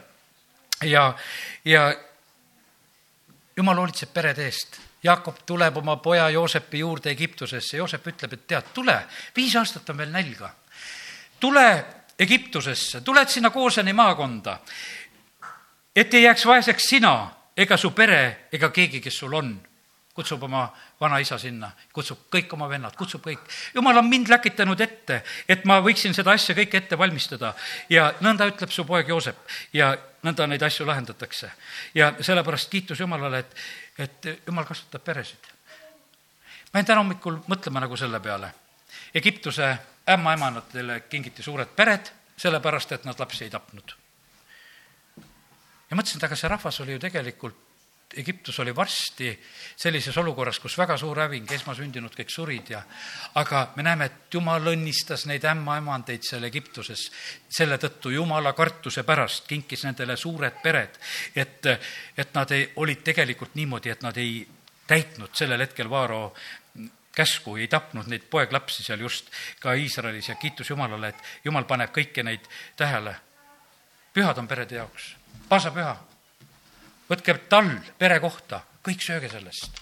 ja, 0.83 1.11
ja 1.65 1.89
Jumal 3.57 3.75
hoolitseb 3.75 4.13
perede 4.15 4.45
eest. 4.47 4.79
Jakob 5.03 5.41
tuleb 5.45 5.77
oma 5.77 5.97
poja 5.99 6.29
Joosepi 6.29 6.79
juurde 6.79 7.09
Egiptusesse, 7.11 7.77
Joosep 7.77 8.07
ütleb, 8.07 8.33
et 8.33 8.47
tead, 8.47 8.73
tule, 8.73 8.95
viis 9.35 9.55
aastat 9.55 9.89
on 9.89 9.97
veel 9.97 10.11
nälga. 10.11 10.53
tule 11.39 11.98
Egiptusesse, 12.19 13.01
tuled 13.01 13.27
sinna 13.27 13.49
Kooseni 13.49 13.93
maakonda, 13.93 14.59
et 15.95 16.13
ei 16.13 16.23
jääks 16.23 16.45
vaeseks 16.45 16.89
sina 16.89 17.13
ega 17.57 17.77
su 17.77 17.91
pere 17.91 18.47
ega 18.51 18.69
keegi, 18.75 19.01
kes 19.01 19.17
sul 19.19 19.33
on, 19.33 19.53
kutsub 20.19 20.43
oma 20.43 20.65
vanaisa 20.99 21.37
sinna, 21.39 21.69
kutsub 21.95 22.25
kõik 22.33 22.51
oma 22.55 22.67
vennad, 22.69 22.95
kutsub 22.99 23.23
kõik. 23.23 23.39
jumal 23.73 23.97
on 24.01 24.09
mind 24.09 24.27
läkitanud 24.31 24.81
ette, 24.81 25.21
et 25.47 25.63
ma 25.65 25.79
võiksin 25.83 26.13
seda 26.15 26.33
asja 26.35 26.55
kõike 26.57 26.81
ette 26.81 26.97
valmistada 26.99 27.53
ja 27.89 28.09
nõnda 28.19 28.49
ütleb 28.51 28.71
su 28.75 28.83
poeg 28.85 29.07
Joosep 29.07 29.37
ja 29.73 29.93
nõnda 30.23 30.47
neid 30.47 30.63
asju 30.63 30.87
lahendatakse. 30.87 31.51
ja 31.95 32.13
sellepärast 32.19 32.69
kiitus 32.69 32.99
Jumalale, 32.99 33.39
et, 33.39 33.55
et 33.97 34.47
Jumal 34.47 34.65
kasutab 34.65 35.03
peresid. 35.03 35.39
ma 36.73 36.79
jäin 36.79 36.85
täna 36.85 36.99
hommikul 36.99 37.39
mõtlema 37.47 37.79
nagu 37.79 37.97
selle 37.97 38.19
peale. 38.19 38.51
Egiptuse 39.13 39.77
ämmaemandatele 40.09 41.01
kingiti 41.09 41.43
suured 41.43 41.71
pered, 41.75 42.11
sellepärast 42.37 42.91
et 42.95 43.05
nad 43.05 43.19
lapsi 43.19 43.45
ei 43.45 43.53
tapnud. 43.53 43.95
Ja 45.89 45.97
mõtlesin, 45.97 46.19
et 46.19 46.27
aga 46.29 46.37
see 46.37 46.51
rahvas 46.51 46.79
oli 46.83 46.95
ju 46.95 47.01
tegelikult 47.01 47.65
Egiptus 48.17 48.59
oli 48.59 48.75
varsti 48.75 49.39
sellises 49.75 50.17
olukorras, 50.17 50.59
kus 50.59 50.77
väga 50.77 50.95
suur 50.97 51.19
häving, 51.21 51.51
esmasündinud 51.53 52.15
kõik 52.17 52.31
surid 52.33 52.71
ja 52.73 52.79
aga 53.37 53.67
me 53.75 53.85
näeme, 53.85 54.07
et 54.09 54.33
jumal 54.33 54.65
õnnistas 54.71 55.27
neid 55.29 55.45
ämmaemandeid 55.45 56.25
seal 56.25 56.47
Egiptuses. 56.49 57.05
Selle 57.49 57.77
tõttu 57.77 58.09
jumala 58.09 58.55
kartuse 58.57 59.03
pärast, 59.05 59.45
kinkis 59.47 59.85
nendele 59.85 60.17
suured 60.17 60.57
pered, 60.63 60.97
et, 61.35 61.69
et 62.17 62.33
nad 62.33 62.51
ei, 62.57 62.65
olid 62.81 63.05
tegelikult 63.05 63.53
niimoodi, 63.59 63.93
et 63.93 64.01
nad 64.01 64.17
ei 64.17 64.41
täitnud 64.89 65.37
sellel 65.37 65.61
hetkel 65.67 65.89
Vaaro 65.89 66.31
käsku, 67.19 67.57
ei 67.59 67.67
tapnud 67.67 68.07
neid 68.07 68.29
poeglapsi 68.31 68.85
seal 68.85 69.03
just 69.03 69.31
ka 69.59 69.75
Iisraelis 69.75 70.31
ja 70.31 70.37
kiitus 70.39 70.69
Jumalale, 70.71 71.11
et 71.11 71.45
Jumal 71.45 71.67
paneb 71.67 71.91
kõiki 71.95 72.23
neid 72.23 72.47
tähele. 72.79 73.15
pühad 74.13 74.37
on 74.37 74.47
perede 74.47 74.75
jaoks 74.75 75.15
paasapüha. 75.49 75.97
võtke 77.09 77.37
tall 77.49 77.77
pere 77.97 78.19
kohta, 78.19 78.63
kõik 78.85 79.03
sööge 79.03 79.29
sellest 79.29 79.81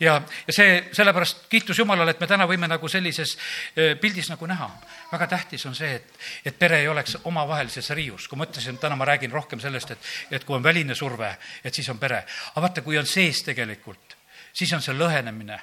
ja, 0.00 0.22
ja 0.46 0.52
see, 0.54 0.88
sellepärast 0.92 1.46
kiitus 1.50 1.78
Jumalale, 1.78 2.14
et 2.14 2.20
me 2.20 2.26
täna 2.30 2.46
võime 2.48 2.68
nagu 2.70 2.88
sellises 2.88 3.36
e, 3.76 3.94
pildis 4.00 4.30
nagu 4.30 4.46
näha. 4.46 4.68
väga 5.12 5.26
tähtis 5.26 5.66
on 5.66 5.74
see, 5.74 5.94
et, 5.94 6.12
et 6.44 6.58
pere 6.58 6.80
ei 6.80 6.88
oleks 6.88 7.18
omavahelises 7.24 7.90
riius. 7.90 8.28
kui 8.28 8.38
ma 8.38 8.46
ütlesin, 8.48 8.78
täna 8.78 8.96
ma 8.96 9.04
räägin 9.04 9.32
rohkem 9.32 9.60
sellest, 9.60 9.90
et, 9.90 10.12
et 10.30 10.44
kui 10.44 10.56
on 10.56 10.62
väline 10.62 10.94
surve, 10.94 11.36
et 11.64 11.74
siis 11.74 11.88
on 11.88 11.98
pere. 11.98 12.24
aga 12.52 12.62
vaata, 12.62 12.82
kui 12.82 12.98
on 12.98 13.06
sees 13.06 13.42
tegelikult, 13.42 14.16
siis 14.52 14.72
on 14.72 14.82
see 14.82 14.94
lõhenemine 14.94 15.58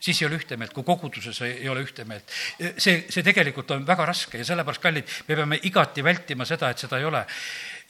siis 0.00 0.20
ei 0.20 0.28
ole 0.28 0.38
ühte 0.40 0.58
meelt, 0.60 0.74
kui 0.76 0.84
koguduses 0.84 1.40
ei 1.46 1.68
ole 1.72 1.82
ühte 1.86 2.04
meelt. 2.08 2.32
see, 2.78 3.06
see 3.08 3.24
tegelikult 3.26 3.70
on 3.76 3.86
väga 3.86 4.06
raske 4.12 4.40
ja 4.40 4.48
sellepärast, 4.48 4.82
kallid, 4.82 5.16
me 5.28 5.38
peame 5.40 5.60
igati 5.68 6.04
vältima 6.04 6.44
seda, 6.48 6.70
et 6.70 6.84
seda 6.84 7.00
ei 7.00 7.08
ole. 7.08 7.24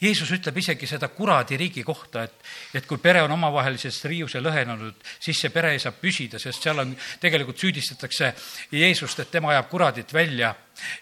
Jeesus 0.01 0.29
ütleb 0.35 0.57
isegi 0.61 0.87
seda 0.89 1.09
kuradi 1.09 1.57
riigi 1.57 1.83
kohta, 1.83 2.23
et, 2.27 2.45
et 2.77 2.85
kui 2.85 3.01
pere 3.01 3.23
on 3.25 3.33
omavahelises 3.33 4.03
riiuse 4.05 4.41
lõhenenud, 4.43 5.01
siis 5.19 5.41
see 5.41 5.53
pere 5.53 5.73
ei 5.73 5.81
saa 5.81 5.95
püsida, 5.95 6.39
sest 6.41 6.63
seal 6.63 6.83
on, 6.83 6.93
tegelikult 7.21 7.57
süüdistatakse 7.57 8.33
Jeesust, 8.77 9.23
et 9.23 9.33
tema 9.33 9.55
ajab 9.55 9.69
kuradit 9.73 10.13
välja 10.13 10.53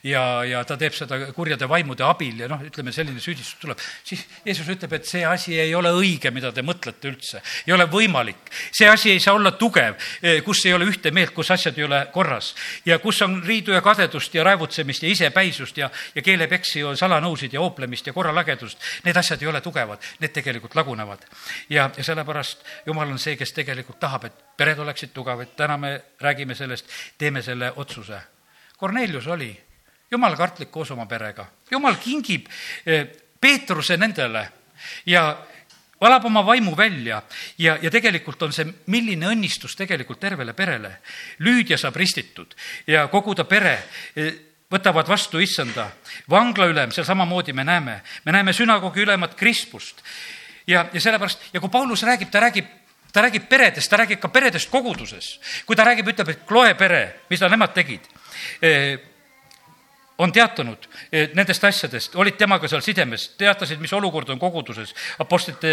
ja, 0.03 0.21
ja 0.47 0.61
ta 0.67 0.77
teeb 0.79 0.95
seda 0.95 1.17
kurjade 1.35 1.67
vaimude 1.69 2.05
abil 2.05 2.39
ja 2.43 2.49
noh, 2.51 2.61
ütleme, 2.65 2.93
selline 2.95 3.21
süüdistus 3.23 3.57
tuleb, 3.61 3.81
siis 4.05 4.23
Jeesus 4.45 4.69
ütleb, 4.71 4.95
et 4.97 5.09
see 5.09 5.23
asi 5.27 5.57
ei 5.59 5.73
ole 5.75 5.91
õige, 5.95 6.31
mida 6.35 6.51
te 6.55 6.63
mõtlete 6.65 7.09
üldse. 7.11 7.41
ei 7.67 7.73
ole 7.75 7.87
võimalik. 7.91 8.51
see 8.71 8.87
asi 8.89 9.11
ei 9.11 9.19
saa 9.19 9.35
olla 9.35 9.51
tugev, 9.59 9.97
eh, 10.21 10.41
kus 10.43 10.65
ei 10.65 10.73
ole 10.73 10.87
ühte 10.89 11.11
meelt, 11.11 11.33
kus 11.35 11.51
asjad 11.51 11.77
ei 11.77 11.87
ole 11.87 12.01
korras. 12.13 12.53
ja 12.85 12.99
kus 12.99 13.21
on 13.21 13.41
riidu 13.43 13.75
ja 13.75 13.81
kadedust 13.81 14.33
ja 14.33 14.43
raevutsemist 14.43 15.03
ja 15.03 15.09
isepäisust 15.09 15.77
ja, 15.77 15.89
ja 16.15 16.21
keelepeksi 16.21 16.79
ja 16.79 16.95
salanõusid 16.95 17.53
ja 17.53 17.61
ooplemist 17.61 18.07
ja 18.07 18.13
korralagedust. 18.13 18.79
Need 19.03 19.17
asjad 19.17 19.41
ei 19.41 19.47
ole 19.47 19.61
tugevad, 19.61 20.03
need 20.19 20.33
tegelikult 20.33 20.75
lagunevad. 20.75 21.25
ja, 21.69 21.89
ja 21.97 22.03
sellepärast 22.03 22.65
Jumal 22.85 23.11
on 23.11 23.19
see, 23.19 23.35
kes 23.37 23.53
tegelikult 23.53 23.99
tahab, 23.99 24.25
et 24.25 24.57
pered 24.57 24.79
oleksid 24.79 25.13
tugevad, 25.13 25.55
täna 25.55 25.77
me 25.77 26.01
räägime 26.21 26.55
sellest, 26.55 26.89
teeme 27.17 27.41
selle 27.41 27.73
otsuse. 27.75 28.19
Kornelius 28.77 29.27
oli 29.27 29.51
jumalkartlik 30.11 30.71
koos 30.71 30.91
oma 30.91 31.05
perega. 31.05 31.45
jumal 31.71 31.95
kingib 31.95 32.47
eh, 32.85 33.07
Peetruse 33.41 33.97
nendele 33.97 34.49
ja 35.05 35.37
valab 36.01 36.25
oma 36.25 36.45
vaimu 36.45 36.75
välja 36.77 37.21
ja, 37.57 37.77
ja 37.81 37.91
tegelikult 37.91 38.41
on 38.41 38.53
see, 38.53 38.65
milline 38.91 39.27
õnnistus 39.31 39.75
tegelikult 39.77 40.19
tervele 40.19 40.53
perele. 40.53 40.97
Lüüdia 41.39 41.77
saab 41.77 41.95
ristitud 41.95 42.55
ja 42.87 43.07
kogu 43.07 43.35
ta 43.35 43.45
pere 43.49 43.77
eh, 44.15 44.33
võtavad 44.75 45.07
vastu 45.07 45.39
issanda. 45.39 45.89
vanglaülem, 46.29 46.91
seal 46.91 47.07
samamoodi 47.07 47.53
me 47.53 47.63
näeme, 47.63 48.01
me 48.25 48.31
näeme 48.31 48.53
sünagoogi 48.53 49.01
ülemat 49.01 49.35
Krispust. 49.35 50.03
ja, 50.67 50.85
ja 50.93 51.01
sellepärast, 51.01 51.49
ja 51.53 51.59
kui 51.59 51.69
Paulus 51.69 52.03
räägib, 52.03 52.31
ta 52.31 52.39
räägib 52.39 52.65
ta 53.15 53.21
räägib 53.21 53.47
peredest, 53.47 53.89
ta 53.89 53.97
räägib 53.97 54.19
ka 54.19 54.27
peredest 54.27 54.69
koguduses. 54.69 55.39
kui 55.65 55.75
ta 55.75 55.85
räägib, 55.87 56.07
ütleb, 56.11 56.29
et 56.29 56.45
Kloe 56.45 56.73
pere, 56.75 57.21
mida 57.29 57.47
nemad 57.49 57.71
tegid, 57.73 58.01
eh, 58.61 58.99
on 60.17 60.31
teatanud 60.31 60.87
eh, 61.11 61.29
nendest 61.33 61.63
asjadest, 61.63 62.15
olid 62.15 62.35
temaga 62.35 62.67
seal 62.67 62.83
sidemes, 62.83 63.29
teatasid, 63.39 63.79
mis 63.79 63.93
olukord 63.93 64.29
on 64.29 64.39
koguduses. 64.39 64.91
Apostlite 65.19 65.71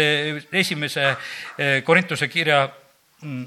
esimese 0.51 1.09
eh, 1.57 1.83
Korintuse 1.83 2.27
kirja 2.27 2.63
mm, 3.21 3.45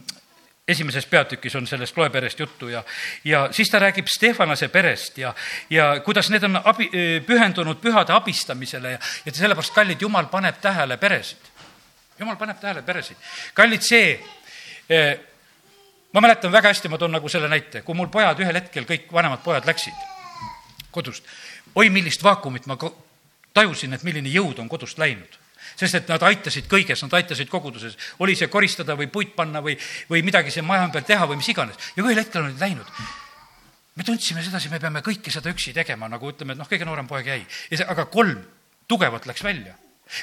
esimeses 0.68 1.06
peatükis 1.06 1.54
on 1.56 1.66
sellest 1.66 1.96
loeperest 1.96 2.40
juttu 2.40 2.68
ja, 2.68 2.82
ja 3.24 3.48
siis 3.50 3.70
ta 3.70 3.78
räägib 3.78 4.06
Stefanase 4.10 4.68
perest 4.68 5.18
ja, 5.18 5.34
ja 5.70 6.00
kuidas 6.04 6.30
need 6.30 6.42
on 6.42 6.58
abi, 6.64 6.90
pühendunud 7.26 7.78
pühade 7.82 8.12
abistamisele 8.12 8.96
ja, 8.96 8.98
ja 9.26 9.32
sellepärast, 9.32 9.74
kallid, 9.74 10.02
Jumal 10.02 10.26
paneb 10.26 10.58
tähele 10.60 10.96
peresid. 10.96 11.52
Jumal 12.18 12.36
paneb 12.36 12.58
tähele 12.60 12.82
peresid. 12.82 13.16
kallid, 13.54 13.86
see 13.86 14.18
eh, 14.90 15.20
ma 16.12 16.20
mäletan 16.20 16.52
väga 16.52 16.74
hästi, 16.74 16.88
ma 16.88 16.98
toon 16.98 17.14
nagu 17.14 17.28
selle 17.28 17.48
näite, 17.48 17.82
kui 17.86 17.94
mul 17.94 18.10
pojad 18.10 18.42
ühel 18.42 18.58
hetkel, 18.58 18.88
kõik 18.90 19.12
vanemad 19.12 19.44
pojad 19.46 19.66
läksid 19.70 20.04
kodust, 20.90 21.26
oi 21.74 21.90
millist 21.92 22.22
vaakumit 22.24 22.66
ma 22.66 22.78
tajusin, 23.54 23.94
et 23.94 24.02
milline 24.02 24.32
jõud 24.32 24.58
on 24.58 24.68
kodust 24.68 24.98
läinud 24.98 25.38
sest 25.76 26.00
et 26.00 26.08
nad 26.08 26.22
aitasid 26.28 26.66
kõiges, 26.70 27.02
nad 27.04 27.14
aitasid 27.18 27.50
koguduses, 27.52 27.96
oli 28.24 28.36
see 28.38 28.50
koristada 28.52 28.96
või 28.98 29.10
puit 29.12 29.34
panna 29.36 29.62
või, 29.64 29.76
või 30.10 30.24
midagi 30.26 30.50
siin 30.54 30.66
maja 30.66 30.86
ümber 30.88 31.04
teha 31.06 31.28
või 31.28 31.40
mis 31.40 31.52
iganes. 31.52 31.76
ja 31.96 32.04
ühel 32.04 32.20
hetkel 32.20 32.42
olid 32.42 32.60
läinud, 32.60 32.92
me 33.96 34.04
tundsime 34.04 34.44
sedasi, 34.44 34.70
me 34.72 34.80
peame 34.80 35.02
kõike 35.04 35.32
seda 35.32 35.52
üksi 35.52 35.74
tegema, 35.76 36.08
nagu 36.08 36.32
ütleme, 36.32 36.56
et 36.56 36.60
noh, 36.60 36.68
kõige 36.68 36.88
noorem 36.88 37.08
poeg 37.08 37.28
jäi. 37.32 37.42
ja 37.70 37.80
see, 37.80 37.88
aga 37.88 38.08
kolm 38.12 38.40
tugevat 38.88 39.26
läks 39.26 39.44
välja. 39.44 39.76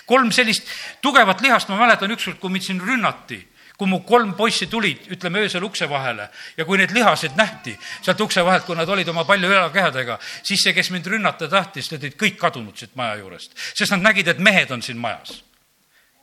kolm 0.06 0.32
sellist 0.32 0.68
tugevat 1.02 1.42
lihast, 1.42 1.70
ma 1.70 1.78
mäletan 1.78 2.12
ükskord, 2.12 2.40
kui 2.40 2.50
mind 2.54 2.66
siin 2.66 2.82
rünnati 2.82 3.42
kui 3.78 3.90
mu 3.90 4.00
kolm 4.06 4.34
poissi 4.38 4.68
tulid, 4.70 5.08
ütleme 5.14 5.42
öösel 5.44 5.64
ukse 5.66 5.88
vahele 5.90 6.28
ja 6.58 6.66
kui 6.66 6.78
need 6.78 6.94
lihased 6.94 7.38
nähti 7.38 7.74
sealt 8.02 8.22
ukse 8.22 8.44
vahelt, 8.46 8.68
kui 8.68 8.78
nad 8.78 8.90
olid 8.90 9.10
oma 9.10 9.26
palju 9.26 9.50
jalakehadega, 9.50 10.20
siis 10.44 10.62
see, 10.62 10.76
kes 10.78 10.92
mind 10.94 11.10
rünnata 11.10 11.50
tahtis, 11.50 11.90
need 11.92 12.06
olid 12.06 12.20
kõik 12.20 12.38
kadunud 12.42 12.78
siit 12.78 12.94
maja 13.00 13.18
juurest, 13.22 13.58
sest 13.74 13.96
nad 13.96 14.06
nägid, 14.12 14.30
et 14.30 14.40
mehed 14.44 14.72
on 14.72 14.86
siin 14.86 15.02
majas. 15.02 15.42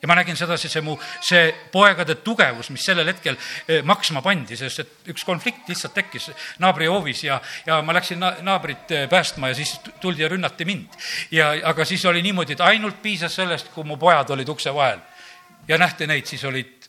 ja 0.01 0.09
ma 0.09 0.15
nägin 0.17 0.37
sedasi, 0.37 0.69
see 0.73 0.81
mu, 0.81 0.95
see 1.21 1.51
poegade 1.73 2.15
tugevus, 2.25 2.71
mis 2.73 2.85
sellel 2.89 3.11
hetkel 3.11 3.35
eh, 3.69 3.83
maksma 3.85 4.23
pandi, 4.25 4.57
sest 4.57 4.81
et 4.81 5.11
üks 5.13 5.27
konflikt 5.29 5.69
lihtsalt 5.69 5.93
tekkis 5.93 6.31
naabri 6.59 6.87
hoovis 6.89 7.25
ja, 7.27 7.37
ja 7.67 7.83
ma 7.85 7.93
läksin 7.93 8.23
na 8.23 8.31
naabrit 8.41 8.95
eh, 8.97 9.05
päästma 9.11 9.51
ja 9.51 9.59
siis 9.59 9.75
tuldi 10.01 10.23
ja 10.23 10.31
rünnati 10.33 10.65
mind. 10.65 10.97
ja, 11.31 11.51
aga 11.69 11.85
siis 11.85 12.05
oli 12.09 12.23
niimoodi, 12.23 12.57
et 12.57 12.65
ainult 12.65 13.03
piisas 13.03 13.35
sellest, 13.35 13.75
kui 13.75 13.85
mu 13.85 13.99
pojad 14.01 14.31
olid 14.31 14.49
ukse 14.49 14.73
vahel 14.75 15.03
ja 15.69 15.79
nähti 15.79 16.07
neid, 16.07 16.27
siis 16.27 16.45
olid 16.45 16.80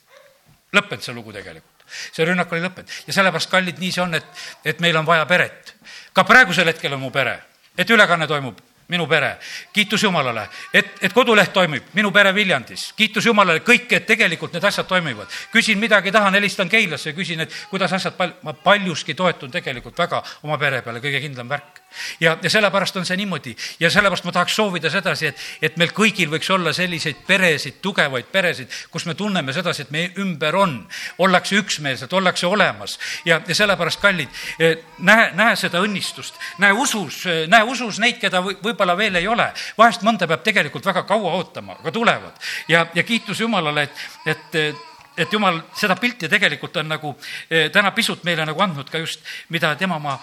lõppenud 0.73 1.03
see 1.03 1.15
lugu 1.15 1.33
tegelikult. 1.35 1.85
See 2.11 2.25
rünnak 2.25 2.51
oli 2.51 2.63
lõppenud. 2.63 2.97
Ja 3.07 3.13
sellepärast, 3.19 3.51
kallid, 3.51 3.79
nii 3.81 3.91
see 3.91 4.03
on, 4.03 4.15
et, 4.19 4.43
et 4.65 4.79
meil 4.83 4.97
on 4.97 5.07
vaja 5.07 5.25
peret. 5.29 5.75
ka 6.13 6.23
praegusel 6.23 6.67
hetkel 6.67 6.93
on 6.93 6.99
mu 6.99 7.11
pere, 7.11 7.39
et 7.77 7.89
ülekanne 7.89 8.27
toimub 8.27 8.59
minu 8.91 9.07
pere, 9.07 9.37
kiitus 9.73 10.03
Jumalale, 10.03 10.49
et, 10.73 10.89
et 11.01 11.13
koduleht 11.15 11.53
toimib, 11.55 11.93
minu 11.95 12.11
pere 12.11 12.33
Viljandis, 12.35 12.89
kiitus 12.97 13.25
Jumalale, 13.25 13.63
kõik, 13.63 13.87
et 13.95 14.05
tegelikult 14.07 14.51
need 14.57 14.67
asjad 14.67 14.87
toimivad. 14.89 15.31
küsin 15.53 15.79
midagi, 15.79 16.11
tahan, 16.11 16.35
helistan 16.35 16.69
Keilasse 16.69 17.13
ja 17.13 17.15
küsin, 17.15 17.39
et 17.45 17.55
kuidas 17.71 17.93
asjad 17.95 18.17
pal-, 18.19 18.35
ma 18.43 18.53
paljuski 18.53 19.15
toetun 19.15 19.51
tegelikult 19.51 19.97
väga 19.97 20.19
oma 20.43 20.59
pere 20.59 20.81
peale, 20.83 20.99
kõige 20.99 21.23
kindlam 21.23 21.47
värk 21.49 21.79
ja, 22.19 22.37
ja 22.43 22.49
sellepärast 22.49 22.97
on 22.97 23.05
see 23.05 23.17
niimoodi. 23.17 23.55
Ja 23.79 23.89
sellepärast 23.89 24.25
ma 24.25 24.31
tahaks 24.31 24.55
soovida 24.55 24.89
sedasi, 24.89 25.31
et, 25.31 25.43
et 25.61 25.77
meil 25.81 25.93
kõigil 25.95 26.29
võiks 26.31 26.49
olla 26.53 26.73
selliseid 26.73 27.23
peresid, 27.27 27.79
tugevaid 27.81 28.29
peresid, 28.31 28.71
kus 28.91 29.05
me 29.09 29.15
tunneme 29.19 29.53
sedasi, 29.53 29.85
et 29.85 29.93
meie 29.93 30.11
ümber 30.21 30.55
on, 30.55 30.77
ollakse 31.21 31.59
üksmeelsed, 31.61 32.13
ollakse 32.13 32.47
olemas. 32.47 32.97
Ja, 33.25 33.41
ja 33.47 33.55
sellepärast, 33.55 34.01
kallid, 34.01 34.29
eh, 34.59 34.77
näe, 34.99 35.31
näe 35.37 35.55
seda 35.59 35.81
õnnistust, 35.83 36.39
näe 36.63 36.73
usus, 36.73 37.25
eh, 37.25 37.43
näe 37.51 37.63
usus 37.67 37.99
neid, 37.99 38.19
keda 38.21 38.43
võib-olla 38.43 38.97
veel 38.97 39.21
ei 39.21 39.27
ole. 39.27 39.51
vahest 39.77 40.01
mõnda 40.01 40.27
peab 40.27 40.43
tegelikult 40.43 40.85
väga 40.85 41.03
kaua 41.03 41.33
ootama, 41.39 41.77
aga 41.79 41.91
tulevad. 41.91 42.39
Ja, 42.67 42.85
ja 42.93 43.03
kiitus 43.03 43.39
Jumalale, 43.39 43.89
et, 44.25 44.55
et 44.55 44.75
et 45.17 45.33
jumal 45.33 45.59
seda 45.75 45.95
pilti 45.99 46.29
tegelikult 46.31 46.77
on 46.77 46.87
nagu 46.87 47.15
eh, 47.49 47.69
täna 47.71 47.91
pisut 47.91 48.23
meile 48.23 48.45
nagu 48.47 48.61
andnud 48.63 48.89
ka 48.89 49.01
just, 49.01 49.19
mida 49.49 49.75
tema 49.75 49.99
oma 49.99 50.17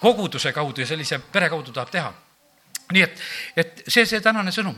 koguduse 0.00 0.52
kaudu 0.52 0.80
ja 0.80 0.86
sellise 0.86 1.18
pere 1.32 1.48
kaudu 1.48 1.72
tahab 1.72 1.90
teha. 1.90 2.12
nii 2.92 3.02
et, 3.02 3.22
et 3.56 3.82
see, 3.88 4.06
see 4.06 4.20
tänane 4.22 4.52
sõnum, 4.54 4.76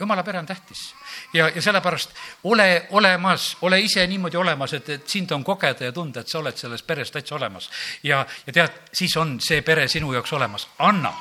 jumala 0.00 0.22
pere 0.24 0.38
on 0.38 0.46
tähtis. 0.46 0.94
Ja, 1.32 1.48
ja 1.54 1.62
sellepärast 1.62 2.10
ole 2.44 2.86
olemas, 2.90 3.56
ole 3.62 3.80
ise 3.80 4.06
niimoodi 4.06 4.36
olemas, 4.36 4.72
et, 4.72 4.88
et 4.88 5.08
sind 5.08 5.30
on 5.30 5.44
kogeda 5.44 5.84
ja 5.84 5.92
tunda, 5.92 6.20
et 6.20 6.28
sa 6.28 6.38
oled 6.38 6.56
selles 6.56 6.82
peres 6.82 7.10
täitsa 7.10 7.34
olemas. 7.36 7.70
ja, 8.02 8.26
ja 8.46 8.52
tead, 8.52 8.78
siis 8.92 9.16
on 9.16 9.36
see 9.40 9.62
pere 9.62 9.88
sinu 9.88 10.12
jaoks 10.12 10.32
olemas, 10.32 10.68
anna, 10.78 11.12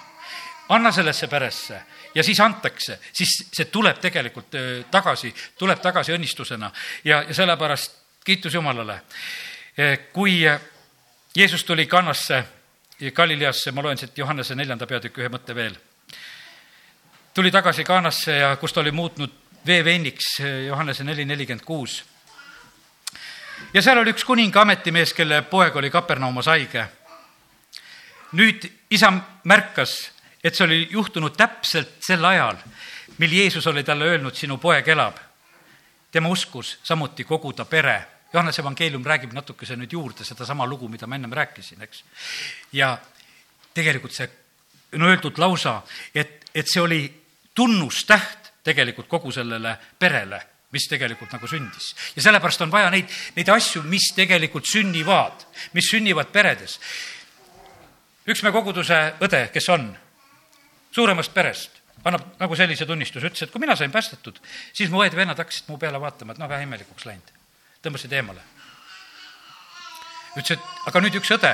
anna 0.69 0.91
sellesse 0.91 1.27
peresse. 1.27 1.81
Ja 2.15 2.23
siis 2.23 2.39
antakse, 2.39 2.99
siis 3.13 3.35
see 3.53 3.65
tuleb 3.65 3.99
tegelikult 4.01 4.55
tagasi, 4.91 5.33
tuleb 5.57 5.81
tagasi 5.81 6.15
õnnistusena. 6.15 6.71
Ja, 7.03 7.21
ja 7.27 7.33
sellepärast 7.33 7.99
kiitus 8.25 8.53
Jumalale. 8.53 9.01
kui 10.13 10.41
Jeesus 11.35 11.63
tuli 11.63 11.85
kannasse 11.85 12.43
Galileasse, 12.99 13.71
ma 13.71 13.81
loen 13.81 13.97
siit 13.97 14.17
Johannese 14.17 14.55
neljanda 14.59 14.87
peatüki 14.87 15.21
ühe 15.21 15.29
mõtte 15.31 15.55
veel. 15.55 15.75
tuli 17.33 17.51
tagasi 17.51 17.83
Kaanasse 17.83 18.33
ja 18.35 18.55
kus 18.55 18.73
ta 18.73 18.81
oli 18.81 18.91
muutnud 18.91 19.31
vee 19.65 19.83
veiniks, 19.85 20.39
Johannese 20.67 21.03
neli 21.03 21.25
nelikümmend 21.25 21.65
kuus. 21.65 22.03
ja 23.73 23.81
seal 23.81 23.97
oli 23.97 24.11
üks 24.11 24.25
kuninga 24.25 24.61
ametimees, 24.61 25.13
kelle 25.13 25.41
poeg 25.41 25.75
oli 25.75 25.89
Kapernaumas 25.89 26.45
haige. 26.45 26.85
nüüd 28.31 28.67
isa 28.89 29.13
märkas, 29.43 30.11
et 30.43 30.55
see 30.55 30.65
oli 30.65 30.87
juhtunud 30.91 31.37
täpselt 31.37 32.03
sel 32.03 32.25
ajal, 32.25 32.57
mil 33.17 33.31
Jeesus 33.31 33.67
oli 33.67 33.83
talle 33.83 34.05
öelnud, 34.05 34.35
sinu 34.35 34.57
poeg 34.57 34.87
elab. 34.87 35.15
tema 36.11 36.29
uskus 36.29 36.79
samuti 36.83 37.23
kogu 37.23 37.53
ta 37.53 37.65
pere 37.65 38.18
Johannese 38.33 38.61
evangeelium 38.61 39.05
räägib 39.05 39.33
natukese 39.33 39.75
nüüd 39.77 39.93
juurde 39.93 40.25
sedasama 40.25 40.67
lugu, 40.69 40.87
mida 40.87 41.07
ma 41.07 41.17
ennem 41.17 41.33
rääkisin, 41.33 41.81
eks. 41.81 42.03
ja 42.73 42.93
tegelikult 43.73 44.13
see 44.13 44.29
on 44.93 45.05
öeldud 45.07 45.37
lausa, 45.41 45.81
et, 46.15 46.45
et 46.53 46.69
see 46.69 46.81
oli 46.81 47.01
tunnustäht 47.55 48.51
tegelikult 48.63 49.07
kogu 49.09 49.31
sellele 49.33 49.75
perele, 49.99 50.41
mis 50.73 50.85
tegelikult 50.89 51.33
nagu 51.33 51.47
sündis. 51.49 51.95
ja 52.15 52.21
sellepärast 52.21 52.61
on 52.61 52.71
vaja 52.71 52.91
neid, 52.93 53.09
neid 53.35 53.49
asju, 53.49 53.81
mis 53.89 54.11
tegelikult 54.15 54.69
sünnivad, 54.69 55.47
mis 55.73 55.89
sünnivad 55.89 56.29
peredes. 56.33 56.79
üks 58.29 58.43
me 58.45 58.53
koguduse 58.53 59.01
õde, 59.25 59.47
kes 59.53 59.69
on 59.73 59.89
suuremast 60.91 61.33
perest, 61.33 61.81
annab 62.05 62.37
nagu 62.39 62.55
sellise 62.55 62.85
tunnistuse, 62.85 63.25
ütles, 63.25 63.41
et 63.43 63.51
kui 63.51 63.65
mina 63.65 63.75
sain 63.75 63.91
päästetud, 63.91 64.37
siis 64.73 64.93
mu 64.93 65.01
õed-vennad 65.01 65.37
hakkasid 65.37 65.73
mu 65.73 65.81
peale 65.81 66.01
vaatama, 66.01 66.37
et 66.37 66.41
noh, 66.41 66.49
vähe 66.49 66.69
imelikuks 66.69 67.09
läinud 67.09 67.38
tõmbasid 67.83 68.13
eemale. 68.13 68.41
ütles, 70.37 70.57
et 70.57 70.87
aga 70.87 71.01
nüüd 71.01 71.15
üks 71.19 71.31
õde, 71.35 71.53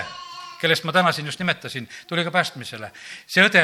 kellest 0.62 0.86
ma 0.86 0.94
täna 0.94 1.12
siin 1.16 1.26
just 1.30 1.40
nimetasin, 1.40 1.88
tuli 2.08 2.24
ka 2.24 2.32
päästmisele. 2.32 2.92
see 3.28 3.46
õde, 3.46 3.64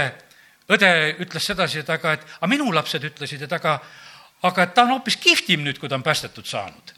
õde 0.70 0.92
ütles 1.26 1.46
sedasi, 1.46 1.82
et 1.82 1.90
aga, 1.90 2.14
et 2.14 2.26
aga 2.38 2.48
minu 2.48 2.72
lapsed 2.74 3.04
ütlesid, 3.12 3.44
et 3.44 3.54
aga, 3.54 3.80
aga 4.44 4.64
et 4.64 4.74
ta 4.74 4.86
on 4.86 4.96
hoopis 4.98 5.18
kihvtim 5.18 5.64
nüüd, 5.66 5.80
kui 5.80 5.90
ta 5.90 5.96
on 5.96 6.04
päästetud 6.04 6.46
saanud. 6.46 6.96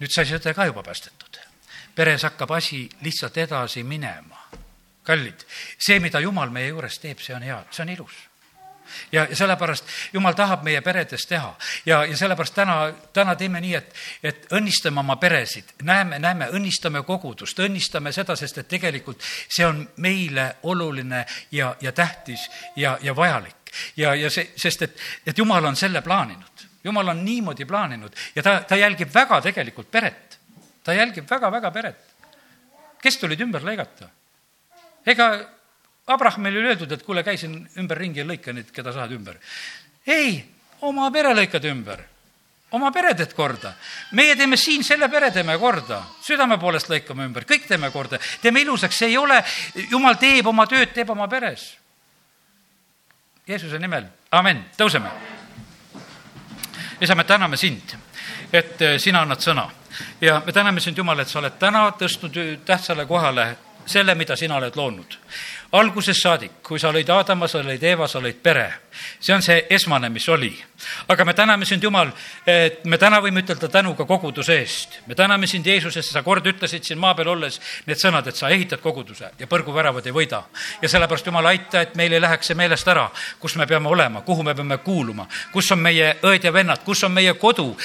nüüd 0.00 0.12
sai 0.12 0.26
see 0.26 0.38
õde 0.38 0.54
ka 0.54 0.66
juba 0.66 0.82
päästetud. 0.82 1.40
peres 1.94 2.22
hakkab 2.22 2.50
asi 2.50 2.88
lihtsalt 3.00 3.36
edasi 3.36 3.82
minema. 3.82 4.48
kallid, 5.02 5.44
see, 5.78 6.00
mida 6.00 6.20
Jumal 6.20 6.50
meie 6.50 6.68
juures 6.68 6.98
teeb, 6.98 7.18
see 7.18 7.34
on 7.34 7.42
hea, 7.42 7.64
see 7.70 7.82
on 7.82 7.88
ilus 7.88 8.26
ja, 9.12 9.26
ja 9.30 9.36
sellepärast 9.36 9.84
Jumal 10.12 10.34
tahab 10.34 10.62
meie 10.64 10.80
peredes 10.80 11.26
teha 11.26 11.54
ja, 11.86 12.04
ja 12.04 12.16
sellepärast 12.16 12.54
täna, 12.54 12.92
täna 13.12 13.36
teeme 13.36 13.60
nii, 13.60 13.74
et, 13.74 13.94
et 14.22 14.46
õnnistame 14.52 15.00
oma 15.00 15.16
peresid, 15.16 15.74
näeme, 15.82 16.18
näeme, 16.18 16.50
õnnistame 16.56 17.02
kogudust, 17.06 17.58
õnnistame 17.58 18.12
seda, 18.12 18.36
sest 18.36 18.58
et 18.62 18.68
tegelikult 18.68 19.22
see 19.22 19.66
on 19.66 19.82
meile 20.02 20.56
oluline 20.62 21.24
ja, 21.52 21.74
ja 21.80 21.92
tähtis 21.92 22.48
ja, 22.76 22.98
ja 23.02 23.16
vajalik. 23.16 23.72
ja, 23.96 24.14
ja 24.14 24.30
see, 24.30 24.52
sest 24.56 24.82
et, 24.82 25.00
et 25.26 25.38
Jumal 25.38 25.64
on 25.64 25.76
selle 25.76 26.02
plaaninud, 26.02 26.66
Jumal 26.84 27.08
on 27.08 27.24
niimoodi 27.24 27.64
plaaninud 27.64 28.14
ja 28.36 28.42
ta, 28.42 28.60
ta 28.68 28.76
jälgib 28.76 29.14
väga 29.14 29.40
tegelikult 29.40 29.90
peret. 29.90 30.38
ta 30.84 30.94
jälgib 30.94 31.30
väga-väga 31.30 31.70
peret. 31.70 32.00
kes 33.02 33.18
tulid 33.18 33.40
ümber 33.40 33.62
lõigata? 33.62 34.08
ega 35.06 35.55
Abrahamile 36.06 36.58
oli 36.58 36.68
öeldud, 36.68 36.92
et 36.92 37.02
kuule, 37.02 37.22
käi 37.26 37.38
siin 37.38 37.56
ümberringi 37.78 38.22
ja 38.22 38.26
lõika 38.26 38.52
neid, 38.54 38.68
keda 38.74 38.92
saad 38.94 39.10
ümber. 39.10 39.40
ei, 40.06 40.38
oma 40.86 41.10
pere 41.10 41.32
lõikad 41.34 41.64
ümber, 41.66 42.04
oma 42.70 42.92
pere 42.94 43.14
teed 43.14 43.32
korda. 43.34 43.72
meie 44.12 44.36
teeme 44.36 44.56
siin 44.56 44.84
selle 44.84 45.08
pere 45.08 45.30
teeme 45.30 45.58
korda, 45.58 46.02
südame 46.22 46.58
poolest 46.62 46.90
lõikame 46.90 47.26
ümber, 47.26 47.44
kõik 47.44 47.66
teeme 47.66 47.90
korda, 47.90 48.20
teeme 48.42 48.62
ilusaks, 48.62 48.98
see 48.98 49.08
ei 49.08 49.16
ole, 49.18 49.42
jumal 49.90 50.14
teeb 50.14 50.46
oma 50.46 50.66
tööd, 50.66 50.92
teeb 50.94 51.10
oma 51.10 51.26
peres. 51.28 51.74
Jeesuse 53.46 53.78
nimel, 53.78 54.06
amen, 54.30 54.64
tõuseme. 54.78 55.10
isa, 57.00 57.14
me 57.14 57.24
täname 57.24 57.56
sind, 57.56 57.96
et 58.52 58.80
eh, 58.82 58.98
sina 58.98 59.26
annad 59.26 59.42
sõna. 59.42 59.70
Ja 60.20 60.42
me 60.46 60.52
täname 60.52 60.80
sind, 60.80 60.98
Jumal, 60.98 61.18
et 61.20 61.28
sa 61.28 61.38
oled 61.38 61.58
täna 61.58 61.90
tõstnud 61.98 62.36
tähtsale 62.64 63.06
kohale 63.06 63.56
selle, 63.86 64.14
mida 64.14 64.36
sina 64.36 64.56
oled 64.56 64.76
loonud 64.76 65.18
algusest 65.78 66.22
saadik, 66.22 66.58
kui 66.62 66.80
sa 66.80 66.92
lõid 66.94 67.10
Aadama, 67.12 67.48
sa 67.48 67.62
lõid 67.64 67.82
Eeva, 67.84 68.08
sa 68.08 68.20
lõid 68.22 68.40
pere. 68.42 68.66
See 69.20 69.34
on 69.34 69.42
see 69.42 69.66
esmane, 69.70 70.08
mis 70.08 70.28
oli. 70.28 70.52
aga 71.08 71.24
me 71.24 71.34
täname 71.34 71.64
sind, 71.64 71.82
Jumal, 71.82 72.10
et 72.46 72.84
me 72.84 72.98
täna 72.98 73.20
võime 73.24 73.40
ütelda 73.40 73.68
tänu 73.72 73.94
ka 73.96 74.04
koguduse 74.04 74.58
eest. 74.60 75.00
me 75.06 75.14
täname 75.14 75.46
sind, 75.46 75.66
Jeesus, 75.66 75.96
et 75.96 76.04
sa 76.04 76.22
kord 76.22 76.46
ütlesid 76.46 76.84
siin 76.84 76.98
maa 76.98 77.14
peal 77.14 77.28
olles 77.32 77.60
need 77.86 77.98
sõnad, 77.98 78.26
et 78.28 78.36
sa 78.36 78.50
ehitad 78.50 78.80
koguduse 78.80 79.30
ja 79.38 79.46
põrguväravad 79.46 80.06
ei 80.06 80.12
võida. 80.12 80.42
ja 80.82 80.88
sellepärast, 80.88 81.26
Jumal, 81.26 81.46
aita, 81.46 81.80
et 81.80 81.94
meil 81.96 82.12
ei 82.12 82.20
läheks 82.20 82.46
see 82.46 82.58
meelest 82.58 82.88
ära, 82.88 83.08
kus 83.40 83.56
me 83.56 83.66
peame 83.66 83.88
olema, 83.88 84.20
kuhu 84.20 84.42
me 84.42 84.54
peame 84.54 84.78
kuuluma, 84.78 85.28
kus 85.52 85.70
on 85.72 85.80
meie 85.80 86.16
õed 86.22 86.44
ja 86.44 86.52
vennad, 86.52 86.84
kus 86.84 87.04
on 87.04 87.12
meie 87.12 87.34
kodu, 87.34 87.76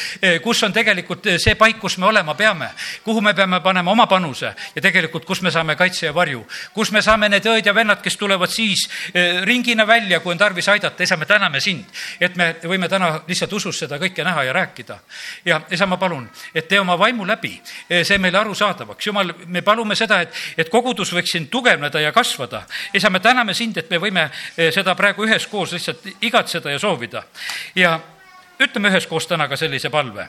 kus 0.43 0.63
on 0.63 0.73
tegelikult 0.73 1.27
see 1.37 1.55
paik, 1.55 1.79
kus 1.79 1.97
me 1.97 2.07
olema 2.07 2.35
peame, 2.35 2.69
kuhu 3.03 3.21
me 3.21 3.33
peame 3.33 3.61
panema 3.61 3.91
oma 3.91 4.07
panuse 4.07 4.53
ja 4.75 4.81
tegelikult, 4.81 5.25
kus 5.25 5.41
me 5.41 5.51
saame 5.51 5.75
kaitse 5.79 6.07
ja 6.07 6.13
varju, 6.15 6.43
kus 6.73 6.91
me 6.91 7.01
saame 7.01 7.29
need 7.31 7.47
õed 7.47 7.67
ja 7.67 7.73
vennad, 7.75 8.01
kes 8.03 8.17
tulevad 8.19 8.51
siis 8.51 8.87
eh, 9.13 9.41
ringina 9.47 9.87
välja, 9.87 10.21
kui 10.21 10.33
on 10.33 10.41
tarvis 10.41 10.69
aidata, 10.71 11.00
isa, 11.01 11.17
me 11.17 11.25
täname 11.25 11.59
sind, 11.59 11.85
et 12.19 12.35
me 12.35 12.51
võime 12.63 12.89
täna 12.89 13.11
lihtsalt 13.27 13.53
usus 13.53 13.79
seda 13.83 13.97
kõike 14.01 14.23
näha 14.23 14.43
ja 14.43 14.53
rääkida. 14.53 14.99
ja 15.45 15.61
isa, 15.71 15.85
ma 15.85 15.97
palun, 15.97 16.29
et 16.55 16.67
tee 16.67 16.79
oma 16.79 16.97
vaimu 16.99 17.25
läbi 17.27 17.61
eh, 17.89 18.05
see 18.05 18.17
meile 18.17 18.37
arusaadavaks. 18.37 19.05
jumal, 19.05 19.33
me 19.45 19.61
palume 19.61 19.95
seda, 19.95 20.21
et, 20.21 20.33
et 20.57 20.69
kogudus 20.69 21.13
võiks 21.13 21.31
siin 21.31 21.47
tugevneda 21.47 21.99
ja 21.99 22.11
kasvada. 22.11 22.63
isa, 22.93 23.09
me 23.09 23.19
täname 23.19 23.53
sind, 23.53 23.77
et 23.77 23.89
me 23.89 23.97
võime 23.97 24.29
eh, 24.57 24.71
seda 24.71 24.95
praegu 24.95 25.25
üheskoos 25.25 25.73
lihtsalt 25.73 26.07
igatseda 26.21 26.71
ja 26.71 26.79
soovida. 26.79 27.23
ja 27.75 27.99
ütleme 28.59 28.89
üheskoos 28.89 29.27
täna 29.27 29.47
ka 29.47 29.57
sellise 29.57 29.89
palve, 29.89 30.27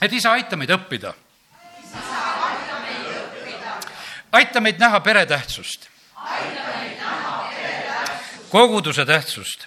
et 0.00 0.12
isa, 0.12 0.32
aita 0.32 0.56
meid 0.56 0.70
õppida 0.70 1.14
aita 4.32 4.60
meid 4.60 4.78
näha 4.78 5.00
pere 5.00 5.26
tähtsust 5.26 5.90
koguduse 8.50 9.06
tähtsust. 9.06 9.66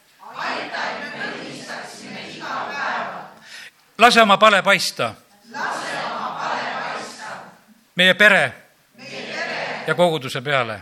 lase 4.01 4.21
oma 4.21 4.37
pale 4.37 4.61
paista. 4.61 5.13
meie 7.95 8.13
pere 8.13 8.53
ja 9.87 9.95
koguduse 9.95 10.41
peale. 10.41 10.81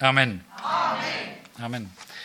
amen. 0.00 0.44
amen. 1.62 1.90